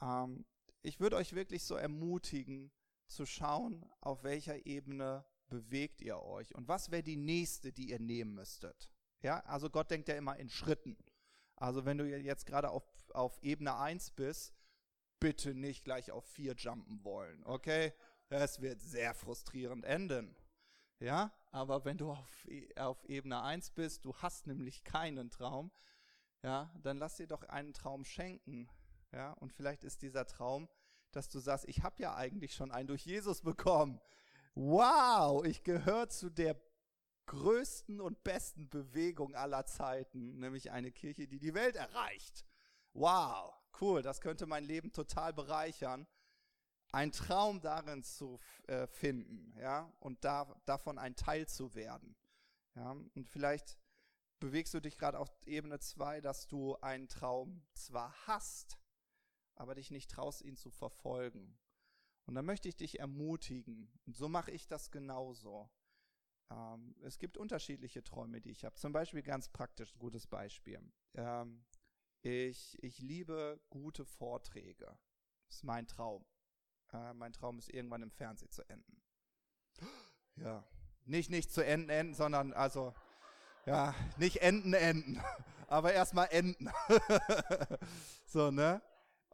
Ähm, 0.00 0.44
ich 0.82 1.00
würde 1.00 1.16
euch 1.16 1.34
wirklich 1.34 1.64
so 1.64 1.76
ermutigen, 1.76 2.72
zu 3.12 3.26
schauen, 3.26 3.84
auf 4.00 4.24
welcher 4.24 4.66
Ebene 4.66 5.24
bewegt 5.48 6.00
ihr 6.00 6.20
euch 6.22 6.54
und 6.54 6.66
was 6.66 6.90
wäre 6.90 7.02
die 7.02 7.16
nächste, 7.16 7.72
die 7.72 7.90
ihr 7.90 8.00
nehmen 8.00 8.34
müsstet. 8.34 8.90
Ja, 9.20 9.40
also 9.40 9.68
Gott 9.68 9.90
denkt 9.90 10.08
ja 10.08 10.16
immer 10.16 10.36
in 10.38 10.48
Schritten. 10.48 10.96
Also 11.56 11.84
wenn 11.84 11.98
du 11.98 12.04
jetzt 12.04 12.46
gerade 12.46 12.70
auf, 12.70 12.82
auf 13.12 13.38
Ebene 13.42 13.76
1 13.76 14.12
bist, 14.12 14.54
bitte 15.20 15.54
nicht 15.54 15.84
gleich 15.84 16.10
auf 16.10 16.24
4 16.24 16.54
jumpen 16.54 17.04
wollen, 17.04 17.44
okay? 17.44 17.92
Es 18.30 18.62
wird 18.62 18.80
sehr 18.80 19.14
frustrierend 19.14 19.84
enden. 19.84 20.34
Ja, 21.02 21.32
aber 21.50 21.84
wenn 21.84 21.98
du 21.98 22.12
auf, 22.12 22.46
e, 22.48 22.68
auf 22.76 23.04
Ebene 23.06 23.42
1 23.42 23.72
bist, 23.72 24.04
du 24.04 24.14
hast 24.18 24.46
nämlich 24.46 24.84
keinen 24.84 25.30
Traum, 25.30 25.72
ja, 26.44 26.72
dann 26.80 26.96
lass 26.96 27.16
dir 27.16 27.26
doch 27.26 27.42
einen 27.42 27.74
Traum 27.74 28.04
schenken. 28.04 28.68
Ja, 29.10 29.32
und 29.32 29.52
vielleicht 29.52 29.82
ist 29.82 30.02
dieser 30.02 30.26
Traum, 30.26 30.68
dass 31.10 31.28
du 31.28 31.40
sagst, 31.40 31.66
ich 31.68 31.82
habe 31.82 32.00
ja 32.00 32.14
eigentlich 32.14 32.54
schon 32.54 32.70
einen 32.70 32.86
durch 32.86 33.04
Jesus 33.04 33.42
bekommen. 33.42 34.00
Wow, 34.54 35.44
ich 35.44 35.64
gehöre 35.64 36.08
zu 36.08 36.30
der 36.30 36.54
größten 37.26 38.00
und 38.00 38.22
besten 38.22 38.70
Bewegung 38.70 39.34
aller 39.34 39.66
Zeiten, 39.66 40.38
nämlich 40.38 40.70
eine 40.70 40.92
Kirche, 40.92 41.26
die 41.26 41.40
die 41.40 41.54
Welt 41.54 41.74
erreicht. 41.74 42.44
Wow, 42.92 43.52
cool, 43.80 44.02
das 44.02 44.20
könnte 44.20 44.46
mein 44.46 44.64
Leben 44.64 44.92
total 44.92 45.32
bereichern. 45.32 46.06
Ein 46.92 47.10
Traum 47.12 47.60
darin 47.60 48.02
zu 48.02 48.38
äh, 48.66 48.86
finden, 48.86 49.56
ja, 49.58 49.92
und 50.00 50.24
da, 50.24 50.54
davon 50.66 50.98
ein 50.98 51.16
Teil 51.16 51.48
zu 51.48 51.74
werden. 51.74 52.16
Ja, 52.74 52.90
und 52.92 53.28
vielleicht 53.28 53.78
bewegst 54.40 54.74
du 54.74 54.80
dich 54.80 54.98
gerade 54.98 55.18
auf 55.18 55.30
Ebene 55.46 55.78
2, 55.78 56.20
dass 56.20 56.46
du 56.46 56.76
einen 56.76 57.08
Traum 57.08 57.62
zwar 57.74 58.12
hast, 58.26 58.78
aber 59.54 59.74
dich 59.74 59.90
nicht 59.90 60.10
traust, 60.10 60.42
ihn 60.42 60.56
zu 60.56 60.70
verfolgen. 60.70 61.58
Und 62.26 62.34
da 62.34 62.42
möchte 62.42 62.68
ich 62.68 62.76
dich 62.76 63.00
ermutigen. 63.00 63.90
Und 64.06 64.16
so 64.16 64.28
mache 64.28 64.50
ich 64.50 64.66
das 64.66 64.90
genauso. 64.90 65.70
Ähm, 66.50 66.94
es 67.02 67.18
gibt 67.18 67.36
unterschiedliche 67.36 68.04
Träume, 68.04 68.40
die 68.40 68.50
ich 68.50 68.64
habe. 68.64 68.76
Zum 68.76 68.92
Beispiel 68.92 69.22
ganz 69.22 69.48
praktisch, 69.48 69.94
ein 69.94 69.98
gutes 69.98 70.26
Beispiel. 70.26 70.80
Ähm, 71.14 71.64
Ich, 72.22 72.80
ich 72.82 73.00
liebe 73.00 73.60
gute 73.68 74.04
Vorträge. 74.04 74.86
Das 75.46 75.56
ist 75.56 75.64
mein 75.64 75.86
Traum. 75.88 76.24
Äh, 76.92 77.14
mein 77.14 77.32
Traum 77.32 77.58
ist 77.58 77.70
irgendwann 77.70 78.02
im 78.02 78.10
Fernsehen 78.10 78.50
zu 78.50 78.62
enden. 78.68 79.00
Ja, 80.36 80.64
nicht 81.04 81.30
nicht 81.30 81.52
zu 81.52 81.64
enden 81.64 81.90
enden, 81.90 82.14
sondern 82.14 82.52
also 82.52 82.94
ja, 83.66 83.94
nicht 84.18 84.42
enden 84.42 84.74
enden, 84.74 85.20
aber 85.68 85.92
erstmal 85.92 86.28
enden. 86.30 86.70
so, 88.26 88.50
ne? 88.50 88.82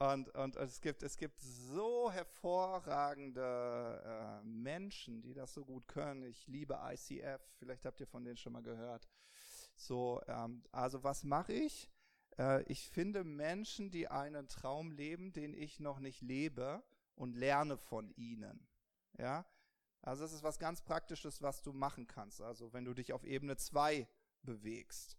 Und, 0.01 0.33
und 0.37 0.55
es, 0.57 0.81
gibt, 0.81 1.03
es 1.03 1.17
gibt 1.17 1.41
so 1.41 2.13
hervorragende 2.13 4.01
äh, 4.05 4.45
Menschen, 4.47 5.21
die 5.23 5.35
das 5.35 5.53
so 5.53 5.65
gut 5.65 5.89
können. 5.89 6.23
Ich 6.23 6.47
liebe 6.47 6.79
ICF, 6.81 7.41
vielleicht 7.59 7.85
habt 7.85 7.99
ihr 8.01 8.07
von 8.07 8.25
denen 8.25 8.37
schon 8.37 8.53
mal 8.53 8.63
gehört. 8.63 9.09
So, 9.75 10.23
ähm, 10.29 10.63
also 10.71 11.03
was 11.03 11.25
mache 11.25 11.53
ich? 11.53 11.91
Äh, 12.39 12.63
ich 12.71 12.89
finde 12.89 13.25
Menschen, 13.25 13.91
die 13.91 14.07
einen 14.07 14.47
Traum 14.47 14.93
leben, 14.93 15.33
den 15.33 15.53
ich 15.53 15.81
noch 15.81 15.99
nicht 15.99 16.21
lebe 16.23 16.85
und 17.19 17.37
lerne 17.37 17.77
von 17.77 18.11
ihnen. 18.17 18.67
Ja, 19.19 19.47
also 20.03 20.23
das 20.23 20.33
ist 20.33 20.43
was 20.43 20.59
ganz 20.59 20.81
Praktisches, 20.81 21.43
was 21.43 21.63
du 21.63 21.73
machen 21.73 22.07
kannst. 22.07 22.41
Also 22.41 22.73
wenn 22.73 22.85
du 22.85 22.95
dich 22.95 23.13
auf 23.13 23.25
Ebene 23.25 23.57
2 23.57 24.09
bewegst. 24.43 25.19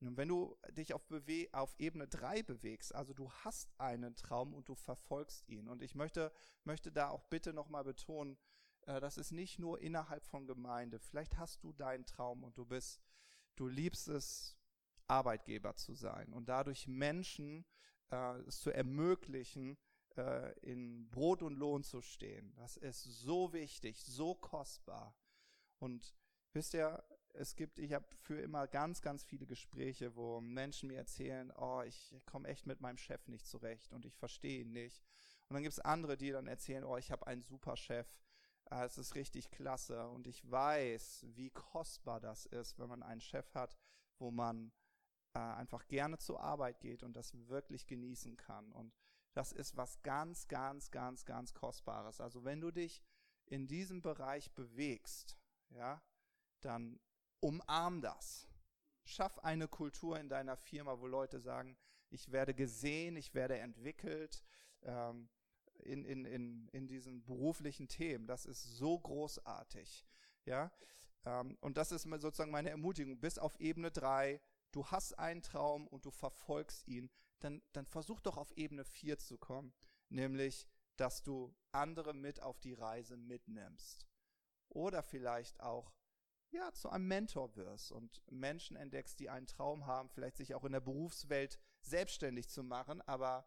Und 0.00 0.16
wenn 0.16 0.28
du 0.28 0.56
dich 0.70 0.92
auf, 0.94 1.06
Bewe 1.06 1.48
auf 1.52 1.74
Ebene 1.78 2.06
3 2.06 2.42
bewegst, 2.42 2.94
also 2.94 3.14
du 3.14 3.30
hast 3.30 3.70
einen 3.78 4.14
Traum 4.14 4.54
und 4.54 4.68
du 4.68 4.74
verfolgst 4.74 5.48
ihn. 5.48 5.68
Und 5.68 5.82
ich 5.82 5.94
möchte, 5.94 6.32
möchte 6.64 6.92
da 6.92 7.08
auch 7.08 7.24
bitte 7.24 7.52
nochmal 7.52 7.82
betonen, 7.82 8.38
äh, 8.82 9.00
das 9.00 9.16
ist 9.16 9.32
nicht 9.32 9.58
nur 9.58 9.80
innerhalb 9.80 10.24
von 10.24 10.46
Gemeinde. 10.46 10.98
Vielleicht 10.98 11.38
hast 11.38 11.64
du 11.64 11.72
deinen 11.72 12.04
Traum 12.04 12.44
und 12.44 12.56
du 12.58 12.66
bist, 12.66 13.00
du 13.56 13.66
liebst 13.66 14.08
es, 14.08 14.56
Arbeitgeber 15.08 15.76
zu 15.76 15.94
sein 15.94 16.32
und 16.32 16.48
dadurch 16.48 16.88
Menschen 16.88 17.64
äh, 18.10 18.40
es 18.40 18.60
zu 18.60 18.72
ermöglichen, 18.72 19.78
äh, 20.18 20.52
in 20.60 21.08
Brot 21.10 21.42
und 21.42 21.54
Lohn 21.54 21.82
zu 21.82 22.00
stehen. 22.00 22.54
Das 22.56 22.76
ist 22.76 23.02
so 23.02 23.52
wichtig, 23.52 24.04
so 24.04 24.34
kostbar. 24.34 25.14
Und 25.78 26.14
wisst 26.52 26.74
ihr, 26.74 27.02
es 27.34 27.54
gibt, 27.54 27.78
ich 27.78 27.92
habe 27.92 28.06
für 28.22 28.40
immer 28.40 28.66
ganz, 28.66 29.02
ganz 29.02 29.24
viele 29.24 29.46
Gespräche, 29.46 30.16
wo 30.16 30.40
Menschen 30.40 30.88
mir 30.88 30.96
erzählen, 30.96 31.52
oh, 31.56 31.82
ich 31.82 32.14
komme 32.24 32.48
echt 32.48 32.66
mit 32.66 32.80
meinem 32.80 32.96
Chef 32.96 33.28
nicht 33.28 33.46
zurecht 33.46 33.92
und 33.92 34.06
ich 34.06 34.16
verstehe 34.16 34.62
ihn 34.62 34.72
nicht. 34.72 35.02
Und 35.48 35.54
dann 35.54 35.62
gibt 35.62 35.74
es 35.74 35.80
andere, 35.80 36.16
die 36.16 36.30
dann 36.30 36.46
erzählen, 36.46 36.84
oh, 36.84 36.96
ich 36.96 37.10
habe 37.10 37.26
einen 37.26 37.42
super 37.42 37.76
Chef, 37.76 38.06
ah, 38.70 38.84
es 38.84 38.98
ist 38.98 39.14
richtig 39.14 39.50
klasse 39.50 40.08
und 40.08 40.26
ich 40.26 40.50
weiß, 40.50 41.26
wie 41.34 41.50
kostbar 41.50 42.20
das 42.20 42.46
ist, 42.46 42.78
wenn 42.78 42.88
man 42.88 43.02
einen 43.02 43.20
Chef 43.20 43.54
hat, 43.54 43.76
wo 44.18 44.30
man 44.30 44.72
äh, 45.34 45.38
einfach 45.38 45.86
gerne 45.86 46.18
zur 46.18 46.40
Arbeit 46.40 46.80
geht 46.80 47.02
und 47.02 47.14
das 47.14 47.34
wirklich 47.48 47.86
genießen 47.86 48.36
kann. 48.36 48.72
Und 48.72 48.92
das 49.36 49.52
ist 49.52 49.76
was 49.76 50.00
ganz, 50.02 50.48
ganz, 50.48 50.90
ganz, 50.90 51.26
ganz 51.26 51.52
Kostbares. 51.52 52.22
Also 52.22 52.44
wenn 52.44 52.62
du 52.62 52.70
dich 52.70 53.02
in 53.44 53.66
diesem 53.66 54.00
Bereich 54.00 54.50
bewegst, 54.52 55.36
ja, 55.68 56.02
dann 56.60 56.98
umarm 57.40 58.00
das. 58.00 58.48
Schaff 59.04 59.38
eine 59.40 59.68
Kultur 59.68 60.18
in 60.18 60.30
deiner 60.30 60.56
Firma, 60.56 60.98
wo 61.00 61.06
Leute 61.06 61.38
sagen, 61.38 61.76
ich 62.08 62.32
werde 62.32 62.54
gesehen, 62.54 63.16
ich 63.16 63.34
werde 63.34 63.58
entwickelt 63.58 64.42
ähm, 64.82 65.28
in, 65.80 66.06
in, 66.06 66.24
in, 66.24 66.68
in 66.68 66.88
diesen 66.88 67.22
beruflichen 67.22 67.88
Themen. 67.88 68.26
Das 68.26 68.46
ist 68.46 68.62
so 68.62 68.98
großartig. 68.98 70.06
Ja? 70.46 70.72
Ähm, 71.26 71.58
und 71.60 71.76
das 71.76 71.92
ist 71.92 72.04
sozusagen 72.04 72.50
meine 72.50 72.70
Ermutigung. 72.70 73.20
Bis 73.20 73.38
auf 73.38 73.60
Ebene 73.60 73.90
3, 73.90 74.40
du 74.72 74.86
hast 74.86 75.18
einen 75.18 75.42
Traum 75.42 75.86
und 75.86 76.06
du 76.06 76.10
verfolgst 76.10 76.88
ihn, 76.88 77.10
dann, 77.40 77.62
dann 77.72 77.86
versuch 77.86 78.20
doch 78.20 78.36
auf 78.36 78.56
Ebene 78.56 78.84
4 78.84 79.18
zu 79.18 79.38
kommen. 79.38 79.72
Nämlich, 80.08 80.66
dass 80.96 81.22
du 81.22 81.54
andere 81.72 82.14
mit 82.14 82.40
auf 82.40 82.60
die 82.60 82.74
Reise 82.74 83.16
mitnimmst. 83.16 84.06
Oder 84.68 85.02
vielleicht 85.02 85.60
auch 85.60 85.92
ja, 86.50 86.72
zu 86.72 86.88
einem 86.88 87.08
Mentor 87.08 87.54
wirst 87.56 87.92
und 87.92 88.22
Menschen 88.30 88.76
entdeckst, 88.76 89.18
die 89.18 89.28
einen 89.28 89.46
Traum 89.46 89.86
haben, 89.86 90.08
vielleicht 90.08 90.36
sich 90.36 90.54
auch 90.54 90.64
in 90.64 90.72
der 90.72 90.80
Berufswelt 90.80 91.58
selbstständig 91.82 92.48
zu 92.48 92.62
machen, 92.62 93.02
aber 93.02 93.46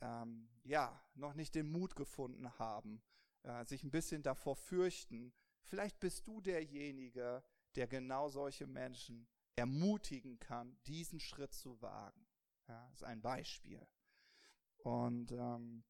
ähm, 0.00 0.48
ja, 0.64 1.00
noch 1.14 1.34
nicht 1.34 1.54
den 1.54 1.70
Mut 1.70 1.96
gefunden 1.96 2.58
haben, 2.58 3.02
äh, 3.42 3.64
sich 3.66 3.82
ein 3.82 3.90
bisschen 3.90 4.22
davor 4.22 4.56
fürchten. 4.56 5.32
Vielleicht 5.62 6.00
bist 6.00 6.26
du 6.26 6.40
derjenige, 6.40 7.44
der 7.74 7.86
genau 7.86 8.28
solche 8.28 8.66
Menschen 8.66 9.28
ermutigen 9.56 10.38
kann, 10.38 10.76
diesen 10.86 11.20
Schritt 11.20 11.54
zu 11.54 11.80
wagen. 11.82 12.21
Ja, 12.72 12.88
ist 12.94 13.04
ein 13.04 13.20
Beispiel. 13.20 13.86
Und 14.78 15.30
ähm, 15.32 15.84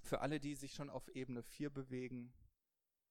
für 0.00 0.20
alle, 0.20 0.38
die 0.38 0.54
sich 0.54 0.74
schon 0.74 0.88
auf 0.88 1.08
Ebene 1.08 1.42
4 1.42 1.70
bewegen, 1.70 2.32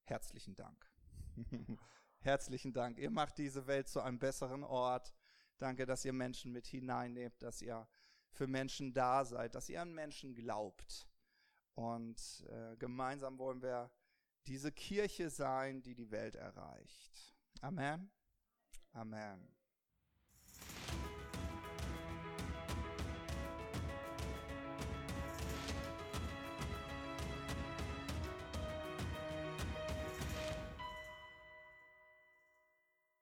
herzlichen 0.03 0.55
Dank. 0.55 0.89
Herzlichen 2.21 2.71
Dank. 2.71 2.97
Ihr 2.97 3.11
macht 3.11 3.37
diese 3.37 3.67
Welt 3.67 3.89
zu 3.89 3.99
einem 3.99 4.19
besseren 4.19 4.63
Ort. 4.63 5.13
Danke, 5.57 5.85
dass 5.85 6.05
ihr 6.05 6.13
Menschen 6.13 6.53
mit 6.53 6.65
hineinnehmt, 6.65 7.43
dass 7.43 7.61
ihr 7.61 7.89
für 8.31 8.47
Menschen 8.47 8.93
da 8.93 9.25
seid, 9.25 9.53
dass 9.53 9.67
ihr 9.67 9.81
an 9.81 9.93
Menschen 9.93 10.33
glaubt. 10.33 11.05
Und 11.73 12.45
äh, 12.49 12.77
gemeinsam 12.77 13.37
wollen 13.37 13.61
wir 13.61 13.91
diese 14.47 14.71
Kirche 14.71 15.29
sein, 15.29 15.81
die 15.81 15.93
die 15.93 16.09
Welt 16.09 16.35
erreicht. 16.35 17.35
Amen. 17.59 18.09
Amen. 18.93 19.58